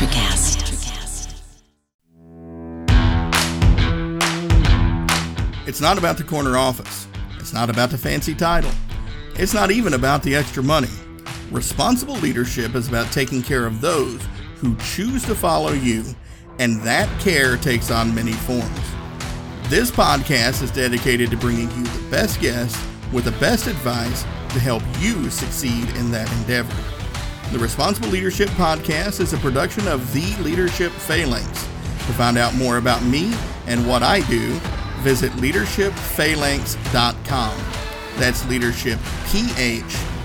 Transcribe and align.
Electricast. 0.00 1.36
It's 5.66 5.80
not 5.82 5.98
about 5.98 6.16
the 6.16 6.24
corner 6.24 6.56
office. 6.56 7.06
It's 7.38 7.52
not 7.52 7.68
about 7.68 7.90
the 7.90 7.98
fancy 7.98 8.34
title. 8.34 8.70
It's 9.34 9.52
not 9.52 9.70
even 9.70 9.92
about 9.92 10.22
the 10.22 10.34
extra 10.34 10.62
money. 10.62 10.88
Responsible 11.50 12.14
leadership 12.14 12.74
is 12.74 12.88
about 12.88 13.12
taking 13.12 13.42
care 13.42 13.66
of 13.66 13.82
those 13.82 14.22
who 14.56 14.74
choose 14.76 15.22
to 15.24 15.34
follow 15.34 15.72
you, 15.72 16.04
and 16.58 16.80
that 16.82 17.08
care 17.20 17.58
takes 17.58 17.90
on 17.90 18.14
many 18.14 18.32
forms. 18.32 18.80
This 19.68 19.90
podcast 19.90 20.62
is 20.62 20.70
dedicated 20.70 21.30
to 21.30 21.36
bringing 21.36 21.70
you 21.72 21.84
the 21.84 22.10
best 22.10 22.40
guests 22.40 22.82
with 23.12 23.24
the 23.24 23.32
best 23.32 23.66
advice 23.66 24.22
to 24.22 24.60
help 24.60 24.82
you 24.98 25.28
succeed 25.28 25.88
in 25.90 26.10
that 26.10 26.32
endeavor. 26.38 26.99
The 27.52 27.58
Responsible 27.58 28.08
Leadership 28.10 28.48
Podcast 28.50 29.18
is 29.20 29.32
a 29.32 29.38
production 29.38 29.88
of 29.88 30.12
The 30.12 30.36
Leadership 30.42 30.92
Phalanx. 30.92 31.48
To 31.48 32.12
find 32.12 32.38
out 32.38 32.54
more 32.54 32.76
about 32.76 33.02
me 33.02 33.34
and 33.66 33.88
what 33.88 34.04
I 34.04 34.20
do, 34.28 34.52
visit 35.00 35.32
leadershipphalanx.com. 35.32 37.58
That's 38.20 38.48
leadership, 38.48 39.00
P 39.26 39.48
H 39.56 39.82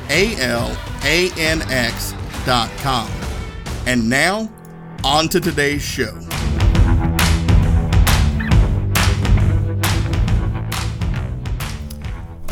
A 0.10 0.36
L 0.40 0.78
A 1.04 1.32
N 1.38 1.64
X.com. 1.72 3.10
And 3.88 4.08
now, 4.08 4.52
on 5.04 5.28
to 5.30 5.40
today's 5.40 5.82
show. 5.82 6.16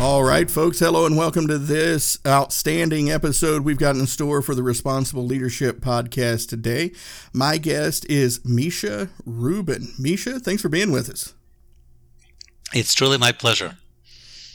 All 0.04 0.22
right, 0.22 0.52
folks, 0.52 0.80
hello 0.80 1.06
and 1.06 1.16
welcome 1.16 1.48
to 1.48 1.58
this 1.58 2.20
outstanding 2.28 3.10
episode 3.10 3.64
we've 3.64 3.78
got 3.78 3.96
in 3.96 4.06
store 4.06 4.42
for 4.42 4.54
the 4.54 4.62
Responsible 4.62 5.24
Leadership 5.24 5.80
Podcast 5.80 6.50
today. 6.50 6.92
My 7.32 7.58
guest 7.58 8.06
is 8.10 8.44
Misha 8.44 9.08
Rubin. 9.26 9.94
Misha, 9.98 10.42
thanks 10.42 10.62
for 10.62 10.68
being 10.68 10.92
with 10.92 11.10
us. 11.10 11.34
It's 12.74 12.94
truly 12.94 13.18
my 13.18 13.32
pleasure. 13.32 13.78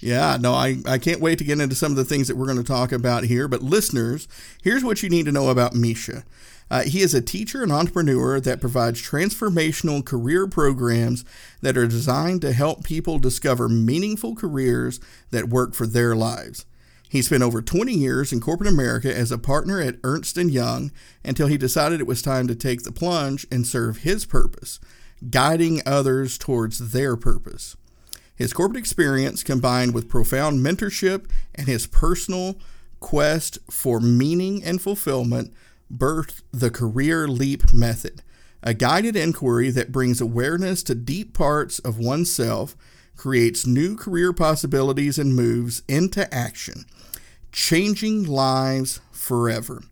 Yeah, 0.00 0.37
no, 0.39 0.53
I, 0.53 0.81
I 0.84 0.98
can't 0.98 1.22
wait 1.22 1.39
to 1.39 1.45
get 1.45 1.59
into 1.59 1.75
some 1.75 1.92
of 1.92 1.97
the 1.97 2.05
things 2.05 2.28
that 2.28 2.37
we're 2.37 2.44
going 2.44 2.59
to 2.59 2.62
talk 2.62 2.92
about 2.92 3.25
here. 3.25 3.48
But 3.48 3.62
listeners, 3.62 4.28
here's 4.62 4.84
what 4.84 5.03
you 5.03 5.09
need 5.09 5.25
to 5.25 5.33
know 5.33 5.48
about 5.48 5.75
Misha. 5.75 6.25
Uh, 6.70 6.83
he 6.83 7.00
is 7.00 7.14
a 7.14 7.22
teacher 7.22 7.62
and 7.62 7.72
entrepreneur 7.72 8.41
that 8.41 8.61
provides 8.61 9.00
transformational 9.00 10.05
career 10.05 10.47
programs 10.47 11.25
that 11.62 11.77
are 11.77 11.86
designed 11.86 12.42
to 12.42 12.52
help 12.52 12.84
people 12.84 13.19
discover 13.19 13.69
meaningful 13.69 14.34
careers 14.34 15.00
that 15.30 15.48
work 15.48 15.75
for 15.75 15.86
their 15.86 16.14
lives. 16.14 16.66
He 17.08 17.22
spent 17.22 17.42
over 17.42 17.62
20 17.62 17.92
years 17.92 18.33
in 18.33 18.41
corporate 18.41 18.69
America 18.69 19.16
as 19.16 19.33
a 19.33 19.38
partner 19.38 19.80
at 19.80 19.97
Ernst 20.05 20.36
& 20.36 20.36
Young 20.36 20.92
until 21.25 21.47
he 21.47 21.56
decided 21.56 22.00
it 22.00 22.06
was 22.06 22.20
time 22.20 22.47
to 22.48 22.55
take 22.55 22.82
the 22.82 22.92
plunge 22.92 23.47
and 23.50 23.66
serve 23.66 23.98
his 23.98 24.27
purpose, 24.27 24.78
guiding 25.30 25.80
others 25.86 26.36
towards 26.36 26.92
their 26.92 27.16
purpose. 27.16 27.77
His 28.36 28.53
corporate 28.53 28.78
experience 28.78 29.42
combined 29.42 29.94
with 29.94 30.08
profound 30.08 30.64
mentorship 30.64 31.28
and 31.55 31.66
his 31.66 31.86
personal 31.86 32.56
quest 33.00 33.58
for 33.70 34.00
meaning 34.00 34.62
and 34.62 34.80
fulfillment 34.82 35.53
birthed 35.92 36.42
the 36.53 36.70
Career 36.70 37.28
Leap 37.28 37.72
Method, 37.72 38.22
a 38.62 38.75
guided 38.75 39.17
inquiry 39.17 39.70
that 39.70 39.92
brings 39.92 40.20
awareness 40.20 40.83
to 40.84 40.94
deep 40.94 41.33
parts 41.33 41.78
of 41.78 41.98
oneself, 41.98 42.77
creates 43.17 43.67
new 43.67 43.97
career 43.97 44.33
possibilities, 44.33 45.19
and 45.19 45.34
moves 45.34 45.83
into 45.89 46.33
action, 46.33 46.84
changing 47.53 48.25
lives 48.25 49.00
forever. 49.11 49.83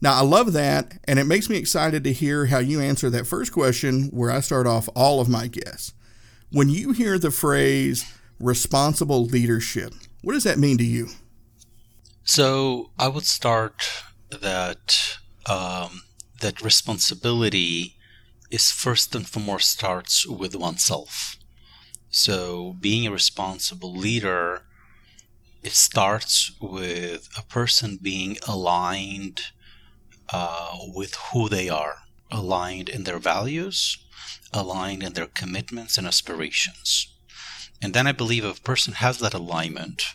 Now, 0.00 0.14
I 0.14 0.22
love 0.22 0.52
that, 0.52 0.98
and 1.04 1.18
it 1.18 1.24
makes 1.24 1.48
me 1.48 1.56
excited 1.56 2.04
to 2.04 2.12
hear 2.12 2.46
how 2.46 2.58
you 2.58 2.80
answer 2.80 3.08
that 3.10 3.26
first 3.26 3.52
question 3.52 4.04
where 4.08 4.30
I 4.30 4.40
start 4.40 4.66
off 4.66 4.88
all 4.94 5.20
of 5.20 5.28
my 5.28 5.46
guests. 5.46 5.94
When 6.50 6.68
you 6.68 6.92
hear 6.92 7.18
the 7.18 7.30
phrase 7.30 8.04
responsible 8.38 9.24
leadership, 9.24 9.94
what 10.22 10.34
does 10.34 10.44
that 10.44 10.58
mean 10.58 10.76
to 10.78 10.84
you? 10.84 11.08
So, 12.24 12.90
I 12.98 13.08
would 13.08 13.24
start 13.24 13.88
that 14.30 15.18
um, 15.48 16.02
that 16.40 16.62
responsibility 16.62 17.96
is 18.50 18.70
first 18.70 19.14
and 19.14 19.26
foremost 19.26 19.70
starts 19.70 20.26
with 20.26 20.54
oneself. 20.54 21.36
So 22.10 22.76
being 22.80 23.06
a 23.06 23.12
responsible 23.12 23.94
leader, 23.94 24.62
it 25.62 25.72
starts 25.72 26.52
with 26.60 27.28
a 27.36 27.42
person 27.42 27.98
being 28.00 28.36
aligned 28.46 29.42
uh, 30.32 30.76
with 30.94 31.14
who 31.32 31.48
they 31.48 31.68
are, 31.68 31.96
aligned 32.30 32.88
in 32.88 33.04
their 33.04 33.18
values, 33.18 33.98
aligned 34.52 35.02
in 35.02 35.12
their 35.12 35.26
commitments 35.26 35.98
and 35.98 36.06
aspirations. 36.06 37.12
And 37.82 37.92
then 37.92 38.06
I 38.06 38.12
believe 38.12 38.44
if 38.44 38.58
a 38.58 38.62
person 38.62 38.94
has 38.94 39.18
that 39.18 39.34
alignment, 39.34 40.14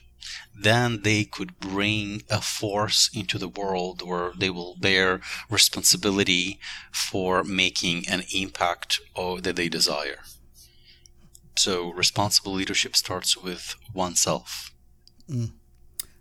then 0.57 1.01
they 1.01 1.23
could 1.23 1.59
bring 1.59 2.23
a 2.29 2.41
force 2.41 3.09
into 3.13 3.37
the 3.37 3.47
world 3.47 4.01
where 4.05 4.31
they 4.37 4.49
will 4.49 4.75
bear 4.79 5.21
responsibility 5.49 6.59
for 6.91 7.43
making 7.43 8.07
an 8.07 8.23
impact 8.33 8.99
that 9.15 9.55
they 9.55 9.69
desire. 9.69 10.19
So, 11.57 11.91
responsible 11.93 12.53
leadership 12.53 12.95
starts 12.95 13.37
with 13.37 13.75
oneself. 13.93 14.71
Mm. 15.29 15.51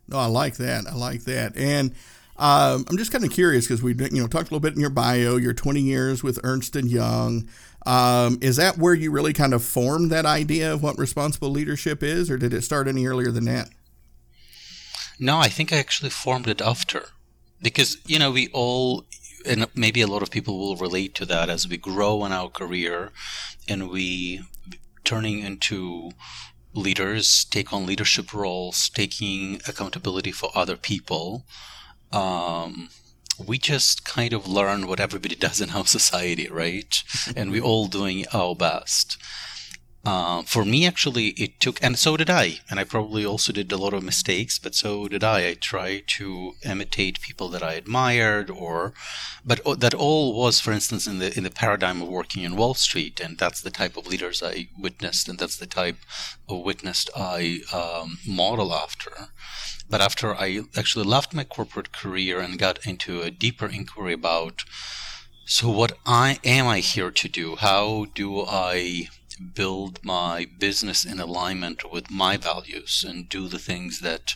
No, 0.08 0.18
I 0.18 0.26
like 0.26 0.56
that. 0.56 0.86
I 0.86 0.94
like 0.94 1.22
that. 1.24 1.56
And 1.56 1.94
um, 2.36 2.84
I'm 2.88 2.96
just 2.96 3.12
kind 3.12 3.24
of 3.24 3.30
curious 3.30 3.66
because 3.66 3.82
we, 3.82 3.94
you 3.94 4.20
know, 4.20 4.26
talked 4.26 4.50
a 4.50 4.54
little 4.54 4.60
bit 4.60 4.74
in 4.74 4.80
your 4.80 4.90
bio. 4.90 5.36
You're 5.36 5.54
20 5.54 5.80
years 5.80 6.22
with 6.22 6.40
Ernst 6.42 6.74
and 6.74 6.90
Young. 6.90 7.48
Um, 7.86 8.38
is 8.40 8.56
that 8.56 8.76
where 8.76 8.94
you 8.94 9.10
really 9.10 9.32
kind 9.32 9.54
of 9.54 9.62
formed 9.62 10.10
that 10.10 10.26
idea 10.26 10.72
of 10.72 10.82
what 10.82 10.98
responsible 10.98 11.50
leadership 11.50 12.02
is, 12.02 12.30
or 12.30 12.36
did 12.36 12.52
it 12.52 12.62
start 12.62 12.88
any 12.88 13.06
earlier 13.06 13.30
than 13.30 13.44
that? 13.44 13.68
No, 15.22 15.38
I 15.38 15.48
think 15.48 15.70
I 15.70 15.76
actually 15.76 16.08
formed 16.08 16.48
it 16.48 16.62
after. 16.62 17.10
Because, 17.60 17.98
you 18.06 18.18
know, 18.18 18.30
we 18.30 18.48
all, 18.54 19.04
and 19.44 19.66
maybe 19.74 20.00
a 20.00 20.06
lot 20.06 20.22
of 20.22 20.30
people 20.30 20.58
will 20.58 20.76
relate 20.76 21.14
to 21.16 21.26
that 21.26 21.50
as 21.50 21.68
we 21.68 21.76
grow 21.76 22.24
in 22.24 22.32
our 22.32 22.48
career 22.48 23.12
and 23.68 23.90
we 23.90 24.40
turning 25.04 25.40
into 25.40 26.12
leaders, 26.72 27.44
take 27.44 27.70
on 27.70 27.84
leadership 27.84 28.32
roles, 28.32 28.88
taking 28.88 29.60
accountability 29.68 30.32
for 30.32 30.50
other 30.54 30.76
people. 30.76 31.44
Um, 32.12 32.88
we 33.46 33.58
just 33.58 34.06
kind 34.06 34.32
of 34.32 34.48
learn 34.48 34.86
what 34.86 35.00
everybody 35.00 35.34
does 35.46 35.60
in 35.60 35.70
our 35.70 35.86
society, 35.86 36.48
right? 36.48 37.02
and 37.36 37.50
we're 37.50 37.62
all 37.62 37.88
doing 37.88 38.24
our 38.32 38.54
best. 38.54 39.18
Uh, 40.02 40.42
for 40.42 40.64
me, 40.64 40.86
actually, 40.86 41.28
it 41.30 41.60
took, 41.60 41.82
and 41.82 41.98
so 41.98 42.16
did 42.16 42.30
I. 42.30 42.60
And 42.70 42.80
I 42.80 42.84
probably 42.84 43.26
also 43.26 43.52
did 43.52 43.70
a 43.70 43.76
lot 43.76 43.92
of 43.92 44.02
mistakes, 44.02 44.58
but 44.58 44.74
so 44.74 45.08
did 45.08 45.22
I. 45.22 45.48
I 45.48 45.54
tried 45.54 46.04
to 46.18 46.54
imitate 46.64 47.20
people 47.20 47.50
that 47.50 47.62
I 47.62 47.74
admired, 47.74 48.48
or, 48.48 48.94
but 49.44 49.60
that 49.80 49.92
all 49.92 50.34
was, 50.34 50.58
for 50.58 50.72
instance, 50.72 51.06
in 51.06 51.18
the 51.18 51.36
in 51.36 51.44
the 51.44 51.50
paradigm 51.50 52.00
of 52.00 52.08
working 52.08 52.44
in 52.44 52.56
Wall 52.56 52.72
Street, 52.72 53.20
and 53.20 53.36
that's 53.36 53.60
the 53.60 53.70
type 53.70 53.98
of 53.98 54.06
leaders 54.06 54.42
I 54.42 54.68
witnessed, 54.78 55.28
and 55.28 55.38
that's 55.38 55.56
the 55.56 55.66
type 55.66 55.98
of 56.48 56.64
witnessed 56.64 57.10
I 57.14 57.60
um, 57.70 58.20
model 58.26 58.72
after. 58.72 59.28
But 59.90 60.00
after 60.00 60.34
I 60.34 60.60
actually 60.78 61.04
left 61.04 61.34
my 61.34 61.44
corporate 61.44 61.92
career 61.92 62.40
and 62.40 62.58
got 62.58 62.86
into 62.86 63.20
a 63.20 63.30
deeper 63.30 63.66
inquiry 63.66 64.14
about, 64.14 64.64
so 65.44 65.68
what 65.68 65.98
I 66.06 66.38
am 66.42 66.66
I 66.66 66.78
here 66.78 67.10
to 67.10 67.28
do? 67.28 67.56
How 67.56 68.06
do 68.14 68.46
I 68.46 69.08
build 69.54 70.04
my 70.04 70.46
business 70.58 71.04
in 71.04 71.18
alignment 71.18 71.90
with 71.90 72.10
my 72.10 72.36
values 72.36 73.04
and 73.06 73.28
do 73.28 73.48
the 73.48 73.58
things 73.58 74.00
that 74.00 74.34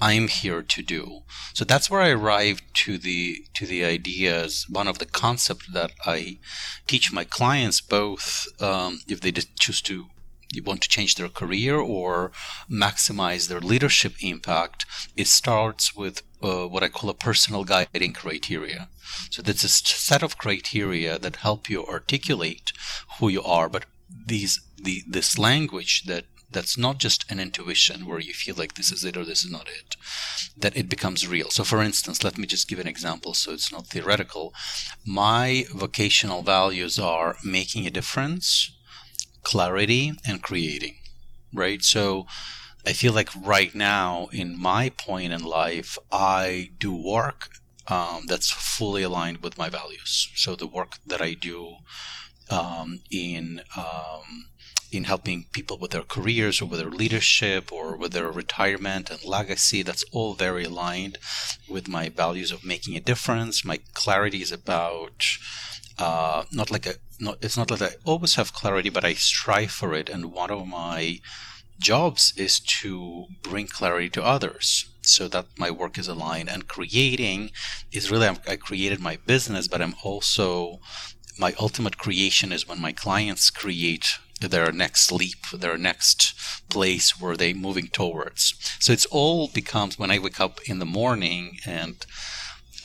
I'm 0.00 0.28
here 0.28 0.62
to 0.62 0.82
do. 0.82 1.22
So 1.54 1.64
that's 1.64 1.90
where 1.90 2.00
I 2.00 2.10
arrived 2.10 2.64
to 2.84 2.98
the 2.98 3.44
to 3.54 3.66
the 3.66 3.84
ideas. 3.84 4.66
One 4.68 4.88
of 4.88 4.98
the 4.98 5.06
concepts 5.06 5.66
that 5.72 5.92
I 6.04 6.38
teach 6.86 7.12
my 7.12 7.24
clients, 7.24 7.80
both 7.80 8.46
um, 8.60 9.00
if 9.08 9.20
they 9.20 9.32
choose 9.32 9.80
to 9.82 10.06
you 10.52 10.62
want 10.62 10.82
to 10.82 10.88
change 10.88 11.16
their 11.16 11.28
career 11.28 11.76
or 11.76 12.30
maximize 12.70 13.48
their 13.48 13.60
leadership 13.60 14.14
impact, 14.20 14.86
it 15.16 15.26
starts 15.26 15.94
with 15.96 16.22
uh, 16.42 16.66
what 16.66 16.82
I 16.82 16.88
call 16.88 17.10
a 17.10 17.14
personal 17.14 17.64
guiding 17.64 18.12
criteria. 18.12 18.88
So 19.30 19.42
that's 19.42 19.64
a 19.64 19.68
set 19.68 20.22
of 20.22 20.38
criteria 20.38 21.18
that 21.18 21.36
help 21.36 21.68
you 21.68 21.84
articulate 21.84 22.72
who 23.18 23.28
you 23.28 23.42
are, 23.42 23.68
but 23.68 23.86
these 24.08 24.60
the 24.76 25.02
this 25.08 25.38
language 25.38 26.04
that 26.04 26.24
that's 26.50 26.78
not 26.78 26.98
just 26.98 27.30
an 27.30 27.40
intuition 27.40 28.06
where 28.06 28.20
you 28.20 28.32
feel 28.32 28.54
like 28.56 28.74
this 28.74 28.92
is 28.92 29.04
it 29.04 29.16
or 29.16 29.24
this 29.24 29.44
is 29.44 29.50
not 29.50 29.68
it 29.68 29.96
that 30.56 30.76
it 30.76 30.88
becomes 30.88 31.26
real. 31.26 31.50
So 31.50 31.64
for 31.64 31.82
instance 31.82 32.22
let 32.22 32.38
me 32.38 32.46
just 32.46 32.68
give 32.68 32.78
an 32.78 32.86
example 32.86 33.34
so 33.34 33.52
it's 33.52 33.72
not 33.72 33.88
theoretical. 33.88 34.54
My 35.04 35.66
vocational 35.74 36.42
values 36.42 36.98
are 36.98 37.36
making 37.44 37.86
a 37.86 37.90
difference 37.90 38.70
clarity 39.42 40.12
and 40.26 40.42
creating 40.42 40.96
right? 41.52 41.82
So 41.82 42.26
i 42.86 42.92
feel 42.92 43.12
like 43.12 43.30
right 43.34 43.74
now 43.74 44.28
in 44.32 44.56
my 44.56 44.88
point 44.90 45.32
in 45.32 45.42
life 45.42 45.98
i 46.12 46.70
do 46.78 46.94
work 46.94 47.48
um, 47.88 48.26
that's 48.26 48.50
fully 48.50 49.02
aligned 49.02 49.38
with 49.38 49.58
my 49.58 49.68
values. 49.68 50.28
So 50.34 50.56
the 50.56 50.66
work 50.66 50.98
that 51.06 51.22
I 51.22 51.34
do 51.34 51.76
um, 52.50 53.00
in 53.10 53.62
um, 53.76 54.46
in 54.92 55.04
helping 55.04 55.46
people 55.52 55.78
with 55.78 55.90
their 55.90 56.02
careers 56.02 56.60
or 56.60 56.66
with 56.66 56.80
their 56.80 56.90
leadership 56.90 57.72
or 57.72 57.96
with 57.96 58.12
their 58.12 58.30
retirement 58.30 59.10
and 59.10 59.24
legacy, 59.24 59.82
that's 59.82 60.04
all 60.12 60.34
very 60.34 60.64
aligned 60.64 61.18
with 61.68 61.88
my 61.88 62.08
values 62.08 62.52
of 62.52 62.64
making 62.64 62.96
a 62.96 63.00
difference. 63.00 63.64
My 63.64 63.80
clarity 63.94 64.42
is 64.42 64.52
about 64.52 65.24
uh, 65.98 66.44
not 66.52 66.70
like 66.70 66.86
a 66.86 66.94
not, 67.18 67.38
it's 67.42 67.56
not 67.56 67.68
that 67.68 67.82
I 67.82 67.96
always 68.04 68.34
have 68.36 68.52
clarity, 68.52 68.90
but 68.90 69.04
I 69.04 69.14
strive 69.14 69.70
for 69.70 69.94
it. 69.94 70.08
And 70.08 70.32
one 70.32 70.50
of 70.50 70.66
my 70.66 71.20
jobs 71.78 72.32
is 72.36 72.60
to 72.60 73.26
bring 73.42 73.66
clarity 73.66 74.08
to 74.10 74.24
others 74.24 74.88
so 75.02 75.28
that 75.28 75.46
my 75.56 75.70
work 75.70 75.98
is 75.98 76.08
aligned 76.08 76.48
and 76.48 76.66
creating 76.66 77.50
is 77.92 78.10
really 78.10 78.28
i 78.48 78.56
created 78.56 78.98
my 78.98 79.18
business 79.26 79.68
but 79.68 79.82
i'm 79.82 79.94
also 80.02 80.80
my 81.38 81.54
ultimate 81.58 81.98
creation 81.98 82.52
is 82.52 82.68
when 82.68 82.80
my 82.80 82.92
clients 82.92 83.50
create 83.50 84.18
their 84.40 84.70
next 84.70 85.10
leap 85.10 85.46
their 85.52 85.78
next 85.78 86.34
place 86.68 87.20
where 87.20 87.36
they're 87.36 87.54
moving 87.54 87.88
towards 87.88 88.54
so 88.78 88.92
it's 88.92 89.06
all 89.06 89.48
becomes 89.48 89.98
when 89.98 90.10
i 90.10 90.18
wake 90.18 90.40
up 90.40 90.60
in 90.66 90.78
the 90.78 90.84
morning 90.84 91.58
and 91.66 92.06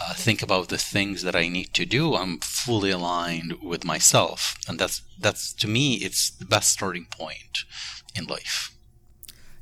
uh, 0.04 0.14
think 0.14 0.42
about 0.42 0.70
the 0.70 0.78
things 0.78 1.22
that 1.22 1.36
I 1.36 1.48
need 1.48 1.74
to 1.76 1.86
do, 1.86 2.16
I'm 2.16 2.40
fully 2.40 2.90
aligned 2.90 3.62
with 3.62 3.86
myself, 3.86 4.56
and 4.68 4.80
that's 4.80 5.02
that's 5.20 5.54
to 5.54 5.68
me 5.68 5.96
it's 5.96 6.32
the 6.32 6.46
best 6.46 6.72
starting 6.72 7.06
point 7.06 7.66
in 8.16 8.26
life. 8.26 8.72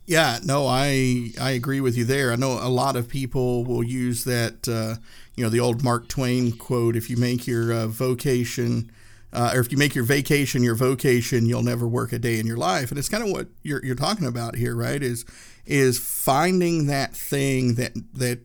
Yeah, 0.10 0.40
no, 0.44 0.66
I 0.66 1.34
I 1.40 1.52
agree 1.52 1.82
with 1.82 1.96
you 1.96 2.04
there. 2.04 2.32
I 2.32 2.36
know 2.36 2.54
a 2.54 2.68
lot 2.68 2.96
of 2.96 3.08
people 3.08 3.64
will 3.64 3.84
use 3.84 4.24
that, 4.24 4.68
uh, 4.68 4.96
you 5.36 5.44
know, 5.44 5.52
the 5.52 5.60
old 5.60 5.84
Mark 5.84 6.08
Twain 6.08 6.52
quote: 6.54 6.96
"If 6.96 7.12
you 7.12 7.16
make 7.18 7.46
your 7.46 7.72
uh, 7.72 7.86
vocation, 7.88 8.90
uh, 9.32 9.52
or 9.54 9.60
if 9.60 9.72
you 9.72 9.78
make 9.78 9.94
your 9.94 10.04
vacation 10.06 10.64
your 10.64 10.74
vocation, 10.74 11.46
you'll 11.46 11.62
never 11.62 11.88
work 11.88 12.12
a 12.12 12.18
day 12.18 12.40
in 12.40 12.48
your 12.48 12.58
life." 12.58 12.90
And 12.90 12.98
it's 12.98 13.08
kind 13.08 13.24
of 13.24 13.30
what 13.30 13.50
you're 13.62 13.86
you're 13.86 13.94
talking 13.94 14.26
about 14.26 14.56
here, 14.56 14.76
right? 14.76 15.04
Is 15.04 15.26
is 15.68 16.00
finding 16.00 16.88
that 16.88 17.16
thing 17.16 17.76
that 17.76 17.94
that 18.16 18.40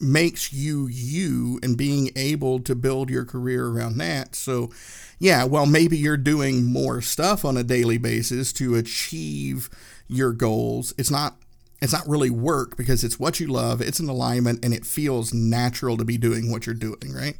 makes 0.00 0.52
you 0.52 0.86
you 0.88 1.58
and 1.62 1.76
being 1.76 2.10
able 2.16 2.60
to 2.60 2.74
build 2.74 3.08
your 3.08 3.24
career 3.24 3.66
around 3.68 3.96
that. 3.98 4.34
So, 4.34 4.70
yeah, 5.18 5.44
well, 5.44 5.66
maybe 5.66 5.96
you're 5.96 6.16
doing 6.16 6.64
more 6.64 7.00
stuff 7.00 7.44
on 7.44 7.56
a 7.56 7.62
daily 7.62 7.96
basis 7.96 8.52
to 8.54 8.74
achieve 8.74 9.70
your 10.08 10.32
goals. 10.32 10.94
It's 10.98 11.10
not 11.10 11.36
it's 11.80 11.92
not 11.92 12.08
really 12.08 12.30
work 12.30 12.76
because 12.76 13.04
it's 13.04 13.18
what 13.18 13.40
you 13.40 13.46
love, 13.46 13.80
it's 13.80 14.00
an 14.00 14.08
alignment 14.08 14.64
and 14.64 14.72
it 14.72 14.86
feels 14.86 15.34
natural 15.34 15.96
to 15.98 16.04
be 16.04 16.16
doing 16.16 16.50
what 16.50 16.66
you're 16.66 16.74
doing, 16.74 17.12
right? 17.14 17.36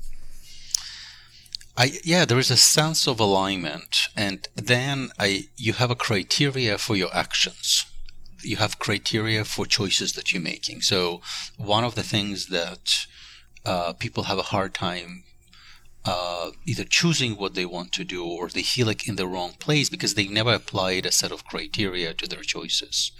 I 1.77 1.99
yeah, 2.05 2.25
there 2.25 2.39
is 2.39 2.51
a 2.51 2.57
sense 2.57 3.07
of 3.07 3.19
alignment 3.21 4.09
and 4.17 4.49
then 4.55 5.11
I 5.19 5.49
you 5.57 5.73
have 5.75 5.91
a 5.91 5.97
criteria 5.97 6.79
for 6.79 6.97
your 6.97 7.15
actions. 7.15 7.87
You 8.43 8.57
have 8.57 8.79
criteria 8.79 9.45
for 9.45 9.65
choices 9.65 10.13
that 10.13 10.33
you're 10.33 10.43
making. 10.43 10.83
So 10.83 11.23
one 11.57 11.83
of 11.85 11.95
the 11.95 12.03
things 12.03 12.49
that 12.49 13.07
uh, 13.65 13.95
people 13.95 14.25
have 14.25 14.39
a 14.39 14.43
hard 14.43 14.75
time 14.75 15.24
uh, 16.05 16.51
either 16.67 16.85
choosing 16.85 17.37
what 17.37 17.55
they 17.55 17.65
want 17.65 17.93
to 17.93 18.05
do 18.05 18.25
or 18.25 18.49
they 18.49 18.65
like 18.85 19.09
in 19.09 19.17
the 19.17 19.27
wrong 19.27 19.53
place 19.59 19.89
because 19.89 20.15
they 20.15 20.27
never 20.27 20.53
applied 20.53 21.07
a 21.07 21.13
set 21.13 21.33
of 21.33 21.47
criteria 21.47 22.13
to 22.15 22.27
their 22.27 22.43
choices. 22.43 23.13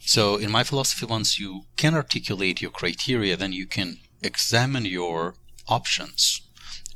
So, 0.00 0.36
in 0.36 0.50
my 0.50 0.64
philosophy, 0.64 1.06
once 1.06 1.38
you 1.38 1.62
can 1.76 1.94
articulate 1.94 2.60
your 2.60 2.70
criteria, 2.70 3.36
then 3.36 3.52
you 3.52 3.66
can 3.66 4.00
examine 4.22 4.84
your 4.84 5.34
options 5.68 6.42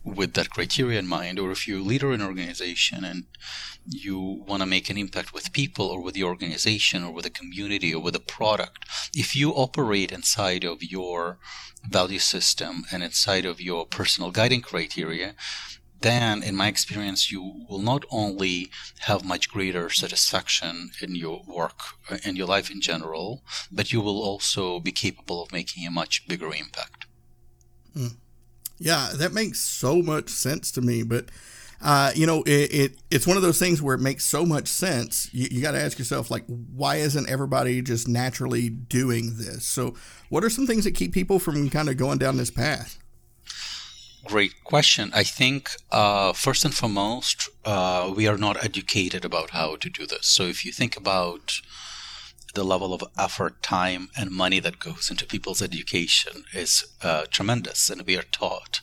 with 0.05 0.35
that 0.35 0.51
criteria 0.51 0.99
in 0.99 1.07
mind. 1.07 1.39
Or 1.39 1.51
if 1.51 1.67
you're 1.67 1.79
a 1.79 1.83
leader 1.83 2.13
in 2.13 2.21
an 2.21 2.27
organization 2.27 3.05
and 3.05 3.25
you 3.87 4.45
want 4.47 4.63
to 4.63 4.67
make 4.67 4.91
an 4.91 4.99
impact 4.99 5.33
with 5.33 5.53
people 5.53 5.87
or 5.87 6.01
with 6.03 6.15
the 6.15 6.25
organization 6.25 7.03
or 7.03 7.13
with 7.13 7.25
the 7.25 7.31
community 7.31 7.93
or 7.95 8.03
with 8.03 8.15
a 8.15 8.21
product, 8.21 8.85
if 9.15 9.35
you 9.35 9.51
operate 9.51 10.13
inside 10.13 10.65
of 10.65 10.83
your 10.83 11.39
value 11.89 12.19
system 12.19 12.85
and 12.93 13.03
inside 13.03 13.45
of 13.45 13.61
your 13.61 13.87
personal 13.87 14.31
guiding 14.31 14.61
criteria, 14.61 15.35
then 16.05 16.43
in 16.43 16.55
my 16.55 16.69
experience 16.69 17.33
you 17.33 17.65
will 17.69 17.79
not 17.79 18.05
only 18.11 18.71
have 19.01 19.25
much 19.25 19.49
greater 19.49 19.89
satisfaction 19.89 20.91
in 21.01 21.15
your 21.15 21.43
work 21.47 21.79
in 22.25 22.37
your 22.37 22.47
life 22.47 22.71
in 22.71 22.81
general 22.81 23.43
but 23.73 23.91
you 23.91 24.01
will 24.03 24.21
also 24.23 24.79
be 24.81 24.93
capable 24.93 25.43
of 25.43 25.51
making 25.51 25.87
a 25.87 25.91
much 25.91 26.29
bigger 26.29 26.53
impact 26.55 27.07
mm. 27.97 28.17
Yeah 28.79 29.11
that 29.15 29.33
makes 29.33 29.61
so 29.61 30.03
much 30.03 30.29
sense 30.29 30.71
to 30.71 30.81
me 30.81 31.03
but 31.03 31.31
uh, 31.85 32.13
you 32.15 32.27
know, 32.27 32.43
it, 32.45 32.75
it, 32.75 32.93
it's 33.11 33.27
one 33.27 33.37
of 33.37 33.43
those 33.43 33.59
things 33.59 33.83
where 33.83 33.95
it 33.95 34.01
makes 34.01 34.25
so 34.25 34.47
much 34.47 34.69
sense. 34.69 35.29
You, 35.35 35.49
you 35.51 35.61
got 35.61 35.73
to 35.73 35.81
ask 35.81 35.99
yourself, 35.99 36.31
like, 36.31 36.45
why 36.47 36.97
isn't 36.97 37.29
everybody 37.29 37.83
just 37.83 38.09
naturally 38.09 38.71
doing 38.71 39.37
this? 39.37 39.67
So, 39.67 39.95
what 40.31 40.43
are 40.45 40.51
some 40.51 40.67
things 40.67 40.85
that 40.85 40.93
keep 40.93 41.13
people 41.13 41.39
from 41.39 41.69
kind 41.69 41.91
of 41.91 41.99
going 41.99 42.17
down 42.17 42.39
this 42.39 42.51
path? 42.51 42.99
Great 44.25 44.65
question. 44.65 45.11
I 45.15 45.25
think 45.25 45.73
uh, 45.93 46.33
first 46.33 46.65
and 46.65 46.73
foremost, 46.73 47.51
uh, 47.67 48.11
we 48.17 48.27
are 48.27 48.39
not 48.39 48.65
educated 48.65 49.23
about 49.23 49.51
how 49.51 49.77
to 49.77 49.91
do 49.91 50.07
this. 50.07 50.27
So, 50.27 50.45
if 50.45 50.65
you 50.65 50.73
think 50.73 50.97
about 50.97 51.61
the 52.55 52.65
level 52.65 52.95
of 52.95 53.05
effort, 53.19 53.63
time, 53.63 54.09
and 54.17 54.31
money 54.31 54.61
that 54.61 54.79
goes 54.79 55.11
into 55.11 55.27
people's 55.27 55.63
education 55.63 56.45
is 56.53 56.85
uh, 57.03 57.25
tremendous, 57.31 57.91
and 57.91 58.03
we 58.03 58.17
are 58.17 58.23
taught 58.23 58.81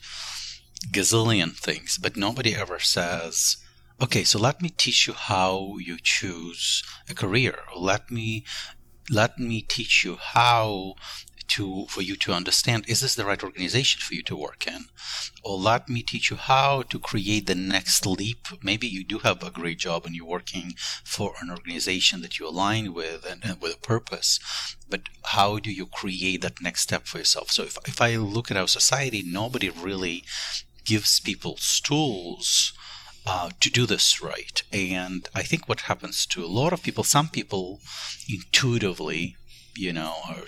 gazillion 0.89 1.55
things, 1.55 1.97
but 1.97 2.17
nobody 2.17 2.55
ever 2.55 2.79
says, 2.79 3.57
okay, 4.01 4.23
so 4.23 4.39
let 4.39 4.61
me 4.61 4.69
teach 4.69 5.07
you 5.07 5.13
how 5.13 5.77
you 5.77 5.97
choose 6.01 6.83
a 7.09 7.13
career. 7.13 7.59
Let 7.75 8.09
me 8.11 8.43
let 9.09 9.37
me 9.39 9.61
teach 9.61 10.05
you 10.05 10.15
how 10.15 10.95
to 11.55 11.85
for 11.87 12.01
you 12.01 12.15
to 12.17 12.33
understand 12.33 12.85
is 12.87 13.01
this 13.01 13.15
the 13.15 13.25
right 13.25 13.43
organization 13.43 14.01
for 14.01 14.13
you 14.13 14.23
to 14.23 14.35
work 14.35 14.67
in? 14.67 14.85
Or 15.43 15.57
let 15.57 15.89
me 15.89 16.01
teach 16.01 16.29
you 16.29 16.37
how 16.37 16.83
to 16.83 16.99
create 16.99 17.47
the 17.47 17.55
next 17.55 18.05
leap. 18.05 18.47
Maybe 18.61 18.87
you 18.87 19.03
do 19.03 19.19
have 19.19 19.43
a 19.43 19.51
great 19.51 19.79
job 19.79 20.05
and 20.05 20.15
you're 20.15 20.25
working 20.25 20.75
for 21.03 21.33
an 21.41 21.49
organization 21.49 22.21
that 22.21 22.39
you 22.39 22.47
align 22.47 22.93
with 22.93 23.25
and, 23.29 23.43
and 23.43 23.61
with 23.61 23.75
a 23.75 23.79
purpose 23.79 24.39
but 24.89 25.01
how 25.23 25.57
do 25.57 25.71
you 25.71 25.85
create 25.85 26.41
that 26.41 26.61
next 26.61 26.81
step 26.81 27.05
for 27.05 27.17
yourself? 27.19 27.49
So 27.51 27.63
if, 27.63 27.77
if 27.87 28.01
i 28.01 28.15
look 28.15 28.51
at 28.51 28.57
our 28.57 28.67
society 28.67 29.23
nobody 29.25 29.69
really 29.69 30.23
gives 30.85 31.19
people 31.19 31.57
tools 31.83 32.73
uh, 33.25 33.49
to 33.59 33.69
do 33.69 33.85
this 33.85 34.21
right. 34.21 34.63
And 34.71 35.29
I 35.35 35.43
think 35.43 35.67
what 35.67 35.81
happens 35.81 36.25
to 36.27 36.43
a 36.43 36.47
lot 36.47 36.73
of 36.73 36.83
people, 36.83 37.03
some 37.03 37.29
people 37.29 37.79
intuitively, 38.27 39.35
you 39.75 39.93
know, 39.93 40.15
are, 40.27 40.45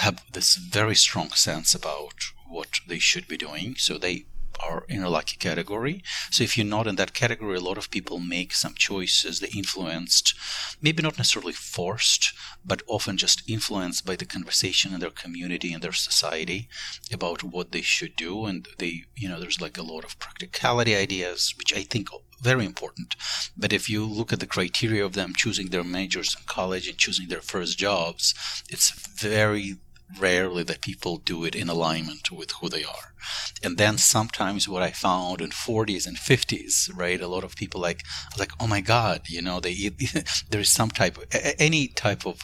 have 0.00 0.24
this 0.32 0.56
very 0.56 0.94
strong 0.94 1.30
sense 1.30 1.74
about 1.74 2.14
what 2.48 2.80
they 2.86 2.98
should 2.98 3.28
be 3.28 3.36
doing. 3.36 3.76
So 3.76 3.96
they 3.98 4.26
are 4.62 4.84
in 4.88 5.02
a 5.02 5.08
lucky 5.08 5.36
category. 5.36 6.02
So 6.30 6.44
if 6.44 6.56
you're 6.56 6.66
not 6.66 6.86
in 6.86 6.96
that 6.96 7.14
category, 7.14 7.56
a 7.56 7.60
lot 7.60 7.78
of 7.78 7.90
people 7.90 8.18
make 8.18 8.52
some 8.52 8.74
choices. 8.74 9.40
They 9.40 9.48
influenced, 9.48 10.34
maybe 10.80 11.02
not 11.02 11.18
necessarily 11.18 11.52
forced, 11.52 12.32
but 12.64 12.82
often 12.86 13.16
just 13.16 13.48
influenced 13.48 14.04
by 14.04 14.16
the 14.16 14.26
conversation 14.26 14.92
in 14.92 15.00
their 15.00 15.10
community 15.10 15.72
and 15.72 15.82
their 15.82 15.92
society 15.92 16.68
about 17.12 17.42
what 17.42 17.72
they 17.72 17.82
should 17.82 18.16
do. 18.16 18.44
And 18.44 18.68
they, 18.78 19.04
you 19.16 19.28
know, 19.28 19.40
there's 19.40 19.60
like 19.60 19.78
a 19.78 19.82
lot 19.82 20.04
of 20.04 20.18
practicality 20.18 20.94
ideas, 20.94 21.54
which 21.56 21.74
I 21.74 21.82
think 21.82 22.12
are 22.12 22.20
very 22.42 22.64
important. 22.64 23.16
But 23.56 23.72
if 23.72 23.88
you 23.88 24.04
look 24.04 24.32
at 24.32 24.40
the 24.40 24.46
criteria 24.46 25.04
of 25.04 25.12
them 25.12 25.34
choosing 25.34 25.68
their 25.68 25.84
majors 25.84 26.34
in 26.38 26.44
college 26.46 26.88
and 26.88 26.98
choosing 26.98 27.28
their 27.28 27.42
first 27.42 27.78
jobs, 27.78 28.34
it's 28.68 28.90
very 28.90 29.76
rarely 30.18 30.62
that 30.64 30.80
people 30.80 31.18
do 31.18 31.44
it 31.44 31.54
in 31.54 31.68
alignment 31.68 32.30
with 32.30 32.52
who 32.52 32.68
they 32.68 32.84
are. 32.84 33.14
And 33.62 33.76
then 33.76 33.98
sometimes 33.98 34.68
what 34.68 34.82
I 34.82 34.90
found 34.90 35.40
in 35.40 35.50
40s 35.50 36.06
and 36.06 36.16
50s, 36.16 36.90
right, 36.96 37.20
a 37.20 37.28
lot 37.28 37.44
of 37.44 37.56
people 37.56 37.80
like 37.80 38.02
like 38.38 38.52
oh 38.58 38.66
my 38.66 38.80
god, 38.80 39.22
you 39.28 39.42
know, 39.42 39.60
they 39.60 39.90
there 40.50 40.60
is 40.60 40.70
some 40.70 40.90
type 40.90 41.18
any 41.58 41.88
type 41.88 42.26
of 42.26 42.40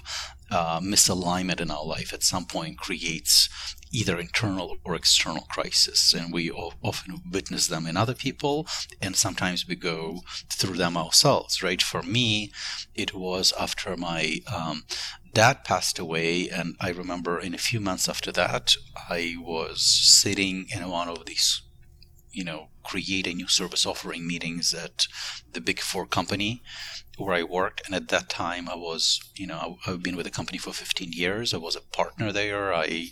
uh, 0.50 0.80
misalignment 0.80 1.60
in 1.60 1.70
our 1.70 1.84
life 1.84 2.12
at 2.12 2.22
some 2.22 2.46
point 2.46 2.78
creates 2.78 3.48
either 3.98 4.18
internal 4.18 4.76
or 4.84 4.94
external 4.94 5.46
crisis 5.54 6.12
and 6.12 6.32
we 6.32 6.50
often 6.50 7.22
witness 7.36 7.66
them 7.68 7.86
in 7.86 7.96
other 7.96 8.14
people 8.14 8.66
and 9.00 9.16
sometimes 9.16 9.66
we 9.66 9.74
go 9.74 10.20
through 10.50 10.76
them 10.76 10.96
ourselves 10.96 11.62
right 11.62 11.82
for 11.82 12.02
me 12.02 12.52
it 12.94 13.14
was 13.14 13.52
after 13.58 13.96
my 13.96 14.40
um, 14.54 14.84
dad 15.36 15.64
passed 15.64 15.98
away, 15.98 16.48
and 16.48 16.76
I 16.80 16.88
remember 16.88 17.38
in 17.38 17.52
a 17.52 17.58
few 17.58 17.78
months 17.78 18.08
after 18.08 18.32
that, 18.32 18.74
I 19.10 19.34
was 19.38 19.82
sitting 19.82 20.66
in 20.74 20.88
one 20.88 21.10
of 21.10 21.26
these, 21.26 21.60
you 22.32 22.42
know, 22.42 22.68
create 22.82 23.26
a 23.26 23.34
new 23.34 23.46
service 23.46 23.84
offering 23.84 24.26
meetings 24.26 24.72
at 24.72 25.06
the 25.52 25.60
big 25.60 25.80
four 25.80 26.06
company 26.06 26.62
where 27.18 27.34
I 27.34 27.42
work. 27.42 27.82
And 27.84 27.94
at 27.94 28.08
that 28.08 28.30
time, 28.30 28.66
I 28.66 28.76
was, 28.76 29.20
you 29.34 29.46
know, 29.46 29.76
I've 29.86 30.02
been 30.02 30.16
with 30.16 30.24
the 30.24 30.30
company 30.30 30.56
for 30.56 30.72
15 30.72 31.12
years. 31.12 31.52
I 31.52 31.58
was 31.58 31.76
a 31.76 31.82
partner 31.82 32.32
there. 32.32 32.72
I 32.72 33.08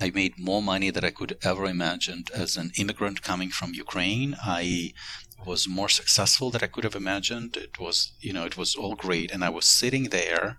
I 0.00 0.10
made 0.10 0.38
more 0.38 0.62
money 0.62 0.90
than 0.90 1.04
I 1.04 1.10
could 1.10 1.38
ever 1.42 1.66
imagine 1.66 2.24
as 2.34 2.56
an 2.56 2.72
immigrant 2.76 3.22
coming 3.22 3.50
from 3.50 3.74
Ukraine. 3.74 4.36
I 4.42 4.92
was 5.46 5.68
more 5.68 5.88
successful 5.88 6.50
than 6.50 6.62
I 6.62 6.66
could 6.66 6.84
have 6.84 6.96
imagined. 6.96 7.56
It 7.56 7.78
was, 7.78 8.12
you 8.20 8.32
know, 8.32 8.44
it 8.44 8.56
was 8.56 8.74
all 8.74 8.96
great. 8.96 9.30
And 9.30 9.44
I 9.44 9.50
was 9.50 9.66
sitting 9.66 10.04
there 10.04 10.58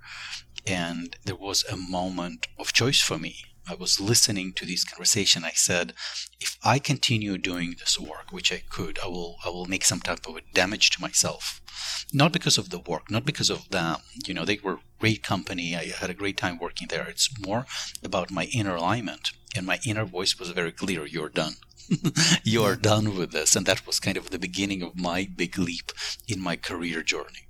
and 0.65 1.17
there 1.25 1.35
was 1.35 1.63
a 1.65 1.75
moment 1.75 2.47
of 2.57 2.73
choice 2.73 3.01
for 3.01 3.17
me. 3.17 3.35
I 3.67 3.75
was 3.75 3.99
listening 3.99 4.53
to 4.53 4.65
this 4.65 4.83
conversation. 4.83 5.43
I 5.43 5.51
said, 5.51 5.93
if 6.39 6.57
I 6.63 6.79
continue 6.79 7.37
doing 7.37 7.75
this 7.79 7.99
work, 7.99 8.31
which 8.31 8.53
I 8.53 8.61
could, 8.69 8.99
I 9.03 9.07
will, 9.07 9.37
I 9.43 9.49
will 9.49 9.65
make 9.65 9.85
some 9.85 9.99
type 9.99 10.27
of 10.27 10.39
damage 10.53 10.91
to 10.91 11.01
myself. 11.01 11.61
Not 12.13 12.31
because 12.31 12.57
of 12.57 12.69
the 12.69 12.79
work, 12.79 13.09
not 13.09 13.25
because 13.25 13.49
of 13.49 13.69
them. 13.69 13.97
You 14.25 14.33
know, 14.33 14.45
they 14.45 14.59
were 14.63 14.79
great 14.99 15.23
company. 15.23 15.75
I 15.75 15.85
had 15.85 16.09
a 16.09 16.13
great 16.13 16.37
time 16.37 16.57
working 16.59 16.87
there. 16.89 17.07
It's 17.07 17.29
more 17.45 17.65
about 18.03 18.31
my 18.31 18.45
inner 18.45 18.75
alignment. 18.75 19.31
And 19.55 19.65
my 19.65 19.79
inner 19.85 20.05
voice 20.05 20.37
was 20.37 20.49
very 20.49 20.71
clear. 20.71 21.05
You're 21.05 21.29
done. 21.29 21.53
you 22.43 22.63
are 22.63 22.75
done 22.75 23.15
with 23.15 23.31
this. 23.31 23.55
And 23.55 23.65
that 23.65 23.85
was 23.87 23.99
kind 23.99 24.17
of 24.17 24.29
the 24.29 24.39
beginning 24.39 24.81
of 24.83 24.99
my 24.99 25.27
big 25.35 25.57
leap 25.57 25.91
in 26.27 26.41
my 26.41 26.55
career 26.55 27.01
journey. 27.01 27.47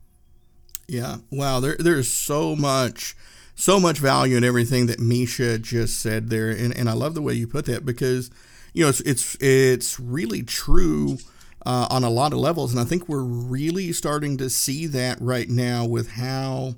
Yeah. 0.88 1.18
Wow. 1.32 1.60
There, 1.60 1.76
there's 1.80 2.14
so 2.14 2.56
much, 2.56 3.16
so 3.56 3.80
much 3.80 4.00
value 4.00 4.38
in 4.38 4.44
everything 4.44 4.86
that 4.88 5.00
Misha 5.00 5.58
just 5.58 6.00
said 6.00 6.30
there. 6.30 6.50
And, 6.50 6.76
and 6.78 6.90
I 6.90 6.94
love 6.94 7.16
the 7.16 7.22
way 7.22 7.34
you 7.34 7.48
put 7.48 7.66
that 7.66 7.86
because, 7.86 8.30
you 8.74 8.84
know, 8.84 8.90
it's, 8.90 9.00
it's, 9.02 9.36
it's 9.40 10.00
really 10.00 10.44
true 10.44 11.18
uh, 11.66 11.88
on 11.90 12.04
a 12.04 12.10
lot 12.10 12.34
of 12.34 12.40
levels. 12.40 12.72
And 12.72 12.80
I 12.80 12.84
think 12.84 13.08
we're 13.08 13.24
really 13.24 13.92
starting 13.94 14.38
to 14.38 14.50
see 14.50 14.88
that 14.88 15.20
right 15.22 15.50
now 15.50 15.86
with 15.86 16.12
how, 16.12 16.76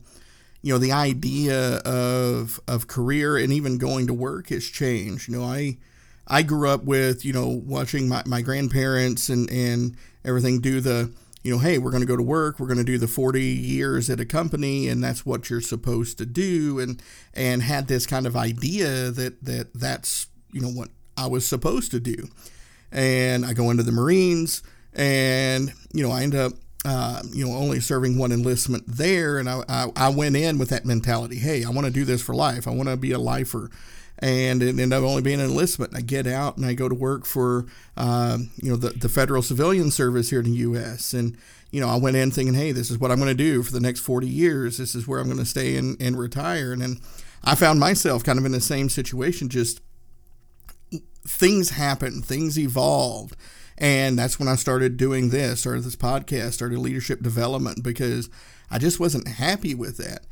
you 0.61 0.73
know, 0.73 0.79
the 0.79 0.91
idea 0.91 1.77
of, 1.77 2.59
of 2.67 2.87
career 2.87 3.37
and 3.37 3.51
even 3.51 3.77
going 3.77 4.07
to 4.07 4.13
work 4.13 4.49
has 4.49 4.65
changed. 4.65 5.27
You 5.27 5.37
know, 5.37 5.43
I, 5.43 5.77
I 6.27 6.43
grew 6.43 6.69
up 6.69 6.83
with, 6.83 7.25
you 7.25 7.33
know, 7.33 7.47
watching 7.47 8.07
my, 8.07 8.21
my 8.25 8.41
grandparents 8.41 9.29
and, 9.29 9.49
and 9.49 9.97
everything 10.23 10.61
do 10.61 10.79
the, 10.79 11.11
you 11.47 11.53
know, 11.53 11.59
hey, 11.59 11.77
we're 11.77 11.91
going 11.91 12.01
to 12.01 12.07
go 12.07 12.17
to 12.17 12.23
work, 12.23 12.59
we're 12.59 12.67
going 12.67 12.77
to 12.77 12.83
do 12.83 12.97
the 12.97 13.07
40 13.07 13.41
years 13.41 14.09
at 14.09 14.19
a 14.19 14.25
company 14.25 14.89
and 14.89 15.01
that's 15.01 15.25
what 15.25 15.49
you're 15.49 15.61
supposed 15.61 16.17
to 16.17 16.25
do 16.25 16.77
and 16.77 17.01
and 17.33 17.63
had 17.63 17.87
this 17.87 18.05
kind 18.05 18.27
of 18.27 18.35
idea 18.35 19.11
that 19.11 19.41
that 19.45 19.73
that's, 19.73 20.27
you 20.51 20.59
know, 20.59 20.67
what 20.67 20.89
I 21.15 21.27
was 21.27 21.47
supposed 21.47 21.91
to 21.91 22.01
do. 22.01 22.27
And 22.91 23.45
I 23.45 23.53
go 23.53 23.69
into 23.69 23.83
the 23.83 23.93
Marines 23.93 24.61
and, 24.93 25.71
you 25.93 26.05
know, 26.05 26.11
I 26.11 26.23
end 26.23 26.35
up 26.35 26.51
uh, 26.83 27.21
you 27.31 27.45
know, 27.45 27.53
only 27.53 27.79
serving 27.79 28.17
one 28.17 28.33
enlistment 28.33 28.83
there. 28.85 29.39
And 29.39 29.49
I, 29.49 29.63
I, 29.69 29.87
I, 29.95 30.09
went 30.09 30.37
in 30.37 30.57
with 30.57 30.69
that 30.69 30.85
mentality. 30.85 31.37
Hey, 31.37 31.65
I 31.65 31.69
want 31.69 31.85
to 31.85 31.91
do 31.91 32.05
this 32.05 32.21
for 32.21 32.33
life. 32.33 32.65
I 32.65 32.71
want 32.71 32.87
to 32.87 32.95
be 32.95 33.11
a 33.11 33.19
lifer 33.19 33.69
and 34.19 34.63
it 34.63 34.69
ended 34.69 34.93
up 34.93 35.03
only 35.03 35.21
being 35.21 35.39
an 35.39 35.45
enlistment. 35.45 35.95
I 35.95 36.01
get 36.01 36.25
out 36.25 36.57
and 36.57 36.65
I 36.65 36.73
go 36.73 36.89
to 36.89 36.95
work 36.95 37.25
for 37.25 37.65
uh, 37.95 38.39
you 38.57 38.69
know 38.69 38.75
the, 38.75 38.89
the 38.89 39.09
federal 39.09 39.41
civilian 39.41 39.91
service 39.91 40.29
here 40.29 40.39
in 40.39 40.45
the 40.45 40.57
U.S. 40.57 41.13
and 41.13 41.37
you 41.71 41.79
know 41.79 41.89
I 41.89 41.97
went 41.97 42.17
in 42.17 42.31
thinking, 42.31 42.55
hey, 42.55 42.71
this 42.71 42.89
is 42.89 42.97
what 42.97 43.11
I'm 43.11 43.19
going 43.19 43.29
to 43.29 43.43
do 43.43 43.63
for 43.63 43.71
the 43.71 43.79
next 43.79 43.99
40 44.01 44.27
years. 44.27 44.77
This 44.77 44.95
is 44.95 45.07
where 45.07 45.19
I'm 45.19 45.27
going 45.27 45.37
to 45.37 45.45
stay 45.45 45.77
and, 45.77 45.99
and 46.01 46.17
retire. 46.17 46.71
And 46.71 46.81
then 46.81 46.99
I 47.43 47.55
found 47.55 47.79
myself 47.79 48.23
kind 48.23 48.39
of 48.39 48.45
in 48.45 48.51
the 48.51 48.61
same 48.61 48.89
situation. 48.89 49.49
Just 49.49 49.81
things 51.27 51.71
happen, 51.71 52.21
things 52.21 52.57
evolved. 52.57 53.35
And 53.77 54.17
that's 54.17 54.39
when 54.39 54.47
I 54.47 54.55
started 54.55 54.97
doing 54.97 55.29
this, 55.29 55.59
started 55.59 55.83
this 55.83 55.95
podcast, 55.95 56.53
started 56.53 56.79
leadership 56.79 57.21
development 57.21 57.83
because 57.83 58.27
I 58.71 58.79
just 58.79 58.99
wasn't 58.99 59.27
happy 59.27 59.75
with 59.75 59.97
that. 59.97 60.25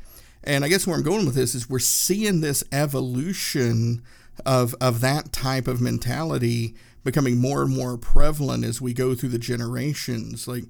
And 0.46 0.64
I 0.64 0.68
guess 0.68 0.86
where 0.86 0.96
I'm 0.96 1.02
going 1.02 1.26
with 1.26 1.34
this 1.34 1.54
is 1.54 1.68
we're 1.68 1.78
seeing 1.78 2.40
this 2.40 2.62
evolution 2.72 4.02
of 4.44 4.74
of 4.80 5.00
that 5.00 5.32
type 5.32 5.66
of 5.66 5.80
mentality 5.80 6.74
becoming 7.04 7.38
more 7.38 7.62
and 7.62 7.74
more 7.74 7.96
prevalent 7.96 8.64
as 8.64 8.80
we 8.80 8.92
go 8.92 9.14
through 9.14 9.30
the 9.30 9.38
generations. 9.38 10.46
Like 10.46 10.64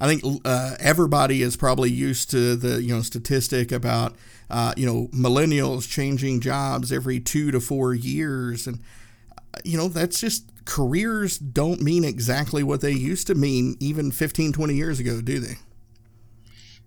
I 0.00 0.06
think 0.06 0.40
uh, 0.44 0.76
everybody 0.78 1.42
is 1.42 1.56
probably 1.56 1.90
used 1.90 2.30
to 2.30 2.56
the 2.56 2.82
you 2.82 2.94
know 2.94 3.02
statistic 3.02 3.70
about 3.70 4.16
uh, 4.48 4.72
you 4.76 4.86
know 4.86 5.08
millennials 5.08 5.88
changing 5.88 6.40
jobs 6.40 6.90
every 6.90 7.20
two 7.20 7.50
to 7.50 7.60
four 7.60 7.94
years, 7.94 8.66
and 8.66 8.80
uh, 9.54 9.58
you 9.64 9.76
know 9.76 9.88
that's 9.88 10.20
just 10.20 10.50
careers 10.64 11.38
don't 11.38 11.82
mean 11.82 12.04
exactly 12.04 12.62
what 12.62 12.80
they 12.80 12.92
used 12.92 13.26
to 13.26 13.34
mean 13.34 13.76
even 13.80 14.12
15 14.12 14.52
20 14.52 14.74
years 14.74 15.00
ago 15.00 15.20
do 15.20 15.40
they 15.40 15.54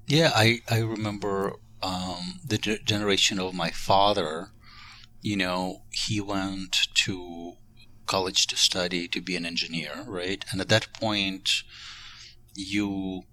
yeah 0.08 0.32
i 0.36 0.62
i 0.70 0.80
remember 0.80 1.54
um, 1.84 2.40
the 2.46 2.58
generation 2.58 3.40
of 3.40 3.54
my 3.54 3.70
father, 3.70 4.50
you 5.22 5.36
know, 5.36 5.84
he 5.92 6.20
went 6.22 6.78
to 6.96 7.54
college 8.06 8.48
to 8.48 8.56
study 8.56 9.08
to 9.10 9.22
be 9.22 9.36
an 9.36 9.46
engineer, 9.46 10.04
right? 10.08 10.44
And 10.52 10.62
at 10.62 10.70
that 10.70 10.94
point, 10.94 11.64
you 12.56 13.24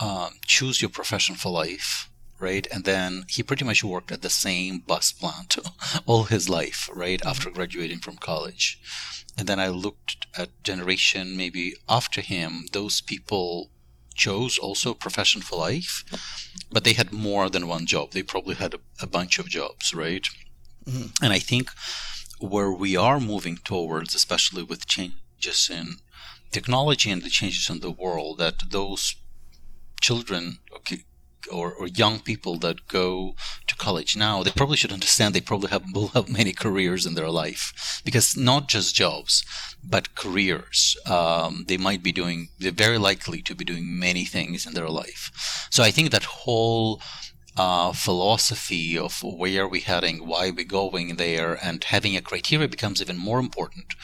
um, 0.00 0.34
choose 0.46 0.80
your 0.80 0.90
profession 0.90 1.34
for 1.34 1.50
life, 1.50 2.10
right? 2.38 2.66
And 2.72 2.84
then 2.84 3.24
he 3.28 3.42
pretty 3.42 3.64
much 3.64 3.84
worked 3.84 4.10
at 4.10 4.22
the 4.22 4.30
same 4.30 4.80
bus 4.80 5.12
plant 5.12 5.56
all 6.06 6.24
his 6.24 6.48
life, 6.48 6.88
right? 6.92 7.20
Mm-hmm. 7.20 7.28
After 7.28 7.50
graduating 7.50 7.98
from 7.98 8.16
college. 8.16 8.80
And 9.36 9.46
then 9.46 9.60
I 9.60 9.68
looked 9.68 10.26
at 10.36 10.62
generation 10.62 11.36
maybe 11.36 11.74
after 11.88 12.20
him, 12.20 12.66
those 12.72 13.00
people 13.00 13.70
chose 14.14 14.58
also 14.58 14.94
profession 14.94 15.42
for 15.42 15.58
life, 15.58 16.04
but 16.70 16.84
they 16.84 16.92
had 16.92 17.12
more 17.12 17.50
than 17.50 17.66
one 17.66 17.86
job. 17.86 18.12
They 18.12 18.22
probably 18.22 18.54
had 18.54 18.74
a, 18.74 18.80
a 19.00 19.06
bunch 19.06 19.38
of 19.38 19.48
jobs, 19.48 19.94
right? 19.94 20.26
Mm-hmm. 20.86 21.24
And 21.24 21.32
I 21.32 21.38
think 21.38 21.70
where 22.38 22.72
we 22.72 22.96
are 22.96 23.20
moving 23.20 23.58
towards, 23.58 24.14
especially 24.14 24.62
with 24.62 24.86
changes 24.86 25.70
in 25.70 25.96
technology 26.50 27.10
and 27.10 27.22
the 27.22 27.30
changes 27.30 27.68
in 27.70 27.80
the 27.80 27.90
world, 27.90 28.38
that 28.38 28.70
those 28.70 29.16
children 30.00 30.58
okay, 30.76 31.04
or, 31.50 31.72
or 31.72 31.86
young 31.86 32.20
people 32.20 32.56
that 32.58 32.88
go 32.88 33.34
to 33.66 33.76
college 33.76 34.16
now, 34.16 34.42
they 34.42 34.50
probably 34.50 34.76
should 34.76 34.92
understand 34.92 35.34
they 35.34 35.40
probably 35.40 35.70
have 35.70 35.84
will 35.92 36.08
have 36.08 36.28
many 36.28 36.52
careers 36.52 37.06
in 37.06 37.14
their 37.14 37.30
life 37.30 38.00
because 38.04 38.36
not 38.36 38.68
just 38.68 38.94
jobs, 38.94 39.44
but 39.82 40.14
careers. 40.14 40.96
Um, 41.06 41.64
they 41.68 41.76
might 41.76 42.02
be 42.02 42.12
doing. 42.12 42.48
They're 42.58 42.72
very 42.72 42.98
likely 42.98 43.42
to 43.42 43.54
be 43.54 43.64
doing 43.64 43.98
many 43.98 44.24
things 44.24 44.66
in 44.66 44.74
their 44.74 44.88
life. 44.88 45.68
So 45.70 45.82
I 45.82 45.90
think 45.90 46.10
that 46.10 46.24
whole 46.24 47.00
uh, 47.56 47.92
philosophy 47.92 48.98
of 48.98 49.22
where 49.22 49.62
are 49.62 49.68
we 49.68 49.80
heading, 49.80 50.26
why 50.26 50.48
are 50.48 50.52
we 50.52 50.64
going 50.64 51.16
there, 51.16 51.58
and 51.62 51.84
having 51.84 52.16
a 52.16 52.20
criteria 52.20 52.68
becomes 52.68 53.00
even 53.00 53.16
more 53.16 53.38
important 53.38 53.94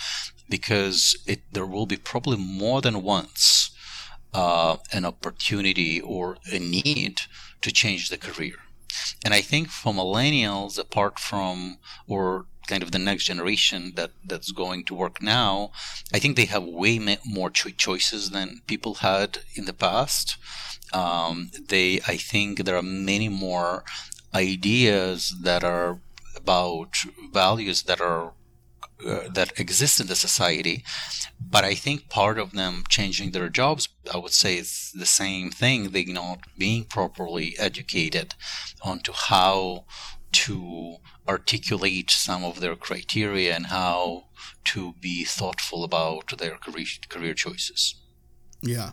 because 0.49 1.17
it 1.27 1.41
there 1.53 1.67
will 1.67 1.87
be 1.87 1.97
probably 1.97 2.37
more 2.37 2.81
than 2.81 3.03
once 3.03 3.71
uh, 4.33 4.77
an 4.93 5.05
opportunity 5.05 6.01
or 6.01 6.39
a 6.53 6.59
need 6.59 7.23
to 7.63 7.73
change 7.73 8.09
the 8.09 8.19
career. 8.19 8.55
And 9.25 9.35
I 9.35 9.41
think 9.41 9.69
for 9.69 9.93
millennials, 9.93 10.79
apart 10.79 11.19
from 11.19 11.79
or 12.07 12.47
kind 12.67 12.83
of 12.83 12.93
the 12.93 12.99
next 12.99 13.25
generation 13.25 13.93
that 13.97 14.13
that's 14.25 14.53
going 14.53 14.85
to 14.85 14.95
work 14.95 15.21
now, 15.23 15.73
I 16.13 16.19
think 16.19 16.37
they 16.37 16.47
have 16.47 16.65
way 16.65 16.99
more 17.25 17.51
cho- 17.51 17.71
choices 17.71 18.31
than 18.31 18.63
people 18.67 18.95
had 18.97 19.39
in 19.55 19.65
the 19.65 19.73
past. 19.73 20.37
Um, 20.93 21.51
they, 21.69 22.01
I 22.07 22.17
think, 22.17 22.65
there 22.65 22.77
are 22.77 22.83
many 22.83 23.29
more 23.29 23.85
ideas 24.35 25.35
that 25.43 25.65
are 25.65 26.01
about 26.37 26.93
values 27.33 27.83
that 27.83 28.01
are 28.01 28.33
uh, 29.07 29.29
that 29.33 29.59
exist 29.59 30.01
in 30.01 30.07
the 30.09 30.17
society. 30.17 30.85
But 31.51 31.65
I 31.65 31.75
think 31.75 32.09
part 32.09 32.39
of 32.39 32.53
them 32.53 32.85
changing 32.89 33.33
their 33.33 33.49
jobs, 33.49 33.89
I 34.15 34.19
would 34.19 34.33
say, 34.33 34.57
is 34.57 34.93
the 34.95 35.07
same 35.07 35.51
thing. 35.51 35.91
They 35.91 36.05
not 36.05 36.41
being 36.57 36.85
properly 36.85 37.57
educated 37.59 38.35
onto 38.83 39.13
how 39.13 39.85
to 40.33 40.97
articulate 41.29 42.11
some 42.11 42.45
of 42.45 42.61
their 42.61 42.77
criteria 42.77 43.55
and 43.55 43.67
how 43.67 44.27
to 44.67 44.95
be 45.01 45.25
thoughtful 45.25 45.83
about 45.83 46.39
their 46.39 46.57
career, 46.57 46.87
career 47.09 47.35
choices. 47.35 47.97
Yeah. 48.63 48.91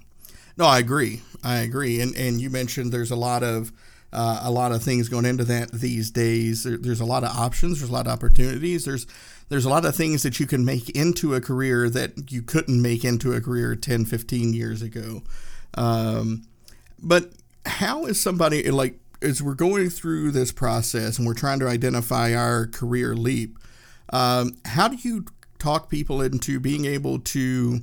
No, 0.58 0.66
I 0.66 0.80
agree. 0.80 1.22
I 1.44 1.58
agree. 1.60 2.02
And 2.02 2.16
and 2.16 2.42
you 2.42 2.50
mentioned 2.50 2.92
there's 2.92 3.12
a 3.12 3.16
lot 3.16 3.44
of 3.44 3.72
uh, 4.14 4.42
a 4.44 4.52
lot 4.52 4.72
of 4.72 4.82
things 4.82 5.10
going 5.10 5.26
into 5.26 5.44
that 5.46 5.72
these 5.72 6.12
days. 6.12 6.64
There, 6.64 6.78
there's 6.78 7.02
a 7.02 7.06
lot 7.06 7.24
of 7.24 7.36
options. 7.36 7.80
There's 7.80 7.90
a 7.90 7.94
lot 7.94 8.08
of 8.08 8.14
opportunities. 8.14 8.86
There's 8.86 9.06
there's 9.50 9.66
a 9.66 9.70
lot 9.70 9.86
of 9.86 9.96
things 9.96 10.24
that 10.24 10.40
you 10.40 10.46
can 10.46 10.66
make 10.66 10.90
into 10.90 11.34
a 11.34 11.42
career 11.42 11.90
that 11.90 12.32
you 12.32 12.42
couldn't 12.42 12.82
make 12.82 13.06
into 13.06 13.32
a 13.32 13.40
career 13.40 13.76
10, 13.76 14.04
15 14.04 14.54
years 14.54 14.82
ago. 14.82 15.24
Um, 15.76 16.44
but 17.02 17.32
how 17.66 18.06
is 18.06 18.22
somebody 18.22 18.70
like 18.70 19.00
as 19.22 19.42
we're 19.42 19.54
going 19.54 19.90
through 19.90 20.32
this 20.32 20.52
process 20.52 21.18
and 21.18 21.26
we're 21.26 21.34
trying 21.34 21.60
to 21.60 21.68
identify 21.68 22.34
our 22.34 22.68
career 22.68 23.16
leap? 23.16 23.58
Um, 24.12 24.58
how 24.66 24.88
do 24.88 24.98
you 24.98 25.26
talk 25.60 25.90
people 25.90 26.22
into 26.22 26.60
being 26.60 26.86
able 26.86 27.20
to 27.20 27.82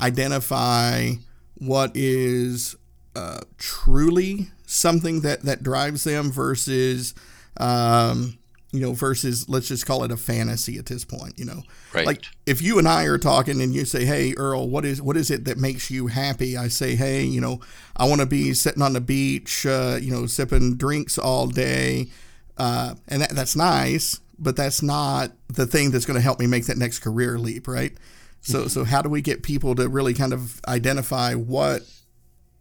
identify 0.00 1.12
what 1.54 1.92
is 1.94 2.74
uh, 3.14 3.40
truly 3.58 4.50
something 4.72 5.20
that 5.20 5.42
that 5.42 5.62
drives 5.62 6.04
them 6.04 6.30
versus 6.30 7.14
um, 7.58 8.38
you 8.72 8.80
know, 8.80 8.94
versus 8.94 9.48
let's 9.50 9.68
just 9.68 9.84
call 9.84 10.02
it 10.02 10.10
a 10.10 10.16
fantasy 10.16 10.78
at 10.78 10.86
this 10.86 11.04
point, 11.04 11.38
you 11.38 11.44
know. 11.44 11.62
Right. 11.92 12.06
Like 12.06 12.24
if 12.46 12.62
you 12.62 12.78
and 12.78 12.88
I 12.88 13.04
are 13.04 13.18
talking 13.18 13.60
and 13.60 13.74
you 13.74 13.84
say, 13.84 14.06
"Hey, 14.06 14.32
Earl, 14.34 14.68
what 14.68 14.86
is 14.86 15.02
what 15.02 15.16
is 15.16 15.30
it 15.30 15.44
that 15.44 15.58
makes 15.58 15.90
you 15.90 16.06
happy?" 16.06 16.56
I 16.56 16.68
say, 16.68 16.96
"Hey, 16.96 17.22
you 17.22 17.40
know, 17.40 17.60
I 17.96 18.08
want 18.08 18.22
to 18.22 18.26
be 18.26 18.54
sitting 18.54 18.82
on 18.82 18.94
the 18.94 19.00
beach, 19.00 19.66
uh, 19.66 19.98
you 20.00 20.10
know, 20.10 20.26
sipping 20.26 20.76
drinks 20.76 21.18
all 21.18 21.46
day." 21.46 22.08
Uh, 22.56 22.94
and 23.08 23.20
that, 23.20 23.30
that's 23.30 23.56
nice, 23.56 24.20
but 24.38 24.56
that's 24.56 24.82
not 24.82 25.32
the 25.48 25.66
thing 25.66 25.90
that's 25.90 26.06
going 26.06 26.16
to 26.16 26.22
help 26.22 26.40
me 26.40 26.46
make 26.46 26.66
that 26.66 26.78
next 26.78 27.00
career 27.00 27.38
leap, 27.38 27.68
right? 27.68 27.92
So, 28.40 28.66
so 28.66 28.84
how 28.84 29.02
do 29.02 29.08
we 29.08 29.22
get 29.22 29.42
people 29.44 29.74
to 29.76 29.88
really 29.88 30.14
kind 30.14 30.32
of 30.32 30.60
identify 30.66 31.34
what 31.34 31.82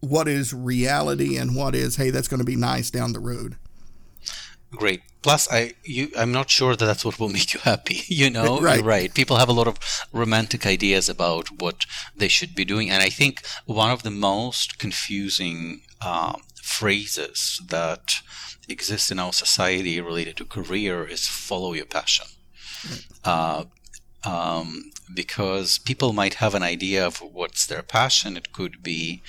what 0.01 0.27
is 0.27 0.53
reality 0.53 1.37
and 1.37 1.55
what 1.55 1.73
is, 1.73 1.95
hey, 1.95 2.09
that's 2.09 2.27
going 2.27 2.39
to 2.39 2.45
be 2.45 2.55
nice 2.55 2.89
down 2.89 3.13
the 3.13 3.19
road? 3.19 3.55
Great. 4.71 5.01
Plus, 5.21 5.51
I 5.51 5.73
you 5.83 6.09
I'm 6.17 6.31
not 6.31 6.49
sure 6.49 6.75
that 6.75 6.85
that's 6.85 7.05
what 7.05 7.19
will 7.19 7.29
make 7.29 7.53
you 7.53 7.59
happy. 7.59 8.03
You 8.07 8.29
know, 8.29 8.59
right. 8.61 8.77
You're 8.77 8.85
right. 8.85 9.13
People 9.13 9.37
have 9.37 9.49
a 9.49 9.53
lot 9.53 9.67
of 9.67 9.77
romantic 10.11 10.65
ideas 10.65 11.09
about 11.09 11.61
what 11.61 11.85
they 12.15 12.27
should 12.27 12.55
be 12.55 12.65
doing, 12.65 12.89
and 12.89 13.03
I 13.03 13.09
think 13.09 13.41
one 13.65 13.91
of 13.91 14.03
the 14.03 14.11
most 14.11 14.79
confusing 14.79 15.81
um, 16.05 16.41
phrases 16.61 17.61
that 17.67 18.21
exist 18.67 19.11
in 19.11 19.19
our 19.19 19.33
society 19.33 19.99
related 19.99 20.37
to 20.37 20.45
career 20.45 21.05
is 21.05 21.27
"follow 21.27 21.73
your 21.73 21.85
passion." 21.85 22.27
Right. 22.89 23.05
Uh, 23.23 23.63
um, 24.23 24.91
because 25.13 25.79
people 25.79 26.13
might 26.13 26.35
have 26.35 26.55
an 26.55 26.63
idea 26.63 27.05
of 27.05 27.17
what's 27.17 27.65
their 27.65 27.81
passion. 27.81 28.37
It 28.37 28.53
could 28.53 28.81
be 28.83 29.21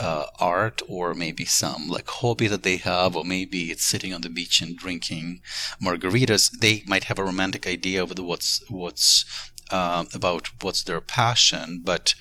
uh, 0.00 0.26
art, 0.38 0.82
or 0.88 1.14
maybe 1.14 1.44
some 1.44 1.88
like 1.88 2.08
hobby 2.08 2.48
that 2.48 2.62
they 2.62 2.78
have, 2.78 3.14
or 3.14 3.24
maybe 3.24 3.70
it's 3.70 3.84
sitting 3.84 4.12
on 4.14 4.22
the 4.22 4.30
beach 4.30 4.60
and 4.60 4.76
drinking 4.76 5.42
margaritas. 5.80 6.50
They 6.50 6.82
might 6.86 7.04
have 7.04 7.18
a 7.18 7.24
romantic 7.24 7.66
idea 7.66 8.02
of 8.02 8.18
what's 8.18 8.62
what's 8.68 9.24
uh, 9.70 10.04
about 10.14 10.50
what's 10.62 10.82
their 10.82 11.00
passion, 11.00 11.82
but 11.84 12.14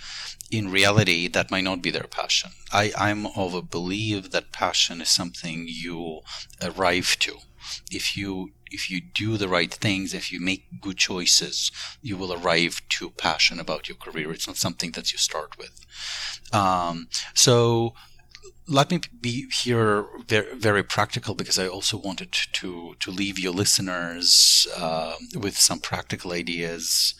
in 0.52 0.72
reality, 0.72 1.28
that 1.28 1.52
might 1.52 1.64
not 1.64 1.82
be 1.82 1.92
their 1.92 2.04
passion. 2.04 2.52
I, 2.72 2.92
I'm 2.98 3.28
of 3.28 3.54
a 3.54 3.62
belief 3.62 4.32
that 4.32 4.52
passion 4.52 5.02
is 5.02 5.10
something 5.10 5.66
you 5.68 6.22
arrive 6.62 7.18
to. 7.20 7.38
If 7.92 8.18
you 8.18 8.52
if 8.72 8.90
you 8.90 9.02
do 9.02 9.38
the 9.38 9.48
right 9.48 9.74
things, 9.74 10.14
if 10.14 10.32
you 10.32 10.40
make 10.40 10.82
good 10.82 10.98
choices, 10.98 11.72
you 12.02 12.18
will 12.18 12.34
arrive 12.34 12.82
to 12.90 13.10
passion 13.12 13.60
about 13.60 13.88
your 13.88 13.98
career. 13.98 14.32
It's 14.32 14.48
not 14.48 14.58
something 14.58 14.92
that 14.92 15.12
you 15.12 15.18
start 15.18 15.58
with. 15.58 15.86
Um, 16.54 17.08
so 17.34 17.94
let 18.68 18.92
me 18.92 19.02
be 19.20 19.50
here 19.50 20.06
very, 20.28 20.56
very 20.56 20.84
practical 20.84 21.34
because 21.34 21.58
I 21.58 21.68
also 21.68 21.98
wanted 21.98 22.32
to 22.54 22.96
to 23.00 23.12
leave 23.12 23.40
your 23.40 23.54
listeners 23.54 24.68
uh, 24.78 25.16
with 25.36 25.58
some 25.58 25.80
practical 25.80 26.32
ideas 26.32 27.16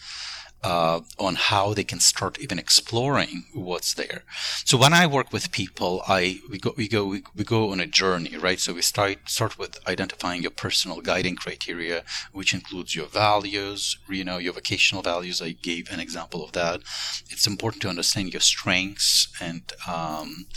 uh, 0.64 1.02
on 1.18 1.36
how 1.36 1.74
they 1.74 1.84
can 1.84 2.00
start 2.00 2.40
even 2.40 2.60
exploring 2.60 3.46
what's 3.54 3.94
there. 3.94 4.24
So 4.66 4.78
when 4.78 4.94
I 4.94 5.08
work 5.08 5.32
with 5.32 5.52
people, 5.52 6.04
I 6.08 6.40
we 6.50 6.58
go 6.60 6.74
we 6.76 6.88
go 6.88 7.06
we, 7.06 7.24
we 7.36 7.44
go 7.44 7.72
on 7.72 7.80
a 7.80 7.88
journey, 7.88 8.36
right? 8.38 8.60
So 8.60 8.74
we 8.74 8.82
start 8.82 9.30
start 9.30 9.58
with 9.58 9.80
identifying 9.88 10.42
your 10.42 10.52
personal 10.52 11.02
guiding 11.02 11.36
criteria, 11.36 12.04
which 12.34 12.54
includes 12.54 12.96
your 12.96 13.08
values, 13.08 13.98
you 14.10 14.24
know, 14.24 14.38
your 14.38 14.54
vocational 14.54 15.04
values. 15.04 15.42
I 15.42 15.52
gave 15.52 15.90
an 15.90 16.00
example 16.00 16.44
of 16.44 16.52
that. 16.54 16.82
It's 17.30 17.48
important 17.48 17.82
to 17.84 17.90
understand 17.90 18.34
your 18.34 18.42
strengths 18.42 19.30
and 19.40 19.72
um, 19.88 20.48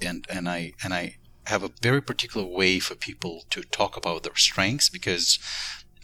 and 0.00 0.26
and 0.30 0.48
I 0.48 0.72
and 0.84 0.94
I 0.94 1.16
have 1.48 1.62
a 1.62 1.70
very 1.80 2.02
particular 2.02 2.46
way 2.46 2.78
for 2.78 2.94
people 2.94 3.44
to 3.48 3.62
talk 3.62 3.96
about 3.96 4.22
their 4.22 4.36
strengths 4.36 4.90
because 4.90 5.38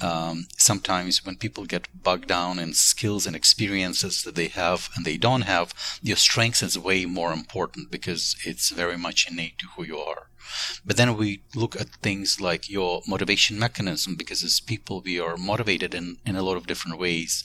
um, 0.05 0.47
sometimes 0.59 1.25
when 1.25 1.37
people 1.37 1.65
get 1.65 1.89
bogged 2.03 2.29
down 2.29 2.59
in 2.59 2.75
skills 2.75 3.27
and 3.27 3.35
experiences 3.35 4.23
that 4.23 4.35
they 4.35 4.49
have 4.49 4.91
and 4.95 5.05
they 5.05 5.17
don't 5.17 5.43
have, 5.43 5.73
your 6.03 6.17
strengths 6.17 6.63
is 6.63 6.79
way 6.79 7.07
more 7.07 7.33
important 7.33 7.91
because 7.91 8.37
it's 8.45 8.69
very 8.71 8.99
much 8.99 9.31
innate 9.31 9.59
to 9.59 9.67
who 9.75 9.85
you 9.85 9.99
are. 9.99 10.29
But 10.85 10.97
then 10.97 11.17
we 11.17 11.43
look 11.55 11.81
at 11.81 11.89
things 12.03 12.41
like 12.41 12.71
your 12.71 13.03
motivation 13.07 13.59
mechanism 13.59 14.17
because 14.17 14.43
as 14.43 14.61
people 14.61 15.03
we 15.05 15.19
are 15.21 15.37
motivated 15.37 15.95
in, 15.95 16.17
in 16.27 16.37
a 16.37 16.43
lot 16.43 16.57
of 16.57 16.67
different 16.67 16.99
ways. 16.99 17.45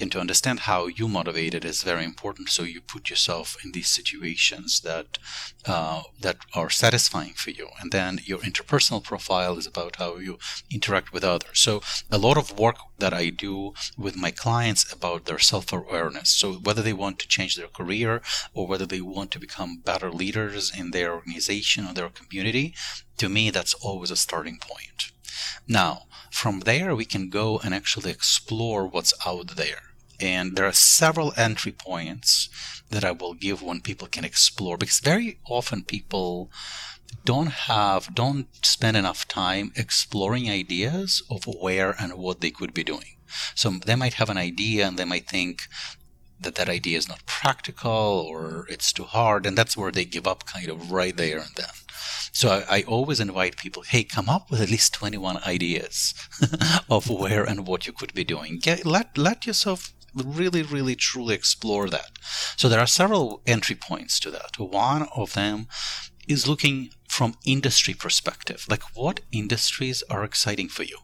And 0.00 0.10
to 0.12 0.20
understand 0.20 0.60
how 0.60 0.86
you 0.86 1.08
motivated 1.08 1.64
is 1.64 1.82
very 1.82 2.04
important. 2.04 2.48
So 2.48 2.62
you 2.62 2.80
put 2.80 3.10
yourself 3.10 3.56
in 3.64 3.72
these 3.72 3.88
situations 3.88 4.80
that 4.80 5.18
uh, 5.66 6.02
that 6.20 6.38
are 6.54 6.70
satisfying 6.70 7.34
for 7.34 7.50
you. 7.50 7.68
And 7.80 7.92
then 7.92 8.20
your 8.24 8.38
interpersonal 8.38 9.02
profile 9.02 9.58
is 9.58 9.66
about 9.66 9.96
how 9.96 10.16
you 10.16 10.38
interact 10.70 11.12
with 11.12 11.24
others. 11.24 11.58
So 11.60 11.82
a 12.10 12.18
lot 12.18 12.38
of 12.38 12.58
work 12.58 12.76
that 12.98 13.14
I 13.14 13.30
do 13.30 13.74
with 13.96 14.16
my 14.16 14.30
clients 14.30 14.92
about 14.92 15.24
their 15.24 15.38
self-awareness. 15.38 16.30
So 16.30 16.54
whether 16.54 16.82
they 16.82 16.92
want 16.92 17.18
to 17.20 17.28
change 17.28 17.56
their 17.56 17.68
career 17.68 18.22
or 18.54 18.66
whether 18.66 18.86
they 18.86 19.00
want 19.00 19.30
to 19.32 19.38
become 19.38 19.82
better 19.84 20.10
leaders 20.10 20.72
in 20.76 20.90
their 20.90 21.12
organization 21.12 21.86
or 21.86 21.94
their 21.94 22.08
community 22.08 22.37
community, 22.38 22.74
to 23.16 23.28
me, 23.28 23.50
that's 23.50 23.74
always 23.74 24.10
a 24.10 24.16
starting 24.16 24.58
point. 24.58 25.10
Now, 25.66 26.04
from 26.30 26.60
there, 26.60 26.94
we 26.94 27.04
can 27.04 27.30
go 27.30 27.58
and 27.64 27.74
actually 27.74 28.10
explore 28.12 28.86
what's 28.86 29.14
out 29.26 29.56
there. 29.56 29.82
And 30.20 30.56
there 30.56 30.66
are 30.66 30.72
several 30.72 31.32
entry 31.36 31.72
points 31.72 32.48
that 32.90 33.04
I 33.04 33.12
will 33.12 33.34
give 33.34 33.62
when 33.62 33.80
people 33.80 34.08
can 34.08 34.24
explore 34.24 34.76
because 34.76 35.00
very 35.00 35.38
often 35.48 35.82
people 35.82 36.50
don't 37.24 37.52
have, 37.68 38.14
don't 38.14 38.46
spend 38.64 38.96
enough 38.96 39.26
time 39.26 39.72
exploring 39.74 40.48
ideas 40.48 41.22
of 41.30 41.44
where 41.46 41.94
and 42.00 42.14
what 42.14 42.40
they 42.40 42.50
could 42.50 42.72
be 42.72 42.84
doing. 42.84 43.16
So 43.54 43.70
they 43.70 43.96
might 43.96 44.14
have 44.14 44.30
an 44.30 44.38
idea 44.38 44.86
and 44.86 44.96
they 44.96 45.04
might 45.04 45.28
think 45.28 45.62
that 46.40 46.54
that 46.54 46.68
idea 46.68 46.96
is 46.96 47.08
not 47.08 47.26
practical 47.26 47.90
or 47.90 48.66
it's 48.68 48.92
too 48.92 49.04
hard. 49.04 49.46
And 49.46 49.56
that's 49.56 49.76
where 49.76 49.90
they 49.90 50.04
give 50.04 50.26
up 50.26 50.46
kind 50.46 50.68
of 50.68 50.92
right 50.92 51.16
there 51.16 51.38
and 51.38 51.54
then. 51.56 51.66
So 52.32 52.48
I, 52.50 52.78
I, 52.78 52.82
always 52.82 53.20
invite 53.20 53.56
people, 53.56 53.82
hey, 53.82 54.04
come 54.04 54.28
up 54.28 54.50
with 54.50 54.60
at 54.60 54.70
least 54.70 54.94
21 54.94 55.38
ideas 55.44 56.14
of 56.90 57.10
where 57.10 57.42
and 57.44 57.66
what 57.66 57.86
you 57.86 57.92
could 57.92 58.14
be 58.14 58.24
doing. 58.24 58.58
Get, 58.58 58.86
let, 58.86 59.18
let 59.18 59.46
yourself 59.46 59.92
really, 60.14 60.62
really, 60.62 60.94
truly 60.94 61.34
explore 61.34 61.88
that. 61.90 62.10
So 62.56 62.68
there 62.68 62.80
are 62.80 62.86
several 62.86 63.42
entry 63.46 63.74
points 63.74 64.20
to 64.20 64.30
that. 64.30 64.58
One 64.58 65.08
of 65.14 65.34
them 65.34 65.66
is 66.28 66.46
looking 66.46 66.90
from 67.08 67.34
industry 67.44 67.94
perspective. 67.94 68.66
Like 68.68 68.82
what 68.94 69.20
industries 69.32 70.02
are 70.10 70.22
exciting 70.22 70.68
for 70.68 70.84
you? 70.84 70.98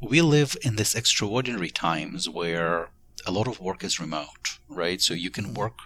We 0.00 0.20
live 0.20 0.56
in 0.62 0.76
this 0.76 0.94
extraordinary 0.94 1.70
times 1.70 2.28
where 2.28 2.90
a 3.26 3.32
lot 3.32 3.48
of 3.48 3.60
work 3.60 3.82
is 3.84 4.00
remote, 4.00 4.58
right? 4.68 5.00
So 5.00 5.14
you 5.14 5.30
can 5.30 5.54
work 5.54 5.78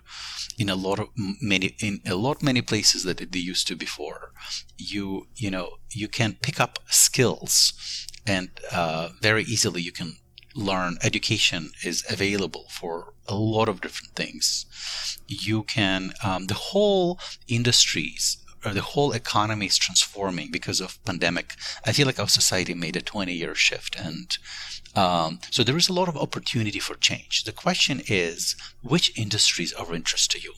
in 0.58 0.68
a 0.68 0.74
lot 0.74 0.98
of 0.98 1.08
many 1.16 1.76
in 1.80 2.00
a 2.06 2.14
lot 2.14 2.42
many 2.42 2.62
places 2.62 3.04
that 3.04 3.18
they 3.32 3.38
used 3.38 3.66
to 3.68 3.76
before. 3.76 4.32
You 4.76 5.28
you 5.36 5.50
know 5.50 5.78
you 5.90 6.08
can 6.08 6.38
pick 6.42 6.60
up 6.60 6.78
skills, 6.88 7.72
and 8.26 8.48
uh, 8.72 9.10
very 9.20 9.44
easily 9.44 9.82
you 9.82 9.92
can 9.92 10.16
learn. 10.54 10.98
Education 11.02 11.70
is 11.84 12.04
available 12.10 12.66
for 12.70 13.14
a 13.26 13.34
lot 13.34 13.68
of 13.68 13.80
different 13.80 14.14
things. 14.16 14.66
You 15.26 15.62
can 15.62 16.12
um, 16.24 16.46
the 16.46 16.54
whole 16.54 17.20
industries 17.46 18.38
the 18.62 18.82
whole 18.82 19.12
economy 19.12 19.66
is 19.66 19.76
transforming 19.76 20.50
because 20.50 20.80
of 20.80 21.02
pandemic. 21.04 21.54
I 21.86 21.92
feel 21.92 22.06
like 22.06 22.18
our 22.18 22.28
society 22.28 22.74
made 22.74 22.96
a 22.96 23.00
20 23.00 23.32
year 23.32 23.54
shift 23.54 23.96
and 23.98 24.36
um, 24.94 25.38
so 25.50 25.62
there 25.62 25.76
is 25.76 25.88
a 25.88 25.92
lot 25.92 26.08
of 26.08 26.16
opportunity 26.16 26.80
for 26.80 26.94
change. 26.94 27.44
The 27.44 27.52
question 27.52 28.02
is, 28.08 28.56
which 28.82 29.16
industries 29.16 29.72
are 29.72 29.86
of 29.86 29.94
interest 29.94 30.30
to 30.32 30.40
you? 30.40 30.54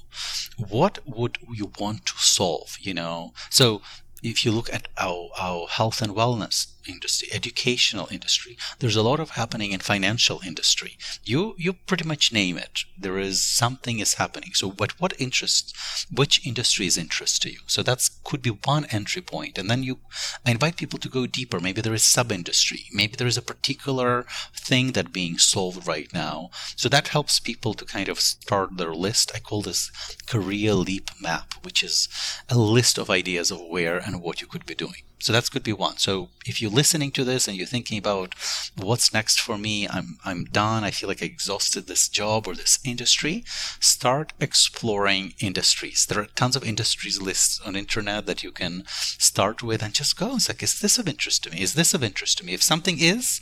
What 0.57 1.01
would 1.05 1.39
you 1.53 1.73
want 1.79 2.07
to 2.07 2.15
solve? 2.17 2.79
You 2.81 2.95
know, 2.95 3.33
so 3.51 3.83
if 4.23 4.45
you 4.45 4.53
look 4.53 4.73
at 4.73 4.89
our, 4.99 5.29
our 5.39 5.67
health 5.67 6.01
and 6.01 6.15
wellness 6.15 6.69
industry, 6.91 7.29
educational 7.33 8.09
industry, 8.11 8.57
there's 8.79 8.97
a 8.97 9.03
lot 9.03 9.21
of 9.21 9.31
happening 9.31 9.73
in 9.73 9.81
financial 9.81 10.41
industry. 10.45 10.99
You 11.25 11.55
you 11.59 11.73
pretty 11.73 12.07
much 12.13 12.33
name 12.33 12.57
it. 12.59 12.85
There 12.99 13.19
is 13.19 13.43
something 13.43 13.99
is 13.99 14.15
happening. 14.15 14.53
So 14.55 14.71
what 14.71 15.01
what 15.01 15.21
interests 15.27 16.07
which 16.21 16.47
industry 16.47 16.87
is 16.87 16.99
interest 16.99 17.43
to 17.43 17.51
you? 17.51 17.61
So 17.67 17.83
that's 17.83 18.11
could 18.25 18.43
be 18.43 18.51
one 18.51 18.87
entry 18.87 19.23
point. 19.23 19.59
And 19.59 19.71
then 19.71 19.83
you 19.83 19.99
I 20.47 20.51
invite 20.51 20.77
people 20.77 20.99
to 21.01 21.09
go 21.09 21.27
deeper. 21.27 21.61
Maybe 21.61 21.81
there 21.81 21.95
is 22.01 22.05
sub 22.05 22.33
industry. 22.33 22.85
Maybe 22.93 23.15
there 23.17 23.33
is 23.33 23.39
a 23.39 23.51
particular 23.53 24.27
thing 24.55 24.93
that 24.93 25.13
being 25.13 25.39
solved 25.39 25.87
right 25.87 26.13
now. 26.13 26.51
So 26.77 26.89
that 26.89 27.09
helps 27.09 27.41
people 27.41 27.75
to 27.75 27.85
kind 27.85 28.09
of 28.09 28.21
start 28.21 28.77
their 28.77 28.95
list. 28.95 29.33
I 29.35 29.39
call 29.39 29.63
this 29.63 29.91
career 30.27 30.75
leap 30.75 31.11
map, 31.21 31.55
which 31.63 31.83
is 31.83 32.09
a 32.49 32.59
list 32.59 32.99
of 32.99 33.11
ideas 33.11 33.51
of 33.51 33.61
where 33.61 33.99
and 33.99 34.21
what 34.21 34.41
you 34.41 34.47
could 34.47 34.67
be 34.67 34.75
doing. 34.75 35.03
So 35.21 35.33
that 35.35 35.51
could 35.51 35.63
be 35.63 35.73
one. 35.75 35.99
So 35.99 36.31
if 36.47 36.61
you're 36.61 36.71
listening 36.71 37.11
to 37.13 37.25
this 37.25 37.47
and 37.47 37.57
you're 37.57 37.67
thinking 37.67 37.99
about 37.99 38.35
what's 38.77 39.13
next 39.13 39.39
for 39.41 39.59
me, 39.59 39.87
I'm 39.87 40.19
I'm 40.25 40.45
done. 40.45 40.83
I 40.83 40.91
feel 40.91 41.09
like 41.09 41.23
I 41.23 41.27
exhausted 41.27 41.87
this 41.87 42.09
job 42.09 42.47
or 42.47 42.55
this 42.55 42.79
industry. 42.85 43.45
Start 43.81 44.33
exploring 44.41 45.35
industries. 45.39 46.07
There 46.07 46.21
are 46.21 46.27
tons 46.35 46.57
of 46.57 46.65
industries 46.65 47.21
lists 47.21 47.61
on 47.61 47.77
internet 47.77 48.25
that 48.27 48.43
you 48.43 48.51
can 48.51 48.85
start 48.87 49.63
with 49.63 49.83
and 49.83 49.93
just 49.93 50.19
go. 50.19 50.37
It's 50.37 50.49
like, 50.49 50.63
is 50.63 50.81
this 50.81 50.99
of 50.99 51.07
interest 51.07 51.45
to 51.45 51.51
me? 51.51 51.61
Is 51.61 51.75
this 51.75 51.93
of 51.93 52.03
interest 52.03 52.39
to 52.39 52.47
me? 52.47 52.55
If 52.55 52.63
something 52.63 52.99
is, 52.99 53.41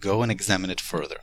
go 0.00 0.22
and 0.22 0.30
examine 0.30 0.70
it 0.70 0.80
further. 0.80 1.20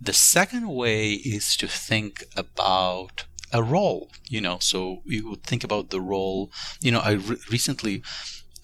The 0.00 0.14
second 0.14 0.68
way 0.68 1.12
is 1.12 1.56
to 1.56 1.68
think 1.68 2.24
about 2.36 3.24
a 3.52 3.62
role, 3.62 4.10
you 4.28 4.40
know, 4.40 4.58
so 4.60 5.02
you 5.04 5.28
would 5.30 5.44
think 5.44 5.62
about 5.64 5.90
the 5.90 6.00
role, 6.00 6.50
you 6.80 6.90
know, 6.90 7.00
I 7.00 7.12
re- 7.12 7.36
recently 7.50 8.02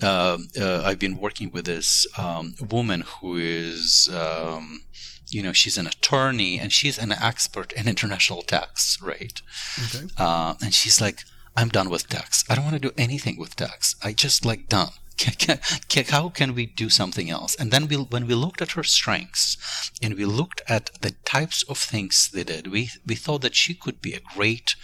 uh, 0.02 0.38
uh, 0.60 0.82
I've 0.84 0.98
been 0.98 1.18
working 1.18 1.50
with 1.50 1.66
this 1.66 2.06
um, 2.18 2.54
woman 2.70 3.02
who 3.02 3.36
is, 3.36 4.10
um, 4.12 4.82
you 5.28 5.42
know, 5.42 5.52
she's 5.52 5.78
an 5.78 5.86
attorney 5.86 6.58
and 6.58 6.72
she's 6.72 6.98
an 6.98 7.12
expert 7.12 7.72
in 7.72 7.88
international 7.88 8.42
tax, 8.42 8.98
right? 9.02 9.40
Okay. 9.84 10.06
Uh, 10.18 10.54
and 10.62 10.74
she's 10.74 11.00
like, 11.00 11.20
I'm 11.56 11.68
done 11.68 11.90
with 11.90 12.08
tax. 12.08 12.44
I 12.48 12.54
don't 12.54 12.64
want 12.64 12.80
to 12.80 12.88
do 12.88 12.94
anything 12.96 13.38
with 13.38 13.56
tax. 13.56 13.96
I 14.02 14.12
just 14.12 14.44
like 14.44 14.68
done. 14.68 14.90
Can, 15.18 15.58
can, 15.88 16.04
how 16.06 16.30
can 16.30 16.54
we 16.54 16.66
do 16.66 16.88
something 16.88 17.30
else? 17.30 17.54
And 17.54 17.70
then 17.70 17.86
we, 17.86 17.96
when 17.96 18.26
we 18.26 18.34
looked 18.34 18.62
at 18.62 18.72
her 18.72 18.82
strengths 18.82 19.90
and 20.02 20.14
we 20.14 20.24
looked 20.24 20.62
at 20.66 20.90
the 21.00 21.12
types 21.24 21.62
of 21.64 21.78
things 21.78 22.30
they 22.30 22.44
did, 22.44 22.68
we, 22.68 22.90
we 23.06 23.14
thought 23.14 23.42
that 23.42 23.54
she 23.54 23.74
could 23.74 24.00
be 24.00 24.14
a 24.14 24.20
great 24.34 24.74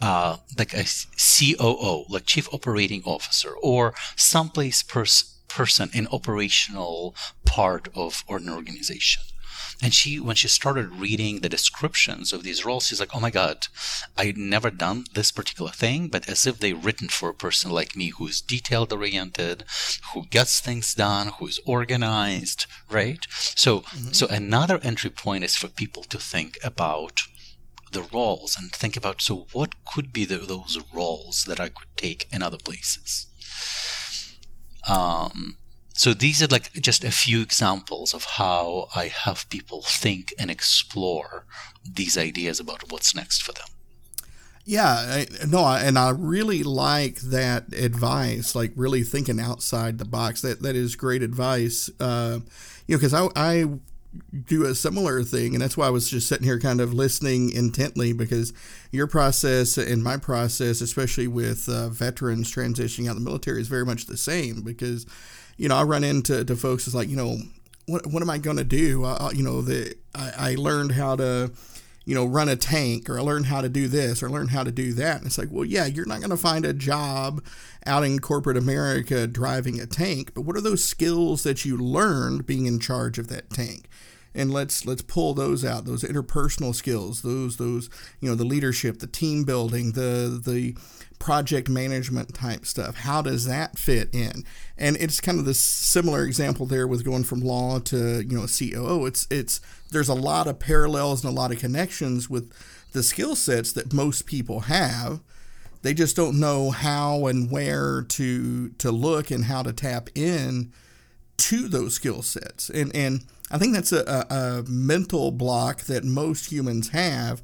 uh, 0.00 0.38
like 0.58 0.74
a 0.74 0.84
COO, 1.16 2.04
like 2.08 2.26
Chief 2.26 2.48
Operating 2.52 3.02
Officer, 3.04 3.52
or 3.62 3.94
someplace 4.16 4.82
pers- 4.82 5.34
person 5.48 5.90
in 5.92 6.06
operational 6.08 7.14
part 7.44 7.88
of 7.94 8.24
an 8.28 8.48
organization. 8.48 9.22
And 9.82 9.94
she, 9.94 10.20
when 10.20 10.36
she 10.36 10.48
started 10.48 10.92
reading 10.92 11.40
the 11.40 11.48
descriptions 11.48 12.32
of 12.32 12.42
these 12.42 12.64
roles, 12.66 12.86
she's 12.86 13.00
like, 13.00 13.14
"Oh 13.14 13.20
my 13.20 13.30
God, 13.30 13.68
I'd 14.16 14.36
never 14.36 14.70
done 14.70 15.06
this 15.14 15.32
particular 15.32 15.70
thing, 15.70 16.08
but 16.08 16.28
as 16.28 16.46
if 16.46 16.58
they're 16.58 16.76
written 16.76 17.08
for 17.08 17.30
a 17.30 17.34
person 17.34 17.70
like 17.70 17.96
me 17.96 18.08
who 18.08 18.26
is 18.26 18.42
detailed 18.42 18.92
oriented, 18.92 19.64
who 20.12 20.26
gets 20.26 20.60
things 20.60 20.94
done, 20.94 21.28
who 21.38 21.46
is 21.46 21.60
organized, 21.64 22.66
right?" 22.90 23.26
So, 23.56 23.80
mm-hmm. 23.80 24.12
so 24.12 24.26
another 24.26 24.80
entry 24.82 25.10
point 25.10 25.44
is 25.44 25.56
for 25.56 25.68
people 25.68 26.04
to 26.04 26.18
think 26.18 26.58
about 26.62 27.22
the 27.92 28.02
roles 28.02 28.56
and 28.56 28.70
think 28.72 28.96
about 28.96 29.20
so 29.20 29.46
what 29.52 29.84
could 29.84 30.12
be 30.12 30.24
the, 30.24 30.38
those 30.38 30.78
roles 30.92 31.44
that 31.44 31.60
I 31.60 31.68
could 31.68 31.88
take 31.96 32.28
in 32.32 32.42
other 32.42 32.58
places. 32.58 33.26
Um, 34.88 35.56
so 35.94 36.14
these 36.14 36.42
are 36.42 36.46
like 36.46 36.72
just 36.74 37.04
a 37.04 37.10
few 37.10 37.42
examples 37.42 38.14
of 38.14 38.24
how 38.24 38.88
I 38.94 39.08
have 39.08 39.48
people 39.50 39.82
think 39.82 40.32
and 40.38 40.50
explore 40.50 41.44
these 41.84 42.16
ideas 42.16 42.58
about 42.58 42.90
what's 42.90 43.14
next 43.14 43.42
for 43.42 43.52
them. 43.52 43.66
Yeah, 44.64 44.86
I, 44.86 45.26
no, 45.48 45.66
and 45.66 45.98
I 45.98 46.10
really 46.10 46.62
like 46.62 47.16
that 47.16 47.72
advice. 47.74 48.54
Like 48.54 48.72
really 48.76 49.02
thinking 49.02 49.40
outside 49.40 49.98
the 49.98 50.04
box. 50.04 50.42
That 50.42 50.62
that 50.62 50.76
is 50.76 50.96
great 50.96 51.22
advice. 51.22 51.90
Uh, 51.98 52.40
you 52.86 52.96
know, 52.96 53.00
because 53.00 53.14
I 53.14 53.28
I 53.34 53.66
do 54.44 54.64
a 54.66 54.74
similar 54.74 55.22
thing 55.22 55.54
and 55.54 55.62
that's 55.62 55.76
why 55.76 55.86
i 55.86 55.90
was 55.90 56.10
just 56.10 56.28
sitting 56.28 56.44
here 56.44 56.58
kind 56.58 56.80
of 56.80 56.92
listening 56.92 57.50
intently 57.52 58.12
because 58.12 58.52
your 58.90 59.06
process 59.06 59.78
and 59.78 60.02
my 60.02 60.16
process 60.16 60.80
especially 60.80 61.28
with 61.28 61.68
uh, 61.68 61.88
veterans 61.88 62.52
transitioning 62.52 63.06
out 63.06 63.12
of 63.12 63.16
the 63.16 63.24
military 63.24 63.60
is 63.60 63.68
very 63.68 63.86
much 63.86 64.06
the 64.06 64.16
same 64.16 64.62
because 64.62 65.06
you 65.56 65.68
know 65.68 65.76
i 65.76 65.82
run 65.82 66.02
into 66.02 66.44
to 66.44 66.56
folks 66.56 66.88
is 66.88 66.94
like 66.94 67.08
you 67.08 67.16
know 67.16 67.38
what, 67.86 68.04
what 68.08 68.22
am 68.22 68.30
i 68.30 68.38
going 68.38 68.56
to 68.56 68.64
do 68.64 69.04
I, 69.04 69.30
you 69.30 69.44
know 69.44 69.62
the 69.62 69.94
I, 70.14 70.32
I 70.36 70.54
learned 70.56 70.92
how 70.92 71.14
to 71.16 71.52
you 72.10 72.16
know, 72.16 72.24
run 72.24 72.48
a 72.48 72.56
tank 72.56 73.08
or 73.08 73.22
learn 73.22 73.44
how 73.44 73.60
to 73.60 73.68
do 73.68 73.86
this 73.86 74.20
or 74.20 74.28
learn 74.28 74.48
how 74.48 74.64
to 74.64 74.72
do 74.72 74.92
that. 74.94 75.18
And 75.18 75.26
it's 75.26 75.38
like, 75.38 75.46
well, 75.48 75.64
yeah, 75.64 75.86
you're 75.86 76.06
not 76.06 76.18
going 76.18 76.30
to 76.30 76.36
find 76.36 76.64
a 76.64 76.72
job 76.72 77.40
out 77.86 78.02
in 78.02 78.18
corporate 78.18 78.56
America 78.56 79.28
driving 79.28 79.78
a 79.80 79.86
tank, 79.86 80.32
but 80.34 80.40
what 80.40 80.56
are 80.56 80.60
those 80.60 80.82
skills 80.82 81.44
that 81.44 81.64
you 81.64 81.78
learned 81.78 82.46
being 82.46 82.66
in 82.66 82.80
charge 82.80 83.16
of 83.20 83.28
that 83.28 83.48
tank? 83.50 83.88
and 84.32 84.52
let's 84.52 84.86
let's 84.86 85.02
pull 85.02 85.34
those 85.34 85.64
out 85.64 85.86
those 85.86 86.04
interpersonal 86.04 86.72
skills 86.72 87.22
those 87.22 87.56
those 87.56 87.90
you 88.20 88.28
know 88.28 88.36
the 88.36 88.44
leadership 88.44 89.00
the 89.00 89.06
team 89.08 89.42
building 89.42 89.90
the 89.90 90.40
the 90.46 90.72
project 91.20 91.68
management 91.68 92.34
type 92.34 92.66
stuff. 92.66 92.96
How 92.96 93.22
does 93.22 93.44
that 93.44 93.78
fit 93.78 94.12
in? 94.12 94.42
And 94.76 94.96
it's 94.96 95.20
kind 95.20 95.38
of 95.38 95.44
this 95.44 95.60
similar 95.60 96.24
example 96.24 96.66
there 96.66 96.88
with 96.88 97.04
going 97.04 97.24
from 97.24 97.40
law 97.40 97.78
to 97.78 98.22
you 98.22 98.36
know 98.36 98.44
a 98.44 98.48
COO 98.48 99.06
it's 99.06 99.28
it's 99.30 99.60
there's 99.92 100.08
a 100.08 100.14
lot 100.14 100.48
of 100.48 100.58
parallels 100.58 101.22
and 101.22 101.30
a 101.30 101.36
lot 101.36 101.52
of 101.52 101.60
connections 101.60 102.28
with 102.28 102.52
the 102.92 103.02
skill 103.04 103.36
sets 103.36 103.70
that 103.72 103.92
most 103.92 104.26
people 104.26 104.60
have. 104.60 105.20
They 105.82 105.94
just 105.94 106.16
don't 106.16 106.40
know 106.40 106.70
how 106.70 107.26
and 107.26 107.50
where 107.50 108.02
to 108.02 108.70
to 108.70 108.90
look 108.90 109.30
and 109.30 109.44
how 109.44 109.62
to 109.62 109.72
tap 109.72 110.08
in 110.14 110.72
to 111.36 111.68
those 111.68 111.94
skill 111.94 112.22
sets. 112.22 112.70
And 112.70 112.94
and 112.96 113.24
I 113.50 113.58
think 113.58 113.74
that's 113.74 113.92
a, 113.92 114.26
a, 114.30 114.34
a 114.34 114.62
mental 114.66 115.30
block 115.32 115.82
that 115.82 116.02
most 116.02 116.50
humans 116.50 116.90
have. 116.90 117.42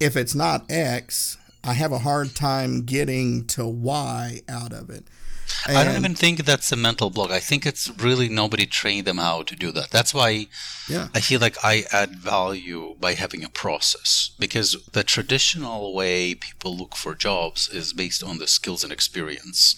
If 0.00 0.16
it's 0.16 0.34
not 0.34 0.64
X, 0.70 1.36
I 1.64 1.74
have 1.74 1.92
a 1.92 1.98
hard 1.98 2.34
time 2.34 2.82
getting 2.82 3.46
to 3.48 3.66
why 3.66 4.42
out 4.48 4.72
of 4.72 4.90
it. 4.90 5.04
And 5.66 5.76
I 5.76 5.84
don't 5.84 5.96
even 5.96 6.14
think 6.14 6.44
that's 6.44 6.70
a 6.72 6.76
mental 6.76 7.10
block. 7.10 7.30
I 7.30 7.40
think 7.40 7.66
it's 7.66 7.90
really 7.98 8.28
nobody 8.28 8.66
trained 8.66 9.06
them 9.06 9.18
how 9.18 9.42
to 9.42 9.56
do 9.56 9.72
that. 9.72 9.90
That's 9.90 10.14
why 10.14 10.46
yeah. 10.88 11.08
I 11.14 11.20
feel 11.20 11.40
like 11.40 11.56
I 11.64 11.84
add 11.90 12.16
value 12.16 12.94
by 13.00 13.14
having 13.14 13.44
a 13.44 13.48
process 13.48 14.30
because 14.38 14.76
the 14.92 15.02
traditional 15.02 15.94
way 15.94 16.34
people 16.34 16.76
look 16.76 16.96
for 16.96 17.14
jobs 17.14 17.68
is 17.68 17.92
based 17.92 18.22
on 18.22 18.38
the 18.38 18.46
skills 18.46 18.84
and 18.84 18.92
experience 18.92 19.74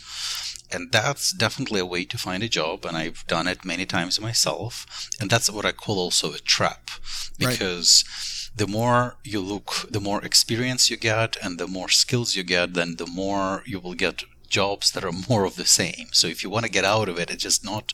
and 0.72 0.92
that's 0.92 1.32
definitely 1.32 1.80
a 1.80 1.86
way 1.86 2.04
to 2.04 2.18
find 2.18 2.42
a 2.42 2.48
job 2.48 2.84
and 2.84 2.96
i've 2.96 3.26
done 3.26 3.48
it 3.48 3.64
many 3.64 3.84
times 3.84 4.20
myself 4.20 5.08
and 5.20 5.30
that's 5.30 5.50
what 5.50 5.64
i 5.64 5.72
call 5.72 5.98
also 5.98 6.32
a 6.32 6.38
trap 6.38 6.90
because 7.38 8.04
right. 8.06 8.29
The 8.54 8.66
more 8.66 9.16
you 9.24 9.40
look 9.40 9.86
the 9.90 10.00
more 10.00 10.22
experience 10.24 10.90
you 10.90 10.96
get 10.96 11.36
and 11.42 11.58
the 11.58 11.66
more 11.66 11.88
skills 11.88 12.34
you 12.36 12.42
get 12.42 12.74
then 12.74 12.96
the 12.96 13.06
more 13.06 13.62
you 13.66 13.78
will 13.80 13.94
get 13.94 14.24
jobs 14.48 14.90
that 14.90 15.04
are 15.04 15.12
more 15.28 15.44
of 15.44 15.54
the 15.54 15.64
same. 15.64 16.08
So 16.10 16.26
if 16.26 16.42
you 16.42 16.50
want 16.50 16.66
to 16.66 16.70
get 16.72 16.84
out 16.84 17.08
of 17.08 17.18
it 17.18 17.30
it's 17.30 17.42
just 17.42 17.64
not 17.64 17.92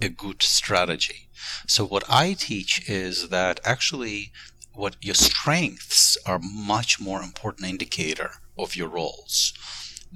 a 0.00 0.08
good 0.08 0.42
strategy. 0.42 1.28
So 1.66 1.84
what 1.84 2.04
i 2.08 2.34
teach 2.34 2.88
is 2.88 3.28
that 3.30 3.60
actually 3.64 4.32
what 4.72 4.96
your 5.00 5.14
strengths 5.14 6.18
are 6.26 6.40
much 6.42 7.00
more 7.00 7.22
important 7.22 7.68
indicator 7.68 8.32
of 8.58 8.76
your 8.76 8.88
roles 8.88 9.52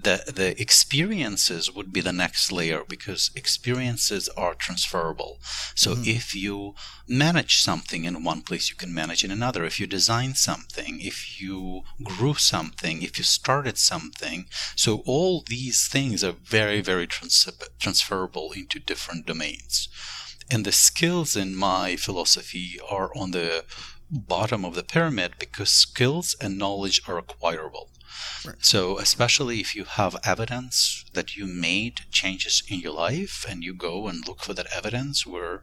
the 0.02 0.32
the 0.32 0.60
experiences 0.60 1.74
would 1.74 1.92
be 1.92 2.00
the 2.00 2.12
next 2.12 2.52
layer 2.52 2.82
because 2.88 3.30
experiences 3.34 4.28
are 4.30 4.54
transferable. 4.54 5.40
So 5.74 5.92
mm-hmm. 5.92 6.04
if 6.06 6.34
you 6.34 6.74
manage 7.08 7.56
something 7.56 8.04
in 8.04 8.22
one 8.22 8.42
place, 8.42 8.70
you 8.70 8.76
can 8.76 8.94
manage 8.94 9.24
in 9.24 9.30
another. 9.30 9.64
If 9.64 9.80
you 9.80 9.86
design 9.86 10.34
something, 10.34 11.00
if 11.00 11.40
you 11.40 11.82
grew 12.02 12.34
something, 12.34 13.02
if 13.02 13.18
you 13.18 13.24
started 13.24 13.78
something, 13.78 14.46
so 14.76 15.02
all 15.06 15.42
these 15.46 15.88
things 15.88 16.22
are 16.22 16.32
very 16.32 16.80
very 16.80 17.06
trans- 17.06 17.48
transferable 17.78 18.52
into 18.52 18.78
different 18.78 19.26
domains. 19.26 19.88
And 20.50 20.64
the 20.64 20.72
skills 20.72 21.36
in 21.36 21.54
my 21.54 21.96
philosophy 21.96 22.78
are 22.88 23.10
on 23.14 23.32
the 23.32 23.64
bottom 24.10 24.64
of 24.64 24.74
the 24.74 24.82
pyramid 24.82 25.32
because 25.38 25.70
skills 25.70 26.34
and 26.40 26.56
knowledge 26.56 27.02
are 27.06 27.18
acquirable. 27.18 27.90
Right. 28.46 28.56
So, 28.60 28.98
especially 28.98 29.60
if 29.60 29.74
you 29.74 29.84
have 29.84 30.16
evidence 30.24 31.04
that 31.14 31.36
you 31.36 31.46
made 31.46 32.02
changes 32.10 32.62
in 32.68 32.80
your 32.80 32.92
life 32.92 33.44
and 33.48 33.62
you 33.62 33.74
go 33.74 34.08
and 34.08 34.26
look 34.26 34.42
for 34.42 34.54
that 34.54 34.66
evidence 34.74 35.26
where 35.26 35.62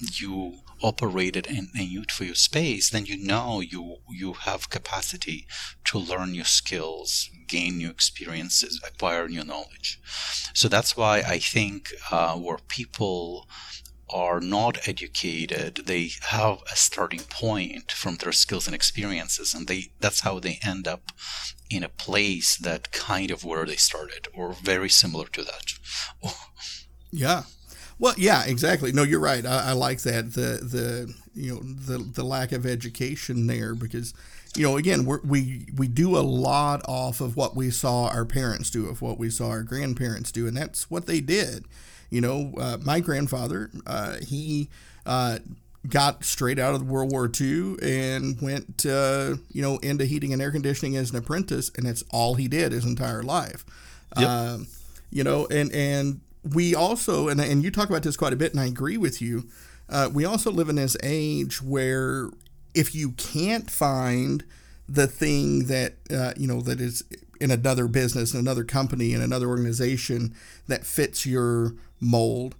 you 0.00 0.60
operated 0.82 1.46
in 1.46 1.68
a 1.78 1.82
youth 1.82 2.10
for 2.10 2.24
your 2.24 2.34
space, 2.34 2.90
then 2.90 3.06
you 3.06 3.16
know 3.16 3.60
you 3.60 3.96
you 4.08 4.34
have 4.34 4.70
capacity 4.70 5.46
to 5.84 5.98
learn 5.98 6.32
new 6.32 6.44
skills, 6.44 7.30
gain 7.48 7.78
new 7.78 7.90
experiences, 7.90 8.80
acquire 8.86 9.28
new 9.28 9.44
knowledge. 9.44 9.98
So 10.54 10.68
that's 10.68 10.96
why 10.96 11.18
I 11.20 11.38
think 11.38 11.90
uh, 12.10 12.36
where 12.36 12.58
people 12.68 13.48
are 14.08 14.40
not 14.40 14.86
educated 14.86 15.82
they 15.86 16.10
have 16.28 16.58
a 16.70 16.76
starting 16.76 17.20
point 17.28 17.90
from 17.90 18.16
their 18.16 18.32
skills 18.32 18.66
and 18.66 18.74
experiences 18.74 19.52
and 19.52 19.66
they 19.66 19.90
that's 20.00 20.20
how 20.20 20.38
they 20.38 20.58
end 20.64 20.86
up 20.86 21.10
in 21.70 21.82
a 21.82 21.88
place 21.88 22.56
that 22.56 22.92
kind 22.92 23.30
of 23.30 23.44
where 23.44 23.64
they 23.64 23.76
started 23.76 24.28
or 24.34 24.52
very 24.52 24.88
similar 24.88 25.26
to 25.26 25.42
that. 25.42 25.74
yeah. 27.10 27.42
Well, 27.98 28.14
yeah, 28.18 28.44
exactly. 28.44 28.92
No, 28.92 29.02
you're 29.02 29.20
right. 29.20 29.44
I, 29.44 29.70
I, 29.70 29.72
like 29.72 30.00
that 30.02 30.34
the 30.34 30.60
the 30.62 31.14
you 31.34 31.54
know 31.54 31.60
the 31.60 31.98
the 31.98 32.24
lack 32.24 32.52
of 32.52 32.66
education 32.66 33.46
there 33.46 33.74
because 33.74 34.12
you 34.54 34.62
know 34.62 34.76
again 34.76 35.06
we 35.06 35.16
we 35.24 35.66
we 35.74 35.88
do 35.88 36.16
a 36.18 36.20
lot 36.20 36.82
off 36.86 37.22
of 37.22 37.36
what 37.36 37.56
we 37.56 37.70
saw 37.70 38.08
our 38.08 38.26
parents 38.26 38.70
do, 38.70 38.86
of 38.86 39.00
what 39.00 39.18
we 39.18 39.30
saw 39.30 39.48
our 39.48 39.62
grandparents 39.62 40.30
do, 40.30 40.46
and 40.46 40.54
that's 40.54 40.90
what 40.90 41.06
they 41.06 41.22
did. 41.22 41.64
You 42.10 42.20
know, 42.20 42.52
uh, 42.58 42.78
my 42.82 43.00
grandfather, 43.00 43.70
uh, 43.86 44.16
he 44.26 44.68
uh, 45.04 45.38
got 45.88 46.24
straight 46.24 46.58
out 46.58 46.74
of 46.74 46.88
World 46.88 47.12
War 47.12 47.30
II 47.40 47.76
and 47.82 48.40
went, 48.40 48.86
uh, 48.86 49.36
you 49.52 49.62
know, 49.62 49.78
into 49.78 50.04
heating 50.04 50.32
and 50.32 50.40
air 50.40 50.50
conditioning 50.50 50.96
as 50.96 51.10
an 51.10 51.16
apprentice, 51.16 51.70
and 51.76 51.86
that's 51.86 52.04
all 52.10 52.34
he 52.34 52.48
did 52.48 52.72
his 52.72 52.84
entire 52.84 53.22
life. 53.22 53.64
Yep. 54.18 54.28
Um, 54.28 54.66
you 55.10 55.24
know, 55.24 55.46
and 55.50 55.72
and 55.72 56.20
we 56.54 56.74
also, 56.74 57.28
and 57.28 57.40
and 57.40 57.64
you 57.64 57.70
talk 57.70 57.88
about 57.88 58.02
this 58.02 58.16
quite 58.16 58.32
a 58.32 58.36
bit, 58.36 58.52
and 58.52 58.60
I 58.60 58.66
agree 58.66 58.96
with 58.96 59.20
you. 59.20 59.48
uh, 59.88 60.08
we 60.12 60.24
also 60.24 60.50
live 60.50 60.68
in 60.68 60.76
this 60.76 60.96
age 61.02 61.62
where 61.62 62.30
if 62.74 62.94
you 62.94 63.12
can't 63.12 63.70
find 63.70 64.44
the 64.88 65.06
thing 65.06 65.66
that 65.66 65.94
uh, 66.10 66.32
you 66.36 66.46
know 66.46 66.60
that 66.60 66.80
is 66.80 67.02
in 67.40 67.50
another 67.50 67.88
business, 67.88 68.34
in 68.34 68.40
another 68.40 68.64
company, 68.64 69.12
in 69.12 69.20
another 69.20 69.48
organization 69.48 70.34
that 70.68 70.84
fits 70.84 71.26
your 71.26 71.74
mold, 72.00 72.54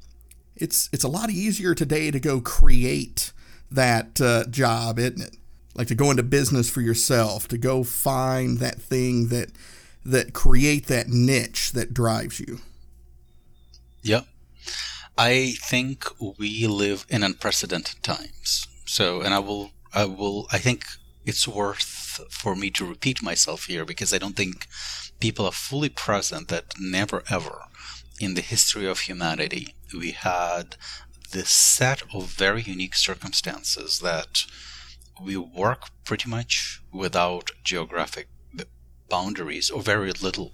it's 0.56 0.88
it's 0.92 1.04
a 1.04 1.08
lot 1.08 1.30
easier 1.30 1.74
today 1.74 2.10
to 2.10 2.20
go 2.20 2.40
create 2.40 3.32
that 3.70 4.20
uh, 4.20 4.44
job, 4.46 4.98
isn't 4.98 5.20
it? 5.20 5.36
Like 5.74 5.88
to 5.88 5.94
go 5.94 6.10
into 6.10 6.22
business 6.22 6.70
for 6.70 6.80
yourself, 6.80 7.48
to 7.48 7.58
go 7.58 7.84
find 7.84 8.58
that 8.58 8.80
thing 8.80 9.28
that 9.28 9.50
that 10.04 10.32
create 10.32 10.86
that 10.86 11.08
niche 11.08 11.72
that 11.72 11.92
drives 11.92 12.40
you. 12.40 12.60
Yep. 14.02 14.26
I 15.18 15.54
think 15.62 16.04
we 16.38 16.66
live 16.66 17.06
in 17.08 17.22
unprecedented 17.22 18.02
times. 18.02 18.68
So, 18.84 19.20
and 19.20 19.34
I 19.34 19.40
will, 19.40 19.72
I 19.92 20.04
will, 20.04 20.46
I 20.52 20.58
think 20.58 20.84
it's 21.26 21.46
worth 21.46 22.20
for 22.30 22.56
me 22.56 22.70
to 22.70 22.86
repeat 22.86 23.22
myself 23.22 23.64
here 23.64 23.84
because 23.84 24.14
I 24.14 24.18
don't 24.18 24.36
think 24.36 24.66
people 25.20 25.44
are 25.46 25.52
fully 25.52 25.88
present 25.90 26.48
that 26.48 26.74
never 26.78 27.22
ever 27.30 27.58
in 28.18 28.34
the 28.34 28.40
history 28.40 28.86
of 28.86 29.00
humanity 29.00 29.74
we 29.92 30.12
had 30.12 30.76
this 31.32 31.50
set 31.50 32.02
of 32.14 32.26
very 32.26 32.62
unique 32.62 32.94
circumstances 32.94 34.00
that 34.00 34.44
we 35.22 35.36
work 35.36 35.88
pretty 36.04 36.28
much 36.28 36.80
without 36.92 37.50
geographic 37.62 38.28
boundaries 39.08 39.70
or 39.70 39.82
very 39.82 40.12
little 40.12 40.52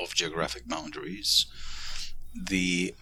of 0.00 0.14
geographic 0.14 0.66
boundaries. 0.66 1.46
The 2.34 2.94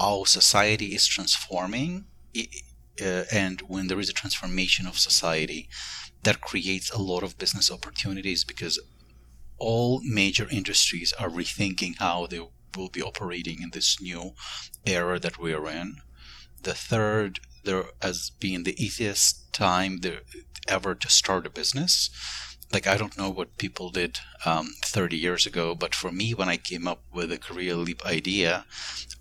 our 0.00 0.26
society 0.26 0.94
is 0.94 1.06
transforming, 1.06 2.04
uh, 2.36 3.24
and 3.32 3.60
when 3.62 3.88
there 3.88 3.98
is 3.98 4.08
a 4.08 4.12
transformation 4.12 4.86
of 4.86 4.96
society, 4.98 5.68
that 6.22 6.40
creates 6.40 6.90
a 6.90 7.00
lot 7.00 7.22
of 7.22 7.38
business 7.38 7.70
opportunities 7.70 8.44
because 8.44 8.78
all 9.58 10.00
major 10.04 10.48
industries 10.50 11.12
are 11.14 11.28
rethinking 11.28 11.98
how 11.98 12.26
they 12.26 12.40
will 12.76 12.88
be 12.88 13.02
operating 13.02 13.62
in 13.62 13.70
this 13.70 14.00
new 14.00 14.34
era 14.86 15.18
that 15.18 15.38
we 15.38 15.52
are 15.52 15.68
in. 15.68 15.96
The 16.62 16.74
third, 16.74 17.40
there 17.64 17.84
as 18.02 18.30
being 18.38 18.64
the 18.64 18.82
easiest 18.82 19.52
time 19.52 19.98
there 19.98 20.20
ever 20.66 20.94
to 20.94 21.10
start 21.10 21.46
a 21.46 21.50
business 21.50 22.10
like 22.72 22.86
I 22.86 22.96
don't 22.96 23.16
know 23.16 23.30
what 23.30 23.56
people 23.56 23.90
did 23.90 24.18
um, 24.44 24.74
30 24.84 25.16
years 25.16 25.46
ago, 25.46 25.74
but 25.74 25.94
for 25.94 26.12
me, 26.12 26.34
when 26.34 26.48
I 26.48 26.56
came 26.56 26.86
up 26.86 27.02
with 27.12 27.32
a 27.32 27.38
career 27.38 27.74
leap 27.74 28.04
idea, 28.04 28.66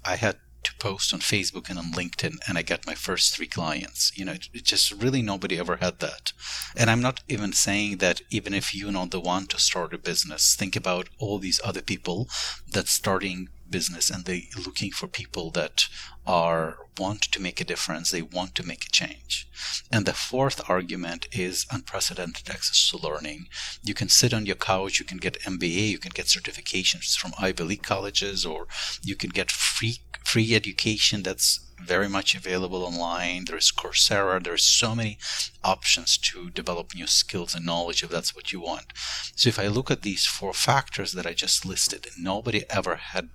I 0.04 0.16
had 0.16 0.38
to 0.68 0.76
post 0.76 1.14
on 1.14 1.20
Facebook 1.20 1.70
and 1.70 1.80
on 1.80 1.94
LinkedIn, 1.94 2.38
and 2.48 2.58
I 2.58 2.62
got 2.62 2.86
my 2.86 2.94
first 2.94 3.36
three 3.36 3.48
clients. 3.48 4.12
You 4.18 4.26
know, 4.26 4.34
it, 4.34 4.50
it, 4.54 4.66
just 4.66 4.92
really 4.92 5.22
nobody 5.22 5.58
ever 5.58 5.78
had 5.78 6.00
that. 6.00 6.34
And 6.76 6.90
I'm 6.90 7.02
not 7.02 7.22
even 7.30 7.54
saying 7.54 7.98
that 7.98 8.22
even 8.30 8.54
if 8.54 8.76
you're 8.76 8.92
not 8.92 9.12
the 9.12 9.20
one 9.20 9.48
to 9.48 9.60
start 9.60 9.94
a 9.94 9.98
business, 9.98 10.56
think 10.56 10.76
about 10.76 11.08
all 11.20 11.40
these 11.40 11.62
other 11.64 11.82
people 11.82 12.28
that 12.72 12.88
starting 12.88 13.50
business 13.70 14.10
and 14.10 14.26
they're 14.26 14.42
looking 14.66 14.92
for 14.92 15.08
people 15.08 15.52
that 15.52 15.88
are 16.26 16.78
want 16.98 17.22
to 17.22 17.42
make 17.42 17.62
a 17.62 17.66
difference 17.66 18.12
they 18.12 18.22
want 18.22 18.56
to 18.56 18.66
make 18.66 18.86
a 18.86 18.90
change 18.90 19.48
and 19.92 20.06
the 20.06 20.14
fourth 20.14 20.68
argument 20.70 21.28
is 21.32 21.66
unprecedented 21.72 22.50
access 22.50 22.90
to 22.90 22.98
learning 22.98 23.48
you 23.84 23.94
can 23.94 24.10
sit 24.10 24.34
on 24.34 24.46
your 24.46 24.56
couch 24.56 25.00
you 25.00 25.06
can 25.06 25.18
get 25.18 25.40
mba 25.42 25.90
you 25.90 26.00
can 26.00 26.12
get 26.14 26.26
certifications 26.26 27.18
from 27.18 27.34
ivy 27.40 27.64
league 27.64 27.84
colleges 27.84 28.46
or 28.46 28.68
you 29.04 29.16
can 29.16 29.30
get 29.30 29.52
free 29.52 29.98
free 30.24 30.56
education 30.56 31.24
that's 31.24 31.68
very 31.82 32.10
much 32.10 32.36
available 32.36 32.84
online. 32.84 33.46
There's 33.46 33.72
Coursera. 33.72 34.44
There's 34.44 34.64
so 34.64 34.96
many 34.96 35.18
options 35.64 36.18
to 36.18 36.50
develop 36.50 36.96
new 36.96 37.08
skills 37.08 37.56
and 37.56 37.66
knowledge 37.66 38.04
if 38.04 38.10
that's 38.10 38.36
what 38.36 38.52
you 38.52 38.60
want. 38.60 38.94
So 39.36 39.48
if 39.50 39.60
I 39.60 39.68
look 39.68 39.92
at 39.92 40.02
these 40.02 40.26
four 40.26 40.54
factors 40.54 41.14
that 41.14 41.26
I 41.26 41.34
just 41.34 41.66
listed, 41.66 42.08
nobody 42.18 42.64
ever 42.70 42.96
had 42.96 43.30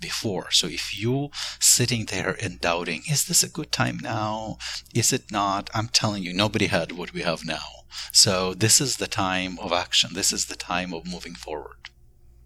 before. 0.00 0.50
So 0.50 0.66
if 0.66 0.98
you 0.98 1.30
sitting 1.60 2.06
there 2.06 2.36
and 2.42 2.60
doubting, 2.60 3.02
is 3.10 3.24
this 3.24 3.42
a 3.42 3.48
good 3.48 3.72
time 3.72 3.98
now? 4.02 4.58
Is 4.94 5.12
it 5.12 5.30
not? 5.30 5.70
I'm 5.74 5.88
telling 5.88 6.22
you, 6.22 6.32
nobody 6.32 6.66
had 6.66 6.92
what 6.92 7.12
we 7.12 7.22
have 7.22 7.44
now. 7.44 7.84
So 8.12 8.54
this 8.54 8.80
is 8.80 8.96
the 8.96 9.06
time 9.06 9.58
of 9.60 9.72
action. 9.72 10.10
This 10.14 10.32
is 10.32 10.46
the 10.46 10.56
time 10.56 10.92
of 10.92 11.06
moving 11.06 11.34
forward. 11.34 11.90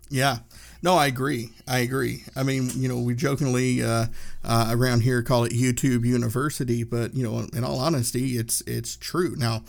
Yeah. 0.09 0.39
No, 0.83 0.97
I 0.97 1.07
agree. 1.07 1.51
I 1.69 1.81
agree. 1.81 2.25
I 2.35 2.43
mean, 2.43 2.71
you 2.75 2.89
know, 2.89 2.99
we 2.99 3.15
jokingly 3.15 3.83
uh, 3.83 4.07
uh, 4.43 4.69
around 4.71 5.03
here 5.03 5.23
call 5.23 5.45
it 5.45 5.53
YouTube 5.53 6.07
University, 6.07 6.85
but 6.85 7.15
you 7.15 7.23
know, 7.23 7.47
in 7.53 7.65
all 7.65 7.79
honesty, 7.79 8.39
it's 8.39 8.63
it's 8.63 8.97
true. 8.97 9.35
Now, 9.37 9.63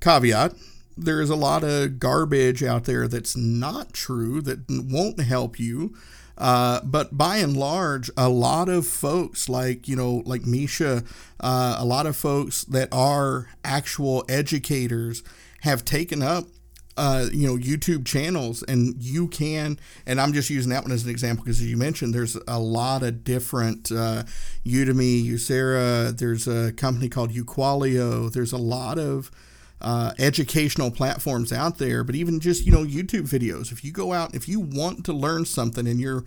caveat: 0.00 0.54
there 0.96 1.20
is 1.20 1.30
a 1.30 1.36
lot 1.36 1.64
of 1.64 1.98
garbage 1.98 2.62
out 2.62 2.84
there 2.84 3.08
that's 3.08 3.36
not 3.36 3.92
true 3.92 4.40
that 4.42 4.60
won't 4.68 5.20
help 5.20 5.58
you. 5.58 5.96
Uh, 6.38 6.80
but 6.84 7.18
by 7.18 7.38
and 7.38 7.56
large, 7.56 8.10
a 8.16 8.28
lot 8.28 8.68
of 8.68 8.86
folks 8.86 9.48
like 9.48 9.88
you 9.88 9.96
know, 9.96 10.22
like 10.24 10.46
Misha, 10.46 11.02
uh, 11.40 11.76
a 11.78 11.84
lot 11.84 12.06
of 12.06 12.16
folks 12.16 12.64
that 12.64 12.88
are 12.92 13.48
actual 13.64 14.24
educators 14.28 15.22
have 15.62 15.84
taken 15.84 16.22
up 16.22 16.46
uh, 16.98 17.26
you 17.32 17.46
know 17.46 17.56
YouTube 17.56 18.04
channels, 18.04 18.62
and 18.64 19.00
you 19.02 19.28
can. 19.28 19.78
And 20.06 20.20
I'm 20.20 20.32
just 20.32 20.50
using 20.50 20.70
that 20.70 20.82
one 20.82 20.92
as 20.92 21.04
an 21.04 21.10
example 21.10 21.44
because, 21.44 21.60
as 21.60 21.70
you 21.70 21.76
mentioned, 21.76 22.12
there's 22.12 22.36
a 22.46 22.58
lot 22.58 23.02
of 23.02 23.24
different 23.24 23.90
uh, 23.90 24.24
Udemy, 24.66 25.24
Coursera. 25.24 26.16
There's 26.16 26.46
a 26.48 26.72
company 26.72 27.08
called 27.08 27.30
Uqualio. 27.30 28.30
There's 28.32 28.52
a 28.52 28.58
lot 28.58 28.98
of 28.98 29.30
uh, 29.80 30.12
educational 30.18 30.90
platforms 30.90 31.52
out 31.52 31.78
there, 31.78 32.02
but 32.04 32.14
even 32.14 32.40
just 32.40 32.64
you 32.66 32.72
know 32.72 32.84
YouTube 32.84 33.28
videos. 33.28 33.72
If 33.72 33.84
you 33.84 33.92
go 33.92 34.12
out, 34.12 34.34
if 34.34 34.48
you 34.48 34.60
want 34.60 35.04
to 35.06 35.12
learn 35.12 35.44
something, 35.44 35.86
and 35.86 36.00
you're 36.00 36.24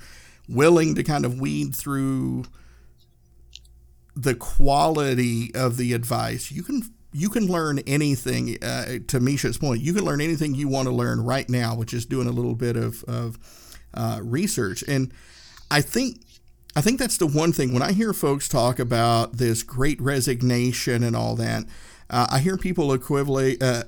willing 0.48 0.96
to 0.96 1.04
kind 1.04 1.26
of 1.26 1.40
weed 1.40 1.76
through 1.76 2.46
the 4.16 4.36
quality 4.36 5.54
of 5.56 5.78
the 5.78 5.94
advice, 5.94 6.52
you 6.52 6.64
can 6.64 6.84
you 7.14 7.30
can 7.30 7.48
learn 7.48 7.80
anything. 7.80 8.58
Uh, 8.62 9.00
to 9.08 9.20
Misha's 9.20 9.58
point, 9.58 9.82
you 9.82 9.94
can 9.94 10.06
learn 10.06 10.22
anything 10.22 10.56
you 10.56 10.68
want 10.68 10.88
to 10.88 10.94
learn 10.94 11.22
right 11.22 11.50
now, 11.50 11.76
which 11.76 11.94
is 11.94 12.06
doing 12.06 12.28
a 12.28 12.32
little 12.32 12.56
bit 12.56 12.78
of, 12.78 13.04
of 13.04 13.38
uh, 13.94 14.20
research. 14.24 14.84
And 14.88 15.14
I 15.70 15.82
think 15.82 16.22
I 16.76 16.82
think 16.82 17.00
that's 17.00 17.18
the 17.18 17.28
one 17.28 17.52
thing 17.52 17.74
when 17.74 17.84
I 17.84 17.92
hear 17.92 18.14
folks 18.14 18.48
talk 18.48 18.80
about 18.80 19.34
this 19.34 19.62
great 19.62 20.00
resignation 20.02 21.04
and 21.04 21.16
all 21.16 21.36
that. 21.36 21.66
Uh, 22.12 22.28
I 22.30 22.40
hear 22.40 22.58
people 22.58 22.94
equivalent 22.94 23.64
uh, 23.64 23.84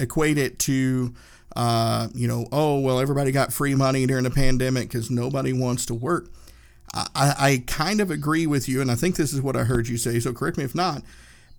equate 0.00 0.38
it 0.38 0.58
to. 0.60 1.14
Uh, 1.56 2.08
you 2.14 2.28
know, 2.28 2.46
oh 2.52 2.78
well, 2.78 3.00
everybody 3.00 3.32
got 3.32 3.52
free 3.52 3.74
money 3.74 4.06
during 4.06 4.22
the 4.24 4.30
pandemic 4.30 4.88
because 4.88 5.10
nobody 5.10 5.52
wants 5.52 5.86
to 5.86 5.94
work. 5.94 6.28
I, 6.94 7.34
I 7.38 7.64
kind 7.66 8.00
of 8.00 8.10
agree 8.10 8.46
with 8.46 8.68
you, 8.68 8.80
and 8.80 8.90
I 8.90 8.94
think 8.94 9.16
this 9.16 9.32
is 9.32 9.42
what 9.42 9.56
I 9.56 9.64
heard 9.64 9.88
you 9.88 9.96
say. 9.96 10.20
So 10.20 10.32
correct 10.32 10.56
me 10.56 10.64
if 10.64 10.74
not. 10.74 11.02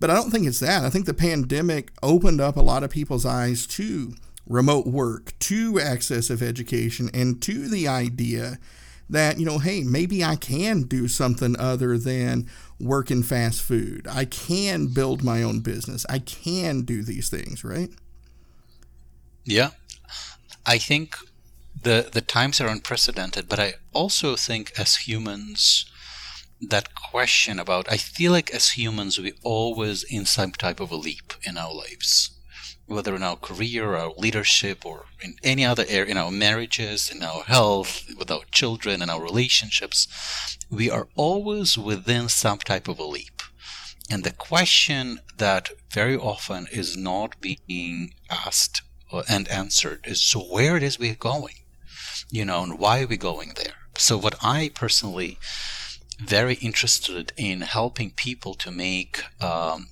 But 0.00 0.10
I 0.10 0.14
don't 0.14 0.30
think 0.30 0.46
it's 0.46 0.60
that. 0.60 0.84
I 0.84 0.90
think 0.90 1.04
the 1.04 1.14
pandemic 1.14 1.92
opened 2.02 2.40
up 2.40 2.56
a 2.56 2.62
lot 2.62 2.82
of 2.82 2.90
people's 2.90 3.26
eyes 3.26 3.66
to 3.68 4.14
remote 4.46 4.86
work, 4.86 5.34
to 5.40 5.78
access 5.78 6.30
of 6.30 6.42
education, 6.42 7.10
and 7.12 7.40
to 7.42 7.68
the 7.68 7.86
idea 7.86 8.58
that, 9.10 9.38
you 9.38 9.44
know, 9.44 9.58
hey, 9.58 9.82
maybe 9.82 10.24
I 10.24 10.36
can 10.36 10.82
do 10.82 11.08
something 11.08 11.58
other 11.58 11.98
than 11.98 12.48
work 12.78 13.10
in 13.10 13.22
fast 13.22 13.62
food. 13.62 14.06
I 14.08 14.24
can 14.24 14.86
build 14.86 15.22
my 15.22 15.42
own 15.42 15.60
business. 15.60 16.06
I 16.08 16.20
can 16.20 16.82
do 16.82 17.02
these 17.02 17.28
things, 17.28 17.64
right? 17.64 17.90
Yeah. 19.44 19.70
I 20.64 20.78
think 20.78 21.16
the 21.82 22.08
the 22.12 22.20
times 22.20 22.60
are 22.60 22.68
unprecedented, 22.68 23.48
but 23.48 23.58
I 23.58 23.74
also 23.92 24.36
think 24.36 24.72
as 24.78 24.96
humans 25.08 25.86
that 26.60 26.94
question 26.94 27.58
about 27.58 27.90
I 27.90 27.96
feel 27.96 28.32
like 28.32 28.50
as 28.50 28.70
humans 28.72 29.18
we 29.18 29.32
always 29.42 30.02
in 30.04 30.26
some 30.26 30.52
type 30.52 30.78
of 30.78 30.90
a 30.90 30.96
leap 30.96 31.32
in 31.42 31.56
our 31.56 31.72
lives. 31.72 32.30
Whether 32.90 33.14
in 33.14 33.22
our 33.22 33.36
career, 33.36 33.94
our 33.94 34.12
leadership, 34.16 34.84
or 34.84 35.04
in 35.22 35.36
any 35.44 35.64
other 35.64 35.84
area, 35.88 36.10
in 36.10 36.16
our 36.16 36.32
marriages, 36.32 37.08
in 37.08 37.22
our 37.22 37.44
health, 37.44 38.04
with 38.18 38.32
our 38.32 38.42
children, 38.50 39.00
in 39.00 39.08
our 39.08 39.22
relationships, 39.22 40.08
we 40.68 40.90
are 40.90 41.06
always 41.14 41.78
within 41.78 42.28
some 42.28 42.58
type 42.58 42.88
of 42.88 42.98
a 42.98 43.04
leap. 43.04 43.42
And 44.10 44.24
the 44.24 44.32
question 44.32 45.20
that 45.36 45.70
very 45.92 46.16
often 46.16 46.66
is 46.72 46.96
not 46.96 47.40
being 47.40 48.14
asked 48.28 48.82
and 49.28 49.46
answered 49.46 50.00
is 50.04 50.20
so 50.20 50.40
where 50.40 50.76
it 50.76 50.82
is 50.82 50.98
we're 50.98 51.14
going, 51.14 51.54
you 52.28 52.44
know, 52.44 52.64
and 52.64 52.76
why 52.76 53.02
are 53.02 53.06
we 53.06 53.16
going 53.16 53.52
there? 53.54 53.74
So 53.98 54.18
what 54.18 54.34
I 54.42 54.72
personally 54.74 55.38
very 56.18 56.54
interested 56.54 57.32
in 57.36 57.60
helping 57.60 58.10
people 58.10 58.54
to 58.54 58.72
make 58.72 59.22
um, 59.40 59.90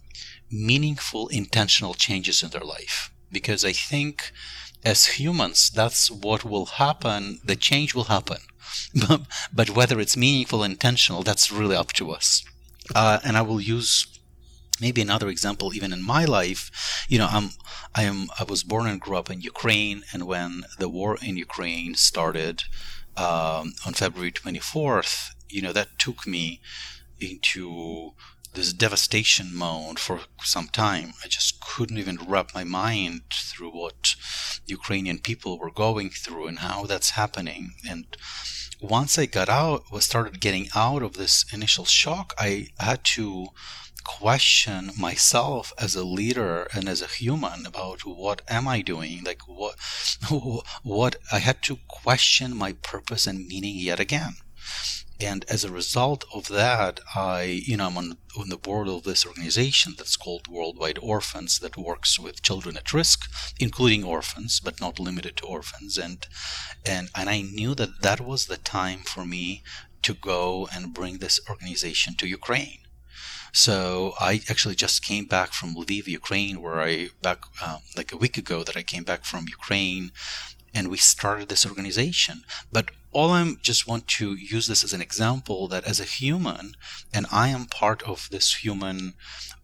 meaningful, 0.50 1.28
intentional 1.28 1.94
changes 1.94 2.42
in 2.42 2.50
their 2.50 2.62
life. 2.62 3.11
Because 3.30 3.64
I 3.64 3.72
think 3.72 4.32
as 4.84 5.18
humans, 5.18 5.70
that's 5.70 6.11
what 6.11 6.44
will 6.44 6.66
happen. 6.66 7.40
The 7.44 7.56
change 7.56 7.94
will 7.94 8.04
happen. 8.04 8.38
but 9.08 9.22
but 9.52 9.70
whether 9.70 9.98
it's 10.00 10.16
meaningful, 10.16 10.62
intentional, 10.62 11.22
that's 11.22 11.50
really 11.50 11.76
up 11.76 11.92
to 11.94 12.11
us. 12.11 12.44
Uh, 12.94 13.18
and 13.24 13.37
I 13.37 13.42
will 13.42 13.61
use 13.61 14.06
maybe 14.80 15.02
another 15.02 15.28
example 15.28 15.74
even 15.74 15.92
in 15.92 16.02
my 16.02 16.24
life 16.24 17.04
you 17.08 17.18
know 17.18 17.28
i'm 17.30 17.50
i 17.94 18.02
am 18.02 18.28
i 18.38 18.44
was 18.44 18.62
born 18.62 18.87
and 18.87 19.00
grew 19.00 19.16
up 19.16 19.30
in 19.30 19.40
ukraine 19.40 20.02
and 20.12 20.24
when 20.24 20.64
the 20.78 20.88
war 20.88 21.18
in 21.22 21.37
ukraine 21.37 21.94
started 21.94 22.62
um, 23.16 23.72
on 23.87 23.92
february 23.92 24.30
24th 24.30 25.30
you 25.48 25.61
know 25.61 25.72
that 25.72 25.98
took 25.98 26.26
me 26.26 26.61
into 27.20 28.12
this 28.59 28.73
devastation 28.73 29.55
mode 29.55 29.99
for 29.99 30.21
some 30.42 30.66
time 30.66 31.12
i 31.25 31.29
just 31.29 31.61
couldn't 31.61 31.99
even 31.99 32.18
wrap 32.27 32.53
my 32.55 32.64
mind 32.64 33.23
through 33.33 33.71
what 33.71 34.16
ukrainian 34.66 35.18
people 35.18 35.59
were 35.59 35.71
going 35.71 36.11
through 36.11 36.47
and 36.49 36.59
how 36.59 36.85
that's 36.85 37.11
happening 37.11 37.75
and 37.88 38.16
once 38.81 39.16
i 39.16 39.27
got 39.27 39.49
out 39.49 39.83
started 40.01 40.40
getting 40.40 40.68
out 40.75 41.03
of 41.03 41.14
this 41.14 41.44
initial 41.53 41.85
shock 41.85 42.35
i 42.37 42.66
had 42.81 43.03
to 43.05 43.47
question 44.05 44.90
myself 44.99 45.73
as 45.79 45.94
a 45.94 46.03
leader 46.03 46.66
and 46.75 46.88
as 46.88 47.03
a 47.03 47.07
human 47.07 47.66
about 47.66 48.07
what 48.07 48.40
am 48.49 48.66
I 48.66 48.81
doing? 48.81 49.23
Like 49.23 49.42
what, 49.47 49.77
what 50.83 51.16
I 51.31 51.40
had 51.40 51.62
to 51.64 51.79
question 51.88 52.57
my 52.57 52.73
purpose 52.73 53.27
and 53.27 53.47
meaning 53.47 53.77
yet 53.77 54.01
again. 54.01 54.37
And 55.20 55.44
as 55.48 55.64
a 55.64 55.72
result 55.72 56.24
of 56.33 56.46
that, 56.48 57.00
I, 57.14 57.42
you 57.42 57.76
know, 57.76 57.87
I'm 57.87 57.98
on, 57.98 58.18
on 58.38 58.48
the 58.50 58.57
board 58.57 58.88
of 58.88 59.02
this 59.02 59.26
organization 59.26 59.94
that's 59.96 60.16
called 60.16 60.46
Worldwide 60.46 60.98
Orphans 61.02 61.59
that 61.59 61.76
works 61.76 62.18
with 62.18 62.42
children 62.42 62.76
at 62.76 62.92
risk, 62.92 63.28
including 63.59 64.04
orphans, 64.04 64.61
but 64.61 64.81
not 64.81 65.00
limited 65.00 65.37
to 65.38 65.46
orphans. 65.46 65.98
And, 65.98 66.26
and, 66.87 67.11
and 67.16 67.28
I 67.28 67.42
knew 67.42 67.74
that 67.74 68.02
that 68.02 68.20
was 68.20 68.46
the 68.46 68.59
time 68.59 69.00
for 69.00 69.24
me 69.24 69.64
to 70.02 70.14
go 70.14 70.68
and 70.72 70.94
bring 70.94 71.18
this 71.18 71.40
organization 71.50 72.14
to 72.18 72.28
Ukraine 72.28 72.78
so 73.52 74.14
I 74.20 74.40
actually 74.48 74.74
just 74.74 75.04
came 75.04 75.24
back 75.24 75.52
from 75.52 75.74
Lviv, 75.74 76.07
Ukraine, 76.07 76.61
where 76.61 76.81
I 76.81 77.09
back 77.22 77.40
um, 77.64 77.81
like 77.96 78.12
a 78.12 78.16
week 78.16 78.37
ago 78.37 78.62
that 78.62 78.76
I 78.76 78.83
came 78.83 79.04
back 79.04 79.24
from 79.24 79.46
Ukraine, 79.48 80.12
and 80.74 80.88
we 80.88 80.98
started 80.98 81.48
this 81.48 81.66
organization. 81.66 82.42
But 82.70 82.90
all 83.12 83.31
I 83.31 83.55
just 83.62 83.87
want 83.87 84.07
to 84.09 84.35
use 84.35 84.66
this 84.66 84.85
as 84.85 84.92
an 84.92 85.01
example 85.01 85.68
that 85.68 85.85
as 85.85 86.01
a 86.01 86.05
human, 86.05 86.75
and 87.12 87.27
I 87.33 87.49
am 87.49 87.66
part 87.66 88.03
of 88.03 88.29
this 88.31 88.57
human 88.57 89.14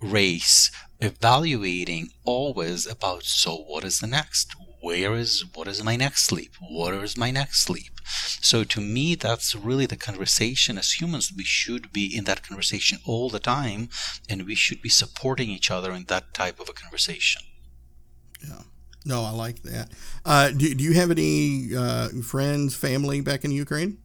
race, 0.00 0.70
evaluating 1.00 2.08
always 2.24 2.86
about 2.86 3.24
so 3.24 3.56
what 3.56 3.84
is 3.84 4.00
the 4.00 4.06
next? 4.06 4.54
Where 4.80 5.14
is 5.14 5.44
what 5.54 5.68
is 5.68 5.82
my 5.82 5.96
next 5.96 6.24
sleep? 6.24 6.54
What 6.60 6.94
is 6.94 7.16
my 7.16 7.30
next 7.30 7.60
sleep? 7.60 8.00
So 8.04 8.64
to 8.64 8.80
me, 8.80 9.14
that's 9.14 9.54
really 9.54 9.86
the 9.86 9.96
conversation 9.96 10.76
as 10.76 11.00
humans. 11.00 11.32
We 11.34 11.44
should 11.44 11.92
be 11.92 12.14
in 12.14 12.24
that 12.24 12.46
conversation 12.46 12.98
all 13.06 13.30
the 13.30 13.38
time, 13.38 13.88
and 14.28 14.44
we 14.44 14.54
should 14.54 14.82
be 14.82 14.90
supporting 14.90 15.48
each 15.48 15.70
other 15.70 15.92
in 15.92 16.04
that 16.04 16.34
type 16.34 16.60
of 16.60 16.68
a 16.68 16.74
conversation. 16.74 17.42
Yeah. 18.46 18.62
No, 19.04 19.22
I 19.22 19.30
like 19.30 19.62
that. 19.62 19.90
Uh, 20.24 20.50
do, 20.50 20.74
do 20.74 20.82
you 20.82 20.94
have 20.94 21.10
any 21.10 21.74
uh, 21.76 22.08
friends, 22.22 22.74
family 22.74 23.20
back 23.20 23.44
in 23.44 23.50
Ukraine? 23.50 23.98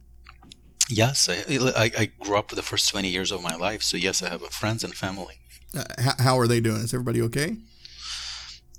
Yes, 0.88 1.28
I, 1.28 1.44
I, 1.48 1.90
I, 1.96 2.10
grew 2.20 2.36
up 2.36 2.48
the 2.48 2.62
first 2.62 2.90
20 2.90 3.08
years 3.08 3.30
of 3.30 3.42
my 3.42 3.54
life. 3.54 3.82
So, 3.82 3.96
yes, 3.96 4.22
I 4.22 4.28
have 4.28 4.42
friends 4.46 4.82
and 4.82 4.92
family. 4.92 5.36
Uh, 5.74 5.84
how, 5.98 6.14
how 6.18 6.38
are 6.38 6.48
they 6.48 6.60
doing? 6.60 6.78
Is 6.78 6.92
everybody 6.92 7.22
okay? 7.22 7.56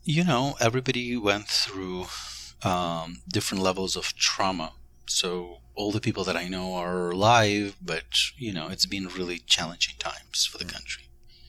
You 0.04 0.26
know, 0.26 0.56
everybody 0.60 1.16
went 1.16 1.48
through 1.48 2.08
um, 2.64 3.22
different 3.28 3.64
levels 3.64 3.96
of 3.96 4.14
trauma. 4.16 4.74
So 5.08 5.60
all 5.76 5.92
the 5.92 6.02
people 6.02 6.24
that 6.26 6.36
I 6.36 6.48
know 6.48 6.74
are 6.76 7.12
alive, 7.12 7.76
but 7.82 8.04
you 8.38 8.52
know, 8.52 8.68
it's 8.68 8.86
been 8.86 9.08
really 9.08 9.40
challenging 9.40 9.96
times 9.98 10.46
for 10.46 10.58
the 10.58 10.66
country. 10.66 11.04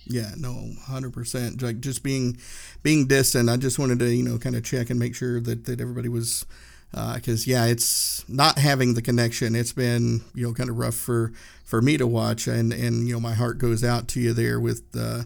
Yeah, 0.07 0.33
no, 0.37 0.71
hundred 0.87 1.13
percent. 1.13 1.63
Like 1.63 1.81
just 1.81 2.03
being 2.03 2.37
being 2.83 3.07
distant. 3.07 3.49
I 3.49 3.57
just 3.57 3.79
wanted 3.79 3.99
to 4.01 4.13
you 4.13 4.23
know 4.25 4.39
kind 4.39 4.57
of 4.57 4.65
check 4.65 4.91
and 4.91 4.99
make 4.99 5.15
sure 5.15 5.41
that 5.41 5.65
that 5.67 5.81
everybody 5.81 6.09
was 6.09 6.45
because 6.91 7.47
uh, 7.47 7.51
yeah, 7.51 7.67
it's 7.67 8.29
not 8.29 8.59
having 8.59 8.95
the 8.95 9.03
connection. 9.03 9.55
It's 9.55 9.73
been 9.73 10.23
you 10.35 10.47
know 10.47 10.55
kind 10.55 10.69
of 10.69 10.77
rough 10.77 10.95
for 10.97 11.33
for 11.65 11.81
me 11.81 11.97
to 11.97 12.07
watch, 12.07 12.47
and 12.49 12.73
and 12.73 13.07
you 13.07 13.15
know 13.15 13.21
my 13.21 13.35
heart 13.35 13.59
goes 13.59 13.85
out 13.85 14.09
to 14.09 14.21
you 14.21 14.33
there 14.33 14.61
with. 14.61 14.83
Uh, 14.97 15.25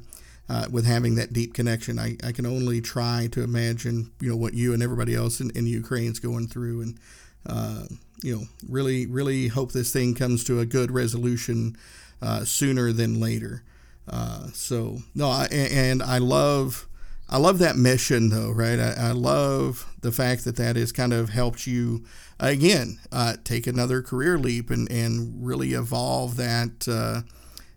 uh, 0.49 0.65
with 0.71 0.87
having 0.87 1.17
that 1.17 1.33
deep 1.33 1.55
connection, 1.55 1.99
I, 1.99 2.17
I 2.23 2.31
can 2.31 2.47
only 2.47 2.81
try 2.81 3.29
to 3.33 3.43
imagine, 3.43 4.13
you 4.21 4.31
know, 4.31 4.37
what 4.37 4.55
you 4.55 4.73
and 4.73 4.81
everybody 4.81 5.13
else 5.13 5.41
in, 5.41 5.51
in 5.57 5.67
Ukraine's 5.67 6.21
going 6.21 6.47
through, 6.47 6.83
and 6.83 7.01
uh, 7.47 7.87
you 8.23 8.37
know, 8.37 8.43
really, 8.69 9.07
really 9.07 9.49
hope 9.49 9.73
this 9.73 9.93
thing 9.93 10.15
comes 10.15 10.45
to 10.45 10.61
a 10.61 10.65
good 10.65 10.93
resolution 10.93 11.77
uh, 12.23 12.45
sooner 12.45 12.93
than 12.93 13.19
later. 13.19 13.65
Uh, 14.09 14.49
so 14.53 14.99
no, 15.15 15.29
I, 15.29 15.47
and 15.51 16.03
I 16.03 16.19
love, 16.19 16.87
I 17.29 17.39
love 17.39 17.59
that 17.59 17.77
mission 17.77 18.29
though, 18.29 18.51
right? 18.51 18.79
I, 18.79 18.95
I 19.09 19.11
love 19.13 19.93
the 20.01 20.13
fact 20.13 20.45
that 20.45 20.57
that 20.57 20.77
has 20.77 20.93
kind 20.93 21.13
of 21.13 21.31
helped 21.31 21.67
you 21.67 22.05
again 22.39 22.99
uh, 23.11 23.37
take 23.45 23.67
another 23.67 24.03
career 24.03 24.39
leap 24.39 24.71
and 24.71 24.91
and 24.91 25.45
really 25.45 25.73
evolve 25.73 26.37
that 26.37 26.87
uh, 26.89 27.23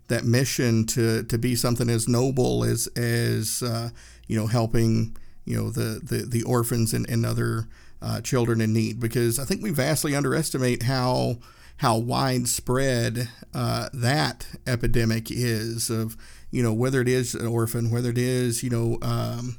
that 0.08 0.24
mission 0.24 0.86
to 0.86 1.22
to 1.24 1.38
be 1.38 1.56
something 1.56 1.88
as 1.88 2.06
noble 2.06 2.64
as 2.64 2.86
as 2.96 3.62
uh, 3.62 3.90
you 4.26 4.36
know 4.38 4.46
helping 4.46 5.16
you 5.44 5.56
know 5.56 5.70
the 5.70 6.00
the, 6.02 6.24
the 6.26 6.42
orphans 6.44 6.92
and, 6.92 7.08
and 7.08 7.26
other 7.26 7.66
uh, 8.02 8.20
children 8.20 8.60
in 8.60 8.72
need 8.72 9.00
because 9.00 9.38
I 9.38 9.44
think 9.44 9.62
we 9.62 9.70
vastly 9.70 10.14
underestimate 10.14 10.84
how 10.84 11.38
how 11.80 11.96
widespread 11.96 13.26
uh, 13.54 13.88
that 13.94 14.46
epidemic 14.66 15.30
is 15.30 15.88
of 15.88 16.14
you 16.50 16.62
know 16.62 16.74
whether 16.74 17.00
it 17.00 17.08
is 17.08 17.34
an 17.34 17.46
orphan 17.46 17.90
whether 17.90 18.10
it 18.10 18.18
is 18.18 18.62
you 18.62 18.68
know 18.68 18.98
um, 19.00 19.56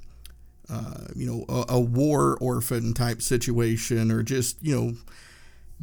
uh, 0.69 1.05
you 1.15 1.25
know 1.25 1.45
a, 1.49 1.73
a, 1.73 1.79
war 1.79 2.37
orphan 2.39 2.93
type 2.93 3.23
situation 3.23 4.11
or 4.11 4.21
just 4.21 4.61
you 4.61 4.75
know 4.75 4.93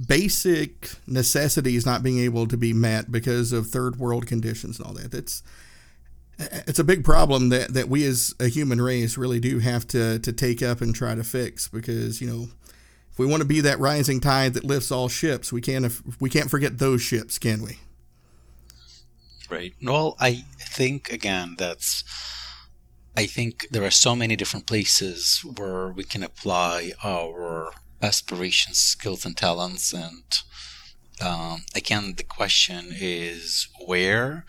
basic 0.07 0.93
necessities 1.09 1.85
not 1.85 2.05
being 2.05 2.21
able 2.21 2.47
to 2.47 2.57
be 2.57 2.73
met 2.73 3.11
because 3.11 3.53
of 3.53 3.67
third 3.67 3.97
world 3.99 4.25
conditions 4.27 4.79
and 4.79 4.87
all 4.87 4.95
that. 4.95 5.11
That's 5.11 5.43
it's 6.39 6.79
a 6.79 6.85
big 6.85 7.03
problem 7.03 7.49
that, 7.49 7.75
that 7.75 7.89
we 7.89 8.07
as 8.07 8.33
a 8.39 8.47
human 8.47 8.81
race 8.81 9.19
really 9.19 9.41
do 9.41 9.59
have 9.59 9.89
to, 9.89 10.21
to 10.21 10.33
take 10.33 10.63
up 10.63 10.81
and 10.81 10.95
try 10.95 11.17
to 11.17 11.25
fix 11.25 11.67
because 11.67 12.21
you 12.21 12.29
know 12.29 12.49
we 13.19 13.27
want 13.27 13.43
to 13.43 13.49
be 13.49 13.61
that 13.61 13.79
rising 13.79 14.21
tide 14.21 14.55
that 14.55 14.65
lifts 14.65 14.91
all 14.91 15.09
ships 15.09 15.53
we 15.53 15.61
can't 15.61 15.93
we 16.21 16.31
can't 16.31 16.51
forget 16.51 16.79
those 16.79 17.03
ships 17.03 17.39
can 17.39 17.63
we? 17.63 17.79
Right. 19.51 19.75
Well 19.83 20.17
i 20.21 20.45
think 20.61 21.11
again 21.11 21.57
that's 21.59 22.05
i 23.17 23.27
think 23.27 23.67
there 23.71 23.85
are 23.85 23.91
so 23.91 24.15
many 24.15 24.37
different 24.37 24.67
places 24.67 25.45
where 25.57 25.89
we 25.89 26.05
can 26.05 26.23
apply 26.23 26.93
our 27.03 27.73
aspirations 28.01 28.79
skills 28.79 29.25
and 29.25 29.37
talents 29.37 29.93
and 29.93 30.25
um, 31.21 31.63
again 31.75 32.15
the 32.17 32.23
question 32.23 32.89
is 32.93 33.69
where 33.87 34.45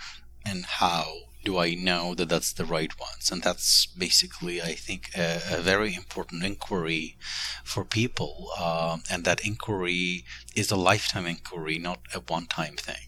and 0.46 0.66
how 0.66 1.29
do 1.44 1.58
I 1.58 1.74
know 1.74 2.16
that 2.16 2.30
that's 2.30 2.54
the 2.54 2.66
right 2.66 2.92
ones? 3.00 3.32
And 3.32 3.42
that's 3.42 3.86
basically, 3.86 4.62
I 4.62 4.74
think, 4.74 5.12
a, 5.16 5.42
a 5.52 5.62
very 5.62 5.96
important 5.96 6.44
inquiry 6.44 7.18
for 7.64 7.86
people. 7.86 8.50
Um, 8.62 9.04
and 9.10 9.24
that 9.26 9.46
inquiry 9.46 10.26
is 10.56 10.72
a 10.72 10.76
lifetime 10.76 11.26
inquiry, 11.26 11.80
not 11.80 12.00
a 12.14 12.20
one 12.20 12.48
time 12.48 12.76
thing. 12.76 13.08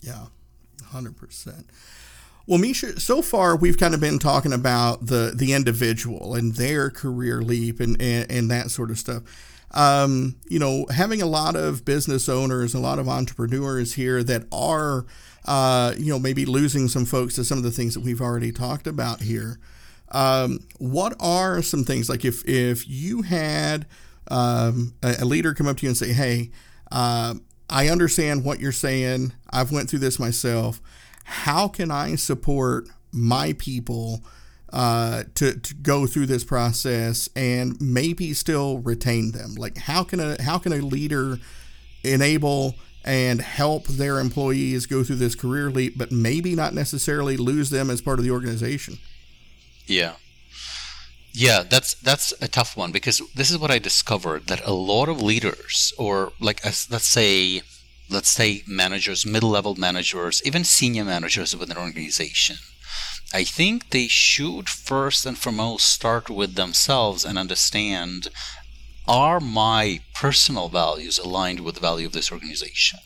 Yeah, 0.00 0.26
100%. 0.92 1.64
Well, 2.46 2.58
Misha, 2.58 2.98
so 2.98 3.22
far 3.22 3.54
we've 3.54 3.78
kind 3.78 3.94
of 3.94 4.00
been 4.00 4.18
talking 4.18 4.52
about 4.52 5.06
the, 5.06 5.32
the 5.34 5.52
individual 5.52 6.34
and 6.34 6.54
their 6.54 6.90
career 6.90 7.42
leap 7.42 7.80
and, 7.80 8.00
and, 8.02 8.30
and 8.30 8.50
that 8.50 8.70
sort 8.70 8.90
of 8.90 8.98
stuff. 8.98 9.22
Um, 9.72 10.36
you 10.48 10.58
know, 10.58 10.86
having 10.92 11.22
a 11.22 11.26
lot 11.26 11.54
of 11.54 11.84
business 11.84 12.28
owners, 12.28 12.74
a 12.74 12.80
lot 12.80 12.98
of 12.98 13.08
entrepreneurs 13.08 13.94
here 13.94 14.24
that 14.24 14.46
are 14.50 15.06
uh, 15.46 15.94
you 15.98 16.12
know, 16.12 16.18
maybe 16.18 16.44
losing 16.44 16.88
some 16.88 17.04
folks 17.04 17.34
to 17.36 17.44
some 17.44 17.58
of 17.58 17.64
the 17.64 17.70
things 17.70 17.94
that 17.94 18.00
we've 18.00 18.20
already 18.20 18.52
talked 18.52 18.86
about 18.86 19.22
here. 19.22 19.58
Um, 20.12 20.60
what 20.78 21.14
are 21.20 21.62
some 21.62 21.84
things 21.84 22.08
like 22.08 22.24
if 22.24 22.46
if 22.48 22.88
you 22.88 23.22
had 23.22 23.86
um, 24.28 24.94
a, 25.02 25.16
a, 25.20 25.24
leader 25.24 25.54
come 25.54 25.66
up 25.68 25.76
to 25.78 25.82
you 25.84 25.90
and 25.90 25.96
say, 25.96 26.12
"Hey, 26.12 26.50
uh, 26.90 27.34
I 27.68 27.88
understand 27.88 28.44
what 28.44 28.60
you're 28.60 28.72
saying. 28.72 29.32
I've 29.50 29.70
went 29.70 29.88
through 29.88 30.00
this 30.00 30.18
myself. 30.18 30.80
How 31.24 31.68
can 31.68 31.90
I 31.90 32.16
support 32.16 32.88
my 33.12 33.54
people?" 33.54 34.24
Uh, 34.72 35.24
to, 35.34 35.58
to 35.58 35.74
go 35.74 36.06
through 36.06 36.26
this 36.26 36.44
process 36.44 37.28
and 37.34 37.76
maybe 37.80 38.32
still 38.32 38.78
retain 38.78 39.32
them 39.32 39.56
like 39.56 39.76
how 39.76 40.04
can 40.04 40.20
a 40.20 40.40
how 40.40 40.58
can 40.58 40.72
a 40.72 40.76
leader 40.76 41.40
enable 42.04 42.76
and 43.04 43.40
help 43.40 43.86
their 43.86 44.18
employees 44.18 44.86
go 44.86 45.02
through 45.02 45.16
this 45.16 45.34
career 45.34 45.70
leap, 45.70 45.96
but 45.96 46.12
maybe 46.12 46.54
not 46.54 46.74
necessarily 46.74 47.36
lose 47.36 47.70
them 47.70 47.90
as 47.90 48.00
part 48.00 48.18
of 48.18 48.24
the 48.24 48.30
organization. 48.30 48.98
Yeah. 49.86 50.14
Yeah, 51.32 51.62
that's 51.62 51.94
that's 51.94 52.32
a 52.40 52.48
tough 52.48 52.76
one 52.76 52.90
because 52.90 53.22
this 53.34 53.50
is 53.50 53.58
what 53.58 53.70
I 53.70 53.78
discovered 53.78 54.48
that 54.48 54.66
a 54.66 54.72
lot 54.72 55.08
of 55.08 55.22
leaders, 55.22 55.92
or 55.96 56.32
like 56.40 56.64
let's 56.64 57.06
say 57.06 57.62
let's 58.10 58.30
say 58.30 58.62
managers, 58.66 59.24
middle 59.24 59.50
level 59.50 59.76
managers, 59.76 60.42
even 60.44 60.64
senior 60.64 61.04
managers 61.04 61.56
within 61.56 61.76
an 61.76 61.82
organization. 61.82 62.56
I 63.32 63.44
think 63.44 63.90
they 63.90 64.08
should 64.08 64.68
first 64.68 65.24
and 65.24 65.38
foremost 65.38 65.88
start 65.88 66.28
with 66.28 66.56
themselves 66.56 67.24
and 67.24 67.38
understand 67.38 68.28
are 69.10 69.40
my 69.40 70.00
personal 70.14 70.68
values 70.68 71.18
aligned 71.18 71.60
with 71.60 71.74
the 71.74 71.80
value 71.80 72.06
of 72.06 72.12
this 72.12 72.30
organization? 72.30 73.00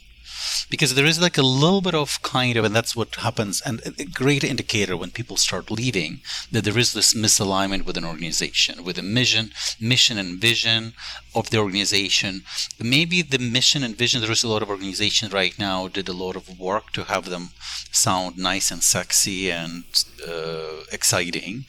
because 0.70 0.94
there 0.94 1.06
is 1.06 1.20
like 1.20 1.38
a 1.38 1.42
little 1.42 1.80
bit 1.80 1.94
of 1.94 2.20
kind 2.22 2.56
of, 2.56 2.64
and 2.64 2.74
that's 2.74 2.96
what 2.96 3.14
happens, 3.16 3.60
and 3.60 3.80
a 3.98 4.04
great 4.04 4.44
indicator 4.44 4.96
when 4.96 5.10
people 5.10 5.36
start 5.36 5.70
leaving 5.70 6.20
that 6.50 6.64
there 6.64 6.78
is 6.78 6.92
this 6.92 7.14
misalignment 7.14 7.84
with 7.84 7.96
an 7.96 8.04
organization, 8.04 8.84
with 8.84 8.98
a 8.98 9.02
mission, 9.02 9.52
mission 9.80 10.18
and 10.18 10.40
vision 10.40 10.92
of 11.34 11.50
the 11.50 11.58
organization. 11.58 12.42
Maybe 12.80 13.22
the 13.22 13.38
mission 13.38 13.82
and 13.82 13.96
vision, 13.96 14.20
there 14.20 14.30
is 14.30 14.44
a 14.44 14.48
lot 14.48 14.62
of 14.62 14.70
organizations 14.70 15.32
right 15.32 15.58
now 15.58 15.88
did 15.88 16.08
a 16.08 16.12
lot 16.12 16.36
of 16.36 16.58
work 16.58 16.92
to 16.92 17.04
have 17.04 17.26
them 17.26 17.50
sound 17.92 18.38
nice 18.38 18.70
and 18.70 18.82
sexy 18.82 19.50
and 19.50 19.84
uh, 20.26 20.84
exciting, 20.92 21.66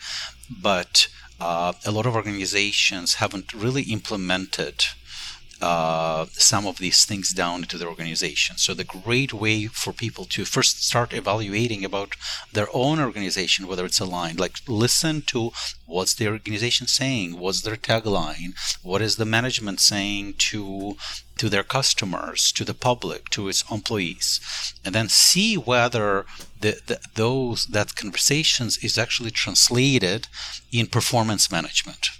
but 0.50 1.08
uh, 1.40 1.74
a 1.86 1.92
lot 1.92 2.06
of 2.06 2.16
organizations 2.16 3.16
haven't 3.16 3.54
really 3.54 3.84
implemented 3.84 4.86
uh, 5.66 6.28
some 6.34 6.68
of 6.68 6.78
these 6.78 7.06
things 7.06 7.34
down 7.34 7.64
into 7.64 7.78
their 7.80 7.88
organization. 7.88 8.56
So 8.58 8.76
the 8.76 8.84
great 8.84 9.34
way 9.34 9.66
for 9.66 9.92
people 9.94 10.26
to 10.26 10.46
first 10.46 10.86
start 10.86 11.12
evaluating 11.12 11.84
about 11.84 12.12
their 12.54 12.68
own 12.72 13.00
organization, 13.00 13.66
whether 13.66 13.84
it's 13.84 14.00
aligned, 14.00 14.40
like 14.40 14.58
listen 14.68 15.24
to 15.34 15.52
what's 15.88 16.14
the 16.14 16.28
organization 16.28 16.86
saying, 16.86 17.40
what's 17.40 17.62
their 17.62 17.78
tagline, 17.78 18.54
what 18.84 19.02
is 19.02 19.16
the 19.16 19.26
management 19.38 19.80
saying 19.80 20.36
to 20.50 20.98
to 21.38 21.50
their 21.50 21.64
customers, 21.64 22.52
to 22.54 22.64
the 22.64 22.80
public, 22.90 23.30
to 23.30 23.50
its 23.50 23.70
employees, 23.70 24.40
and 24.86 24.96
then 24.96 25.10
see 25.10 25.56
whether 25.56 26.26
the, 26.62 26.80
the, 26.86 26.98
those 27.16 27.66
that 27.66 27.96
conversations 27.96 28.78
is 28.78 28.98
actually 28.98 29.32
translated 29.32 30.28
in 30.72 30.88
performance 30.88 31.52
management 31.52 32.12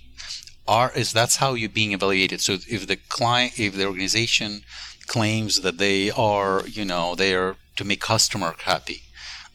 are 0.68 0.92
is 0.94 1.14
that's 1.14 1.38
how 1.38 1.54
you're 1.54 1.70
being 1.70 1.94
evaluated. 1.94 2.42
So 2.42 2.54
if 2.54 2.88
the 2.88 2.96
client, 2.96 3.60
if 3.60 3.76
the 3.76 3.86
organization 3.86 4.62
claims 5.08 5.62
that 5.62 5.78
they 5.78 6.12
are, 6.12 6.68
you 6.68 6.86
know, 6.86 7.16
they 7.16 7.36
are 7.36 7.58
to 7.76 7.84
make 7.84 8.02
customer 8.02 8.56
happy, 8.64 9.04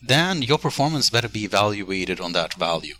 then 0.03 0.43
your 0.43 0.59
performance 0.59 1.11
better 1.11 1.29
be 1.29 1.45
evaluated 1.45 2.21
on 2.21 2.33
that 2.33 2.55
value, 2.55 2.95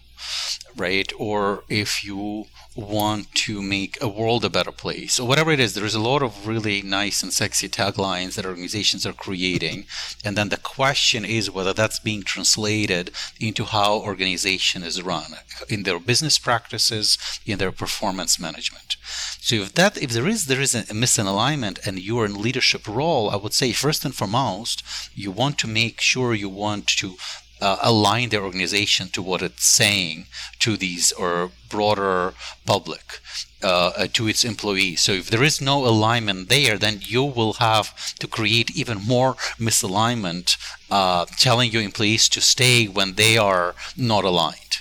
right? 0.77 1.13
Or 1.19 1.65
if 1.69 2.05
you 2.05 2.47
want 2.77 3.33
to 3.35 3.61
make 3.61 4.01
a 4.01 4.09
world 4.09 4.45
a 4.45 4.51
better 4.51 4.71
place 4.71 5.19
or 5.19 5.27
whatever 5.27 5.51
it 5.51 5.59
is 5.59 5.75
there 5.75 5.85
is 5.85 5.95
a 5.95 6.01
lot 6.01 6.23
of 6.23 6.47
really 6.47 6.83
nice 6.83 7.23
and 7.23 7.33
sexy 7.33 7.69
taglines 7.69 8.35
that 8.35 8.47
organizations 8.47 9.05
are 9.05 9.13
creating 9.13 9.85
and 10.25 10.37
then 10.37 10.51
the 10.51 10.57
question 10.57 11.25
is 11.25 11.51
whether 11.51 11.73
that's 11.73 11.99
being 11.99 12.23
translated 12.23 13.11
into 13.41 13.65
how 13.65 13.99
organization 13.99 14.85
is 14.85 15.03
run 15.03 15.33
in 15.69 15.83
their 15.83 15.99
business 15.99 16.39
practices 16.39 17.19
in 17.45 17.59
their 17.59 17.73
performance 17.73 18.39
management 18.39 18.97
so 19.41 19.57
if 19.57 19.75
that 19.75 20.01
if 20.01 20.11
there 20.11 20.29
is 20.29 20.47
there 20.47 20.61
is 20.61 20.75
a 20.75 20.83
misalignment 20.95 21.85
and 21.85 21.99
you're 21.99 22.25
in 22.25 22.41
leadership 22.41 22.87
role 22.87 23.31
i 23.31 23.37
would 23.37 23.53
say 23.53 23.73
first 23.73 24.05
and 24.05 24.15
foremost 24.15 24.85
you 25.15 25.33
want 25.33 25.59
to 25.59 25.67
make 25.67 26.01
sure 26.01 26.35
you 26.35 26.49
want 26.49 26.87
to 26.87 27.17
uh, 27.61 27.77
align 27.83 28.29
their 28.29 28.43
organization 28.43 29.09
to 29.09 29.23
what 29.23 29.43
it's 29.43 29.67
saying 29.67 30.27
to 30.61 30.77
these 30.77 31.13
or 31.13 31.51
broader 31.69 32.35
public 32.67 33.21
uh, 33.63 34.07
to 34.13 34.29
its 34.29 34.45
employees. 34.45 35.03
So 35.03 35.13
if 35.13 35.31
there 35.31 35.43
is 35.43 35.61
no 35.61 35.85
alignment 35.87 36.49
there, 36.49 36.79
then 36.79 37.01
you 37.03 37.23
will 37.23 37.55
have 37.55 38.15
to 38.17 38.27
create 38.27 38.77
even 38.77 38.99
more 38.99 39.35
misalignment, 39.59 40.57
uh, 40.91 41.27
telling 41.37 41.71
your 41.71 41.83
employees 41.83 42.29
to 42.31 42.41
stay 42.41 42.87
when 42.87 43.15
they 43.15 43.37
are 43.37 43.75
not 43.97 44.25
aligned. 44.25 44.79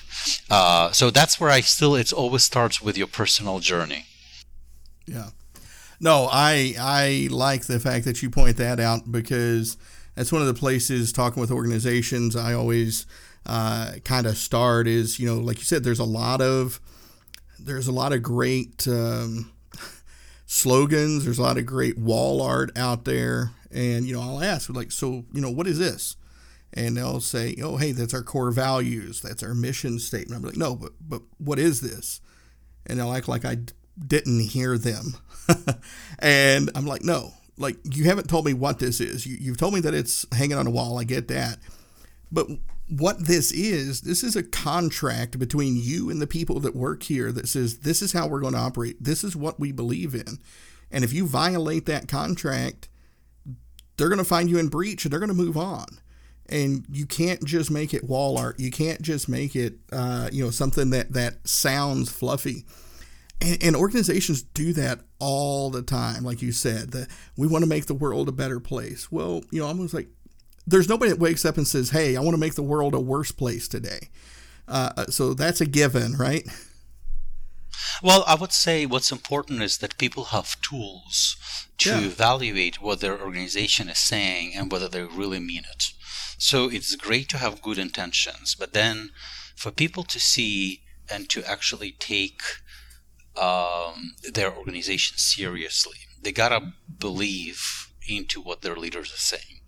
Uh, 0.49 0.91
so 0.91 1.09
that's 1.09 1.39
where 1.39 1.49
I 1.49 1.61
still 1.61 1.95
it 1.95 2.13
always 2.13 2.43
starts 2.43 2.81
with 2.81 2.97
your 2.97 3.07
personal 3.07 3.59
journey. 3.59 4.05
Yeah. 5.05 5.29
No, 5.99 6.29
I 6.31 6.75
I 6.79 7.27
like 7.29 7.65
the 7.65 7.79
fact 7.79 8.05
that 8.05 8.21
you 8.21 8.29
point 8.29 8.57
that 8.57 8.79
out 8.79 9.11
because 9.11 9.77
that's 10.19 10.33
one 10.33 10.41
of 10.41 10.49
the 10.49 10.53
places 10.53 11.13
talking 11.13 11.39
with 11.39 11.49
organizations 11.49 12.35
I 12.35 12.51
always 12.51 13.05
uh, 13.45 13.93
kind 14.03 14.27
of 14.27 14.37
start 14.37 14.85
is 14.85 15.17
you 15.17 15.25
know 15.25 15.37
like 15.39 15.59
you 15.59 15.63
said 15.63 15.85
there's 15.85 15.99
a 15.99 16.03
lot 16.03 16.41
of 16.41 16.81
there's 17.57 17.87
a 17.87 17.93
lot 17.93 18.11
of 18.11 18.21
great 18.21 18.85
um, 18.85 19.53
slogans 20.45 21.23
there's 21.23 21.39
a 21.39 21.41
lot 21.41 21.57
of 21.57 21.65
great 21.65 21.97
wall 21.97 22.41
art 22.41 22.77
out 22.77 23.05
there 23.05 23.51
and 23.71 24.05
you 24.05 24.13
know 24.13 24.21
I'll 24.21 24.43
ask 24.43 24.69
like 24.69 24.91
so 24.91 25.23
you 25.31 25.39
know 25.39 25.51
what 25.51 25.67
is 25.67 25.79
this? 25.79 26.17
And 26.73 26.97
they'll 26.97 27.21
say 27.21 27.55
oh 27.63 27.77
hey 27.77 27.93
that's 27.93 28.13
our 28.13 28.21
core 28.21 28.51
values 28.51 29.21
that's 29.21 29.41
our 29.41 29.55
mission 29.55 29.99
statement. 29.99 30.41
I'm 30.41 30.45
like 30.45 30.57
no 30.57 30.75
but 30.75 30.91
but 30.99 31.21
what 31.37 31.59
is 31.59 31.79
this? 31.79 32.19
And 32.85 32.99
they'll 32.99 33.13
act 33.13 33.29
like 33.29 33.45
I 33.45 33.59
didn't 33.97 34.41
hear 34.49 34.77
them. 34.77 35.15
And 36.19 36.69
I'm 36.75 36.85
like 36.85 37.03
no 37.03 37.35
like 37.59 37.77
you 37.83 38.05
haven't 38.05 38.29
told 38.29 38.45
me 38.45 38.53
what 38.53 38.79
this 38.79 38.99
is. 38.99 39.25
You, 39.25 39.37
you've 39.39 39.57
told 39.57 39.73
me 39.73 39.79
that 39.81 39.93
it's 39.93 40.25
hanging 40.33 40.57
on 40.57 40.67
a 40.67 40.71
wall. 40.71 40.99
I 40.99 41.03
get 41.03 41.27
that, 41.27 41.57
but 42.31 42.47
what 42.87 43.27
this 43.27 43.51
is, 43.51 44.01
this 44.01 44.23
is 44.23 44.35
a 44.35 44.41
contract 44.41 45.37
between 45.37 45.75
you 45.77 46.09
and 46.09 46.19
the 46.19 46.25
people 46.25 46.59
that 46.61 46.75
work 46.75 47.03
here 47.03 47.31
that 47.31 47.47
says 47.47 47.79
this 47.79 48.01
is 48.01 48.13
how 48.13 48.27
we're 48.27 48.41
going 48.41 48.53
to 48.53 48.59
operate. 48.59 49.03
This 49.03 49.23
is 49.23 49.35
what 49.35 49.59
we 49.59 49.71
believe 49.71 50.15
in, 50.15 50.39
and 50.91 51.03
if 51.03 51.13
you 51.13 51.27
violate 51.27 51.85
that 51.85 52.07
contract, 52.07 52.89
they're 53.97 54.09
going 54.09 54.17
to 54.17 54.25
find 54.25 54.49
you 54.49 54.57
in 54.57 54.69
breach 54.69 55.05
and 55.05 55.11
they're 55.11 55.19
going 55.19 55.27
to 55.27 55.35
move 55.35 55.57
on. 55.57 55.85
And 56.51 56.85
you 56.89 57.05
can't 57.05 57.43
just 57.43 57.69
make 57.69 57.93
it 57.93 58.03
wall 58.05 58.35
art. 58.35 58.59
You 58.59 58.71
can't 58.71 59.03
just 59.03 59.29
make 59.29 59.55
it, 59.55 59.75
uh, 59.91 60.29
you 60.31 60.43
know, 60.43 60.49
something 60.49 60.89
that 60.89 61.13
that 61.13 61.47
sounds 61.47 62.09
fluffy 62.09 62.65
and, 63.41 63.63
and, 63.63 63.75
organizations 63.75 64.41
do 64.41 64.73
that 64.73 64.99
all 65.19 65.69
the 65.69 65.81
time, 65.81 66.23
like 66.23 66.41
you 66.41 66.51
said, 66.51 66.91
that 66.91 67.09
we 67.35 67.47
want 67.47 67.63
to 67.63 67.69
make 67.69 67.85
the 67.85 67.93
world 67.93 68.29
a 68.29 68.33
better 68.33 68.59
place. 68.59 69.11
Well, 69.11 69.43
you 69.51 69.59
know, 69.59 69.67
I'm 69.67 69.77
almost 69.77 69.93
like, 69.93 70.07
there's 70.65 70.89
nobody 70.89 71.11
that 71.11 71.19
wakes 71.19 71.45
up 71.45 71.57
and 71.57 71.67
says, 71.67 71.89
hey, 71.89 72.15
I 72.15 72.21
want 72.21 72.35
to 72.35 72.39
make 72.39 72.55
the 72.55 72.63
world 72.63 72.93
a 72.93 72.99
worse 72.99 73.31
place 73.31 73.67
today. 73.67 74.09
Uh, 74.67 74.91
uh, 74.95 75.05
so 75.05 75.33
that's 75.33 75.61
a 75.61 75.65
given, 75.65 76.15
right? 76.15 76.47
Well, 78.03 78.23
I 78.27 78.35
would 78.35 78.53
say 78.53 78.85
what's 78.85 79.11
important 79.11 79.61
is 79.61 79.79
that 79.79 79.97
people 79.97 80.25
have 80.25 80.61
tools 80.61 81.35
to 81.79 81.89
yeah. 81.89 82.07
evaluate 82.07 82.81
what 82.81 82.99
their 82.99 83.19
organization 83.19 83.89
is 83.89 83.99
saying 83.99 84.53
and 84.55 84.71
whether 84.71 84.87
they 84.87 85.03
really 85.03 85.39
mean 85.39 85.63
it. 85.69 85.93
So 86.37 86.69
it's 86.69 86.95
great 86.95 87.29
to 87.29 87.37
have 87.37 87.61
good 87.61 87.77
intentions, 87.77 88.55
but 88.55 88.73
then 88.73 89.09
for 89.55 89.71
people 89.71 90.03
to 90.03 90.19
see 90.19 90.81
and 91.09 91.27
to 91.29 91.43
actually 91.43 91.91
take 91.91 92.41
um, 93.39 94.15
their 94.33 94.53
organization 94.53 95.17
seriously. 95.17 95.97
They 96.21 96.31
gotta 96.31 96.73
believe 96.99 97.91
into 98.07 98.41
what 98.41 98.61
their 98.61 98.75
leaders 98.75 99.13
are 99.13 99.17
saying. 99.17 99.61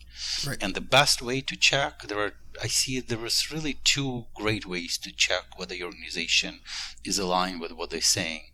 Right. 0.46 0.58
And 0.62 0.74
the 0.74 0.82
best 0.82 1.22
way 1.22 1.42
to 1.42 1.56
check 1.56 2.04
there 2.04 2.20
are 2.20 2.34
I 2.62 2.68
see 2.68 3.00
there 3.00 3.26
is 3.26 3.52
really 3.52 3.80
two 3.84 4.26
great 4.36 4.66
ways 4.66 4.98
to 5.00 5.12
check 5.12 5.58
whether 5.58 5.76
your 5.76 5.88
organization 5.88 6.60
is 7.04 7.18
aligned 7.18 7.62
with 7.62 7.72
what 7.72 7.90
they're 7.90 8.02
saying. 8.02 8.52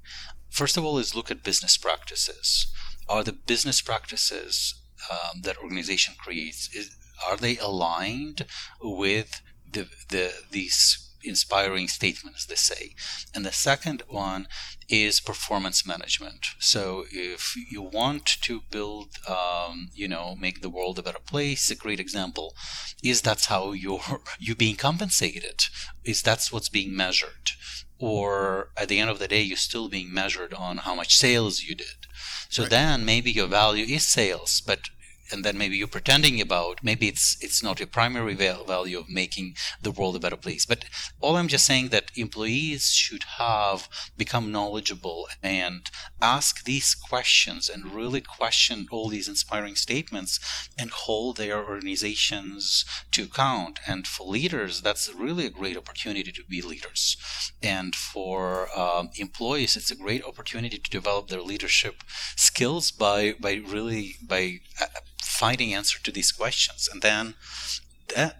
First 0.49 0.77
of 0.77 0.85
all, 0.85 0.97
is 0.97 1.15
look 1.15 1.31
at 1.31 1.43
business 1.43 1.77
practices. 1.77 2.67
Are 3.09 3.23
the 3.23 3.33
business 3.33 3.81
practices 3.81 4.75
um, 5.09 5.41
that 5.41 5.57
organization 5.57 6.15
creates 6.17 6.73
is, 6.75 6.95
are 7.27 7.37
they 7.37 7.57
aligned 7.57 8.45
with 8.81 9.41
the 9.71 9.87
the 10.09 10.33
these 10.51 11.06
inspiring 11.23 11.87
statements 11.87 12.45
they 12.45 12.55
say. 12.55 12.95
And 13.33 13.45
the 13.45 13.51
second 13.51 14.03
one 14.07 14.47
is 14.89 15.19
performance 15.19 15.85
management. 15.85 16.47
So 16.59 17.05
if 17.11 17.55
you 17.69 17.81
want 17.81 18.25
to 18.43 18.61
build, 18.71 19.09
um, 19.27 19.89
you 19.93 20.07
know, 20.07 20.35
make 20.35 20.61
the 20.61 20.69
world 20.69 20.99
a 20.99 21.03
better 21.03 21.19
place, 21.19 21.69
a 21.69 21.75
great 21.75 21.99
example 21.99 22.55
is 23.03 23.21
that's 23.21 23.45
how 23.45 23.73
you're 23.73 24.21
you 24.39 24.55
being 24.55 24.75
compensated. 24.75 25.65
Is 26.03 26.21
that's 26.21 26.51
what's 26.51 26.69
being 26.69 26.95
measured, 26.95 27.51
or 27.99 28.69
at 28.77 28.87
the 28.87 28.99
end 28.99 29.09
of 29.09 29.19
the 29.19 29.27
day, 29.27 29.41
you're 29.41 29.57
still 29.57 29.89
being 29.89 30.13
measured 30.13 30.53
on 30.53 30.77
how 30.77 30.95
much 30.95 31.17
sales 31.17 31.63
you 31.63 31.75
did. 31.75 32.07
So 32.49 32.63
right. 32.63 32.69
then 32.69 33.05
maybe 33.05 33.31
your 33.31 33.47
value 33.47 33.85
is 33.85 34.07
sales, 34.07 34.61
but 34.65 34.89
and 35.31 35.43
then 35.43 35.57
maybe 35.57 35.77
you're 35.77 35.87
pretending 35.87 36.39
about 36.41 36.83
maybe 36.83 37.07
it's 37.07 37.37
it's 37.41 37.63
not 37.63 37.79
your 37.79 37.87
primary 37.87 38.33
value 38.33 38.99
of 38.99 39.09
making 39.09 39.55
the 39.81 39.91
world 39.91 40.15
a 40.15 40.19
better 40.19 40.37
place. 40.37 40.65
But 40.65 40.85
all 41.21 41.35
i'm 41.35 41.47
just 41.47 41.65
saying 41.65 41.89
that 41.89 42.11
employees 42.15 42.91
should 42.91 43.23
have 43.37 43.89
become 44.17 44.51
knowledgeable 44.51 45.27
and 45.43 45.89
ask 46.21 46.63
these 46.63 46.95
questions 46.95 47.69
and 47.69 47.93
really 47.93 48.21
question 48.21 48.87
all 48.91 49.09
these 49.09 49.27
inspiring 49.27 49.75
statements 49.75 50.39
and 50.77 50.91
hold 50.91 51.37
their 51.37 51.65
organizations 51.65 52.85
to 53.11 53.23
account. 53.23 53.79
And 53.87 54.07
for 54.07 54.27
leaders 54.27 54.81
that's 54.81 55.13
really 55.13 55.45
a 55.45 55.49
great 55.49 55.77
opportunity 55.77 56.31
to 56.31 56.43
be 56.43 56.61
leaders. 56.61 57.17
And 57.61 57.95
for 57.95 58.67
um, 58.77 59.09
employees 59.15 59.75
it's 59.75 59.91
a 59.91 59.95
great 59.95 60.23
opportunity 60.23 60.77
to 60.77 60.89
develop 60.89 61.27
their 61.27 61.41
leadership 61.41 62.03
skills 62.35 62.91
by 62.91 63.33
by 63.39 63.53
really 63.53 64.15
by 64.21 64.59
uh, 64.81 64.87
finding 65.23 65.73
answer 65.73 65.99
to 66.03 66.11
these 66.11 66.31
questions. 66.31 66.89
And 66.91 67.01
then 67.01 67.35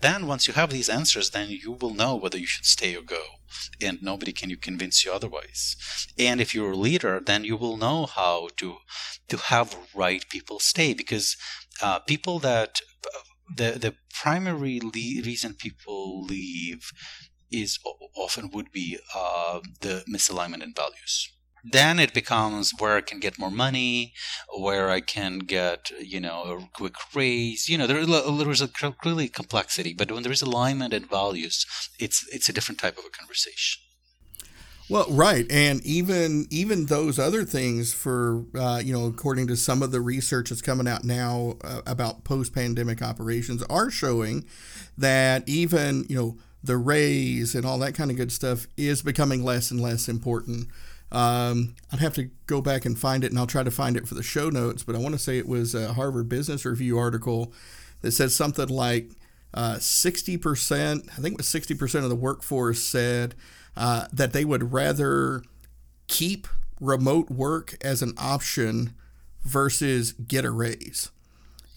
then 0.02 0.28
once 0.28 0.48
you 0.48 0.54
have 0.54 0.70
these 0.70 0.90
answers, 0.90 1.32
then 1.32 1.50
you 1.50 1.74
will 1.74 1.94
know 1.94 2.16
whether 2.16 2.38
you 2.38 2.48
should 2.48 2.66
stay 2.66 2.96
or 2.96 3.02
go. 3.02 3.24
And 3.82 4.02
nobody 4.02 4.32
can 4.32 4.50
you 4.50 4.58
convince 4.58 5.04
you 5.04 5.12
otherwise. 5.12 5.76
And 6.18 6.40
if 6.40 6.56
you're 6.56 6.72
a 6.72 6.78
leader, 6.78 7.20
then 7.20 7.44
you 7.44 7.58
will 7.58 7.78
know 7.78 8.06
how 8.06 8.50
to 8.58 8.78
to 9.28 9.38
have 9.38 9.76
right 9.94 10.24
people 10.30 10.60
stay 10.60 10.94
because 10.94 11.36
uh, 11.82 12.00
people 12.00 12.40
that 12.40 12.80
the 13.56 13.72
the 13.72 13.96
primary 14.14 14.80
le- 14.80 15.24
reason 15.24 15.54
people 15.54 16.24
leave 16.24 16.92
is 17.52 17.80
often 18.16 18.50
would 18.52 18.72
be 18.72 18.98
uh, 19.16 19.60
the 19.82 20.04
misalignment 20.10 20.64
in 20.64 20.74
values 20.74 21.32
then 21.72 22.00
it 22.00 22.14
becomes 22.14 22.72
where 22.80 22.96
I 22.98 23.02
can 23.02 23.20
get 23.20 23.40
more 23.40 23.52
money, 23.52 24.14
where 24.58 24.90
I 24.90 25.02
can 25.02 25.40
get, 25.40 25.92
you 26.00 26.20
know, 26.20 26.44
a 26.44 26.70
quick 26.78 26.96
raise. 27.14 27.68
You 27.70 27.78
know, 27.78 27.88
there, 27.88 28.06
there 28.06 28.52
is 28.52 28.62
a 28.62 28.68
clearly 28.68 29.28
complexity, 29.28 29.94
but 29.94 30.12
when 30.12 30.24
there 30.24 30.32
is 30.32 30.42
alignment 30.42 30.94
and 30.94 31.10
values, 31.10 31.66
it's 32.00 32.26
it's 32.32 32.50
a 32.50 32.54
different 32.54 32.80
type 32.80 32.98
of 32.98 33.06
a 33.06 33.10
conversation. 33.10 33.82
Well, 34.90 35.08
right, 35.10 35.46
and 35.52 35.86
even 35.86 36.48
even 36.50 36.86
those 36.86 37.20
other 37.20 37.44
things 37.44 37.94
for 37.94 38.46
uh, 38.58 38.82
you 38.84 38.94
know, 38.94 39.06
according 39.06 39.48
to 39.48 39.58
some 39.58 39.84
of 39.84 39.92
the 39.92 40.00
research 40.00 40.50
that's 40.50 40.62
coming 40.62 40.88
out 40.88 41.04
now 41.04 41.58
uh, 41.64 41.82
about 41.86 42.24
post-pandemic 42.24 43.02
operations, 43.02 43.62
are 43.64 43.92
showing 43.92 44.46
that 44.98 45.44
even 45.48 46.06
you 46.08 46.16
know 46.16 46.38
the 46.64 46.78
raise 46.78 47.54
and 47.54 47.66
all 47.66 47.80
that 47.80 47.96
kind 47.96 48.12
of 48.12 48.18
good 48.18 48.32
stuff 48.32 48.68
is 48.78 49.02
becoming 49.02 49.44
less 49.44 49.72
and 49.72 49.82
less 49.82 50.08
important 50.08 50.68
um, 51.12 51.76
I'd 51.92 52.00
have 52.00 52.16
to 52.16 52.30
go 52.48 52.62
back 52.62 52.86
and 52.86 52.98
find 52.98 53.24
it, 53.24 53.32
and 53.32 53.40
I'll 53.40 53.48
try 53.48 53.64
to 53.64 53.72
find 53.72 53.96
it 53.96 54.08
for 54.08 54.16
the 54.16 54.24
show 54.24 54.50
notes. 54.50 54.84
But 54.84 54.96
I 54.96 55.00
want 55.00 55.14
to 55.16 55.20
say 55.20 55.38
it 55.38 55.48
was 55.48 55.74
a 55.74 55.94
Harvard 55.94 56.30
Business 56.30 56.66
Review 56.66 56.98
article 56.98 57.54
that 58.02 58.12
said 58.12 58.32
something 58.32 58.68
like 58.68 59.12
uh, 59.54 59.76
60%, 59.76 61.10
I 61.10 61.22
think 61.22 61.34
it 61.34 61.38
was 61.38 61.48
60% 61.48 62.04
of 62.04 62.10
the 62.10 62.16
workforce 62.16 62.82
said 62.84 63.36
uh, 63.76 64.08
that 64.12 64.34
they 64.34 64.46
would 64.46 64.74
rather 64.74 65.44
keep 66.08 66.48
remote 66.80 67.30
work 67.30 67.76
as 67.82 68.02
an 68.02 68.14
option 68.18 68.94
versus 69.44 70.12
get 70.12 70.46
a 70.46 70.52
raise. 70.52 71.10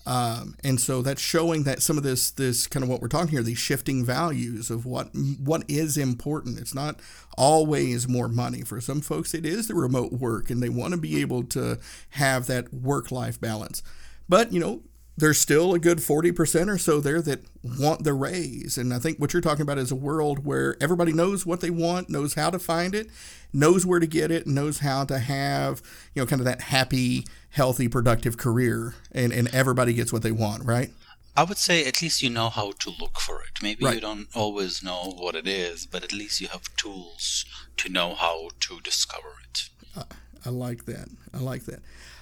Um, 0.07 0.57
and 0.65 0.81
so 0.81 1.03
that's 1.03 1.21
showing 1.21 1.65
that 1.65 1.83
some 1.83 1.99
of 1.99 2.03
this, 2.03 2.31
this 2.31 2.67
kind 2.67 2.83
of 2.83 2.89
what 2.89 3.03
we're 3.03 3.09
talking 3.09 3.31
here, 3.31 3.43
these 3.43 3.59
shifting 3.59 4.05
values 4.05 4.71
of 4.71 4.87
what 4.87 5.11
what 5.15 5.65
is 5.69 5.99
important. 5.99 6.59
It's 6.59 6.75
not 6.75 7.01
always 7.37 8.09
more 8.09 8.29
money. 8.29 8.63
For 8.63 8.81
some 8.81 9.03
folks, 9.03 9.35
it 9.35 9.45
is 9.45 9.69
the 9.69 9.75
remote 9.75 10.13
work, 10.13 10.51
and 10.51 10.63
they 10.63 10.69
want 10.69 10.93
to 10.93 11.01
be 11.01 11.21
able 11.21 11.45
to 11.45 11.79
have 12.11 12.47
that 12.47 12.73
work 12.73 13.13
life 13.13 13.41
balance. 13.41 13.83
But 14.29 14.53
you 14.53 14.61
know, 14.61 14.83
there's 15.17 15.39
still 15.39 15.75
a 15.75 15.79
good 15.79 15.99
40% 15.99 16.69
or 16.69 16.79
so 16.79 17.01
there 17.01 17.21
that 17.23 17.41
want 17.63 18.05
the 18.05 18.15
raise. 18.15 18.79
And 18.79 18.95
I 18.95 18.99
think 18.99 19.19
what 19.19 19.33
you're 19.33 19.43
talking 19.43 19.63
about 19.63 19.79
is 19.79 19.91
a 19.91 19.97
world 19.97 20.45
where 20.45 20.77
everybody 20.81 21.13
knows 21.13 21.45
what 21.45 21.61
they 21.61 21.71
want, 21.71 22.09
knows 22.09 22.35
how 22.35 22.51
to 22.51 22.59
find 22.59 22.95
it, 22.95 23.09
knows 23.53 23.85
where 23.85 24.01
to 24.01 24.07
get 24.07 24.31
it, 24.31 24.47
knows 24.47 24.79
how 24.79 25.05
to 25.05 25.19
have, 25.19 25.83
you 26.15 26.23
know, 26.23 26.27
kind 26.27 26.41
of 26.41 26.47
that 26.47 26.63
happy, 26.63 27.27
healthy, 27.51 27.89
productive 27.89 28.37
career, 28.37 28.95
and, 29.13 29.33
and 29.33 29.55
everybody 29.55 29.93
gets 29.93 30.13
what 30.13 30.23
they 30.23 30.33
want, 30.33 30.65
right? 30.65 30.91
I 31.37 31.45
would 31.45 31.59
say 31.59 31.87
at 31.87 32.03
least 32.03 32.23
you 32.23 32.31
know 32.31 32.49
how 32.49 32.73
to 32.73 32.91
look 32.99 33.21
for 33.21 33.43
it. 33.43 33.63
Maybe 33.63 33.85
right. 33.85 33.95
you 33.95 34.01
don't 34.01 34.29
always 34.35 34.83
know 34.83 35.15
what 35.17 35.35
it 35.35 35.47
is, 35.47 35.87
but 35.87 36.03
at 36.03 36.13
least 36.13 36.41
you 36.41 36.49
have 36.49 36.75
tools 36.77 37.45
to 37.77 37.89
know 37.89 38.15
how 38.15 38.51
to 38.61 38.81
discover 38.81 39.29
it. 39.49 39.69
Uh, 39.97 40.05
I 40.45 40.51
like 40.51 40.87
that. 40.87 41.09
I 41.33 41.39
like 41.39 41.65
that. 41.65 41.81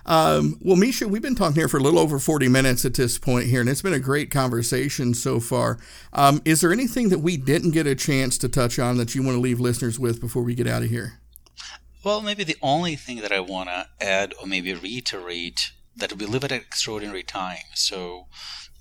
Um, 0.08 0.56
well, 0.62 0.76
Misha, 0.76 1.06
we've 1.06 1.20
been 1.20 1.34
talking 1.34 1.56
here 1.56 1.68
for 1.68 1.76
a 1.76 1.82
little 1.82 1.98
over 1.98 2.18
40 2.18 2.48
minutes 2.48 2.86
at 2.86 2.94
this 2.94 3.18
point 3.18 3.48
here, 3.48 3.60
and 3.60 3.68
it's 3.68 3.82
been 3.82 3.92
a 3.92 3.98
great 3.98 4.30
conversation 4.30 5.12
so 5.12 5.38
far. 5.38 5.78
Um, 6.14 6.40
is 6.46 6.62
there 6.62 6.72
anything 6.72 7.10
that 7.10 7.18
we 7.18 7.36
didn't 7.36 7.72
get 7.72 7.86
a 7.86 7.94
chance 7.94 8.38
to 8.38 8.48
touch 8.48 8.78
on 8.78 8.96
that 8.96 9.14
you 9.14 9.22
want 9.22 9.36
to 9.36 9.40
leave 9.40 9.60
listeners 9.60 9.98
with 9.98 10.18
before 10.18 10.42
we 10.42 10.54
get 10.54 10.66
out 10.66 10.82
of 10.82 10.88
here? 10.88 11.20
Well, 12.02 12.22
maybe 12.22 12.42
the 12.42 12.56
only 12.62 12.96
thing 12.96 13.18
that 13.18 13.32
I 13.32 13.40
want 13.40 13.68
to 13.68 13.88
add 14.00 14.32
or 14.40 14.46
maybe 14.46 14.72
reiterate 14.72 15.72
that 15.94 16.14
we 16.14 16.24
live 16.24 16.44
at 16.44 16.52
an 16.52 16.58
extraordinary 16.58 17.22
time. 17.22 17.66
So 17.74 18.28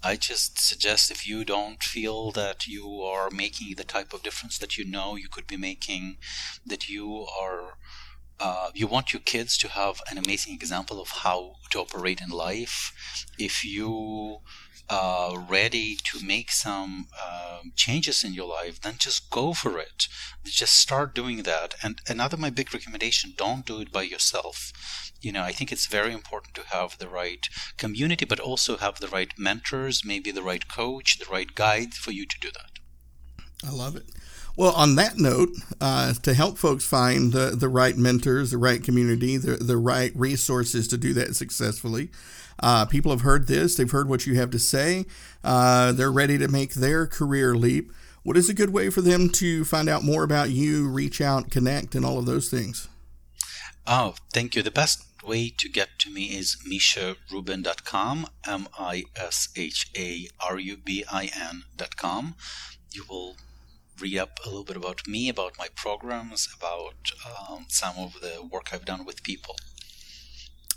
I 0.02 0.16
just 0.16 0.60
suggest 0.60 1.12
if 1.12 1.28
you 1.28 1.44
don't 1.44 1.84
feel 1.84 2.32
that 2.32 2.68
you 2.68 3.02
are 3.02 3.30
making 3.30 3.76
the 3.76 3.84
type 3.84 4.14
of 4.14 4.24
difference 4.24 4.58
that 4.60 4.78
you 4.78 4.86
know 4.86 5.18
you 5.18 5.28
could 5.28 5.48
be 5.48 5.58
making, 5.58 6.20
that 6.66 6.88
you 6.88 7.28
are 7.38 7.74
uh, 8.40 8.70
you 8.74 8.88
want 8.88 9.14
your 9.14 9.22
kids 9.22 9.58
to 9.58 9.68
have 9.70 10.02
an 10.10 10.18
amazing 10.18 10.54
example 10.54 11.02
of 11.02 11.10
how 11.10 11.56
to 11.72 11.80
operate 11.80 12.22
in 12.22 12.30
life. 12.30 12.94
If 13.38 13.66
you 13.66 14.40
are 14.90 15.32
uh, 15.32 15.38
ready 15.38 15.98
to 16.02 16.26
make 16.26 16.52
some 16.52 17.08
uh, 17.22 17.60
changes 17.76 18.24
in 18.24 18.34
your 18.34 18.48
life, 18.48 18.80
then 18.80 18.96
just 18.98 19.30
go 19.30 19.54
for 19.54 19.78
it. 19.80 20.08
Just 20.46 20.76
start 20.76 21.14
doing 21.14 21.44
that. 21.44 21.76
And 21.84 22.02
another 22.08 22.38
my 22.38 22.50
big 22.50 22.74
recommendation: 22.74 23.34
don't 23.36 23.66
do 23.66 23.82
it 23.82 23.92
by 23.92 24.04
yourself. 24.04 24.72
You 25.20 25.32
know, 25.32 25.44
I 25.44 25.52
think 25.52 25.72
it's 25.72 25.88
very 25.88 26.14
important 26.14 26.54
to 26.56 26.68
have 26.68 26.98
the 27.00 27.10
right 27.10 27.50
community, 27.78 28.24
but 28.24 28.40
also 28.40 28.78
have 28.78 29.00
the 29.00 29.08
right 29.08 29.34
mentors, 29.38 30.06
maybe 30.06 30.32
the 30.32 30.44
right 30.44 30.68
coach, 30.68 31.20
the 31.20 31.32
right 31.32 31.54
guide 31.54 31.94
for 31.94 32.12
you 32.12 32.26
to 32.26 32.40
do 32.40 32.50
that. 32.52 32.80
I 33.68 33.72
love 33.72 33.96
it. 33.96 34.06
Well, 34.58 34.74
on 34.74 34.96
that 34.96 35.20
note, 35.20 35.50
uh, 35.80 36.16
to 36.24 36.34
help 36.34 36.58
folks 36.58 36.84
find 36.84 37.32
the, 37.32 37.52
the 37.52 37.70
right 37.70 37.96
mentors, 37.96 38.50
the 38.50 38.58
right 38.58 38.84
community, 38.84 39.38
the, 39.38 39.58
the 39.58 39.78
right 39.78 40.12
resources 40.16 40.88
to 40.88 40.98
do 40.98 41.14
that 41.14 41.36
successfully, 41.36 42.10
uh, 42.60 42.86
people 42.86 43.12
have 43.12 43.22
heard 43.22 43.46
this, 43.46 43.76
they've 43.76 43.92
heard 43.92 44.10
what 44.10 44.26
you 44.26 44.34
have 44.34 44.50
to 44.50 44.58
say, 44.58 45.06
uh, 45.44 45.92
they're 45.92 46.12
ready 46.12 46.40
to 46.40 46.48
make 46.48 46.74
their 46.74 47.06
career 47.06 47.54
leap. 47.56 47.94
What 48.24 48.36
is 48.36 48.50
a 48.50 48.54
good 48.56 48.72
way 48.72 48.90
for 48.90 49.02
them 49.02 49.30
to 49.34 49.64
find 49.64 49.88
out 49.88 50.04
more 50.04 50.24
about 50.24 50.50
you, 50.50 50.90
reach 50.90 51.22
out, 51.22 51.52
connect, 51.52 51.94
and 51.94 52.04
all 52.04 52.18
of 52.18 52.26
those 52.26 52.50
things? 52.50 52.90
Oh, 53.86 54.16
thank 54.34 54.56
you. 54.56 54.64
The 54.64 54.72
best 54.72 55.06
way 55.24 55.50
to 55.56 55.70
get 55.70 55.90
to 56.00 56.10
me 56.10 56.36
is 56.36 56.58
misharubin.com, 56.68 58.28
M 58.48 58.68
I 58.78 59.04
S 59.16 59.50
H 59.56 59.92
A 59.96 60.28
R 60.40 60.58
U 60.58 60.78
B 60.78 61.06
I 61.10 61.30
N.com. 61.34 62.36
You 62.92 63.04
will 63.08 63.36
read 64.00 64.18
up 64.18 64.40
a 64.46 64.48
little 64.48 64.64
bit 64.64 64.78
about 64.78 65.08
me, 65.08 65.30
about 65.30 65.54
my 65.58 65.68
programs, 65.76 66.48
about 66.58 67.12
um, 67.50 67.66
some 67.68 67.96
of 67.98 68.22
the 68.22 68.44
work 68.50 68.70
I've 68.72 68.86
done 68.86 69.06
with 69.06 69.24
people. 69.24 69.56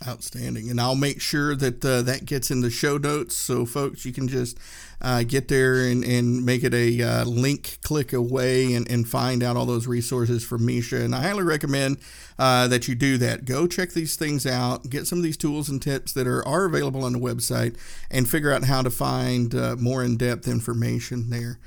Outstanding. 0.08 0.70
And 0.70 0.80
I'll 0.80 0.94
make 0.94 1.20
sure 1.20 1.54
that 1.54 1.84
uh, 1.84 2.00
that 2.02 2.24
gets 2.24 2.50
in 2.50 2.62
the 2.62 2.70
show 2.70 2.96
notes 2.96 3.36
so 3.36 3.66
folks, 3.66 4.06
you 4.06 4.14
can 4.14 4.28
just 4.28 4.56
uh, 5.02 5.24
get 5.24 5.48
there 5.48 5.84
and, 5.84 6.02
and 6.02 6.42
make 6.44 6.64
it 6.64 6.72
a 6.72 7.02
uh, 7.02 7.24
link 7.24 7.76
click 7.82 8.14
away 8.14 8.72
and, 8.72 8.90
and 8.90 9.06
find 9.06 9.42
out 9.42 9.58
all 9.58 9.66
those 9.66 9.86
resources 9.86 10.42
from 10.42 10.64
Misha. 10.64 11.02
And 11.02 11.14
I 11.14 11.20
highly 11.20 11.42
recommend 11.42 11.98
uh, 12.38 12.66
that 12.68 12.88
you 12.88 12.94
do 12.94 13.18
that. 13.18 13.44
Go 13.44 13.66
check 13.66 13.90
these 13.90 14.16
things 14.16 14.46
out, 14.46 14.88
get 14.88 15.06
some 15.06 15.18
of 15.18 15.22
these 15.22 15.36
tools 15.36 15.68
and 15.68 15.82
tips 15.82 16.14
that 16.14 16.26
are, 16.26 16.46
are 16.48 16.64
available 16.64 17.04
on 17.04 17.12
the 17.12 17.18
website, 17.18 17.76
and 18.10 18.26
figure 18.26 18.52
out 18.52 18.64
how 18.64 18.80
to 18.80 18.90
find 18.90 19.54
uh, 19.54 19.76
more 19.78 20.02
in 20.02 20.16
depth 20.16 20.48
information 20.48 21.28
there. 21.28 21.58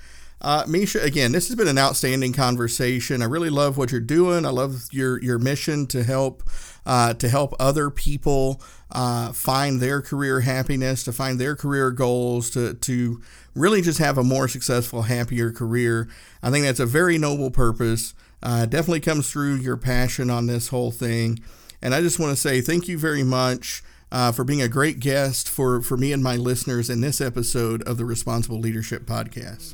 Uh, 0.44 0.66
Misha, 0.68 1.02
again, 1.02 1.32
this 1.32 1.48
has 1.48 1.56
been 1.56 1.70
an 1.70 1.78
outstanding 1.78 2.34
conversation. 2.34 3.22
I 3.22 3.26
really 3.26 3.50
love 3.50 3.78
what 3.78 3.92
you're 3.92 4.02
doing. 4.02 4.46
I 4.46 4.50
love 4.50 4.88
your 4.92 5.22
your 5.24 5.40
mission 5.40 5.88
to 5.88 6.04
help 6.04 6.44
uh, 6.86 7.14
to 7.14 7.30
help 7.30 7.54
other 7.60 7.90
people 7.90 8.62
uh, 8.92 9.32
find 9.32 9.80
their 9.80 10.02
career 10.02 10.42
happiness, 10.42 11.04
to 11.06 11.14
find 11.14 11.40
their 11.40 11.56
career 11.56 11.92
goals, 11.92 12.50
to 12.52 12.74
to 12.74 13.22
really 13.56 13.82
just 13.82 14.00
have 14.00 14.18
a 14.18 14.24
more 14.24 14.50
successful, 14.50 15.04
happier 15.04 15.50
career. 15.50 16.10
I 16.42 16.52
think 16.52 16.66
that's 16.66 16.80
a 16.82 16.86
very 16.86 17.18
noble 17.18 17.50
purpose. 17.50 18.14
Uh, 18.42 18.66
definitely 18.66 19.00
comes 19.00 19.32
through 19.32 19.56
your 19.56 19.78
passion 19.78 20.30
on 20.30 20.48
this 20.48 20.68
whole 20.68 20.92
thing. 20.92 21.40
And 21.82 21.96
I 21.96 22.02
just 22.02 22.20
want 22.20 22.32
to 22.32 22.42
say 22.42 22.60
thank 22.60 22.90
you 22.90 22.98
very 22.98 23.24
much. 23.24 23.82
Uh, 24.12 24.32
for 24.32 24.44
being 24.44 24.62
a 24.62 24.68
great 24.68 25.00
guest 25.00 25.50
for, 25.50 25.82
for 25.82 25.98
me 25.98 26.14
and 26.14 26.22
my 26.22 26.36
listeners 26.36 26.88
in 26.88 27.02
this 27.02 27.20
episode 27.20 27.82
of 27.88 27.98
the 27.98 28.06
Responsible 28.06 28.60
Leadership 28.60 29.08
Podcast. 29.08 29.74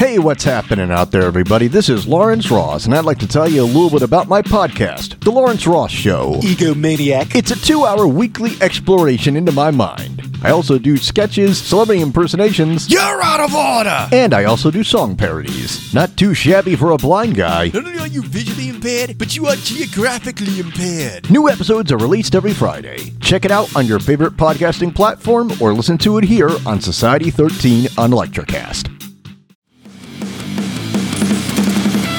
Hey, 0.00 0.18
what's 0.18 0.44
happening 0.44 0.90
out 0.90 1.10
there, 1.10 1.24
everybody? 1.24 1.66
This 1.68 1.90
is 1.90 2.06
Lawrence 2.06 2.50
Ross, 2.50 2.86
and 2.86 2.94
I'd 2.94 3.04
like 3.04 3.18
to 3.18 3.26
tell 3.28 3.46
you 3.46 3.62
a 3.62 3.64
little 3.64 3.90
bit 3.90 4.00
about 4.00 4.28
my 4.28 4.40
podcast, 4.40 5.22
The 5.22 5.30
Lawrence 5.30 5.66
Ross 5.66 5.90
Show. 5.90 6.36
Egomaniac. 6.40 7.34
It's 7.34 7.50
a 7.50 7.54
two 7.54 7.84
hour 7.84 8.06
weekly 8.06 8.52
exploration 8.62 9.36
into 9.36 9.52
my 9.52 9.70
mind. 9.70 10.22
I 10.42 10.52
also 10.52 10.78
do 10.78 10.96
sketches, 10.96 11.58
celebrity 11.58 12.00
impersonations, 12.00 12.88
You're 12.90 13.22
out 13.22 13.40
of 13.40 13.54
order! 13.54 14.08
and 14.10 14.32
I 14.32 14.44
also 14.44 14.70
do 14.70 14.82
song 14.82 15.16
parodies. 15.16 15.92
Not 15.92 16.16
too 16.16 16.32
shabby 16.32 16.76
for 16.76 16.92
a 16.92 16.96
blind 16.96 17.34
guy. 17.34 17.66
Not 17.66 17.84
only 17.84 17.98
are 17.98 18.06
you 18.06 18.22
visually 18.22 18.70
impaired, 18.70 19.18
but 19.18 19.36
you 19.36 19.48
are 19.48 19.56
geographically 19.56 20.60
impaired. 20.60 21.30
New 21.30 21.50
episodes 21.50 21.92
are 21.92 21.98
released 21.98 22.34
every 22.34 22.54
Friday. 22.54 23.12
Check 23.20 23.44
it 23.44 23.50
out 23.50 23.76
on 23.76 23.84
your 23.84 23.98
favorite 23.98 24.38
podcasting 24.38 24.94
platform 24.94 25.52
or 25.60 25.74
listen 25.74 25.98
to 25.98 26.16
it 26.16 26.24
here 26.24 26.48
on 26.64 26.80
Society 26.80 27.30
13 27.30 27.88
on 27.98 28.12
Electrocast. 28.12 28.99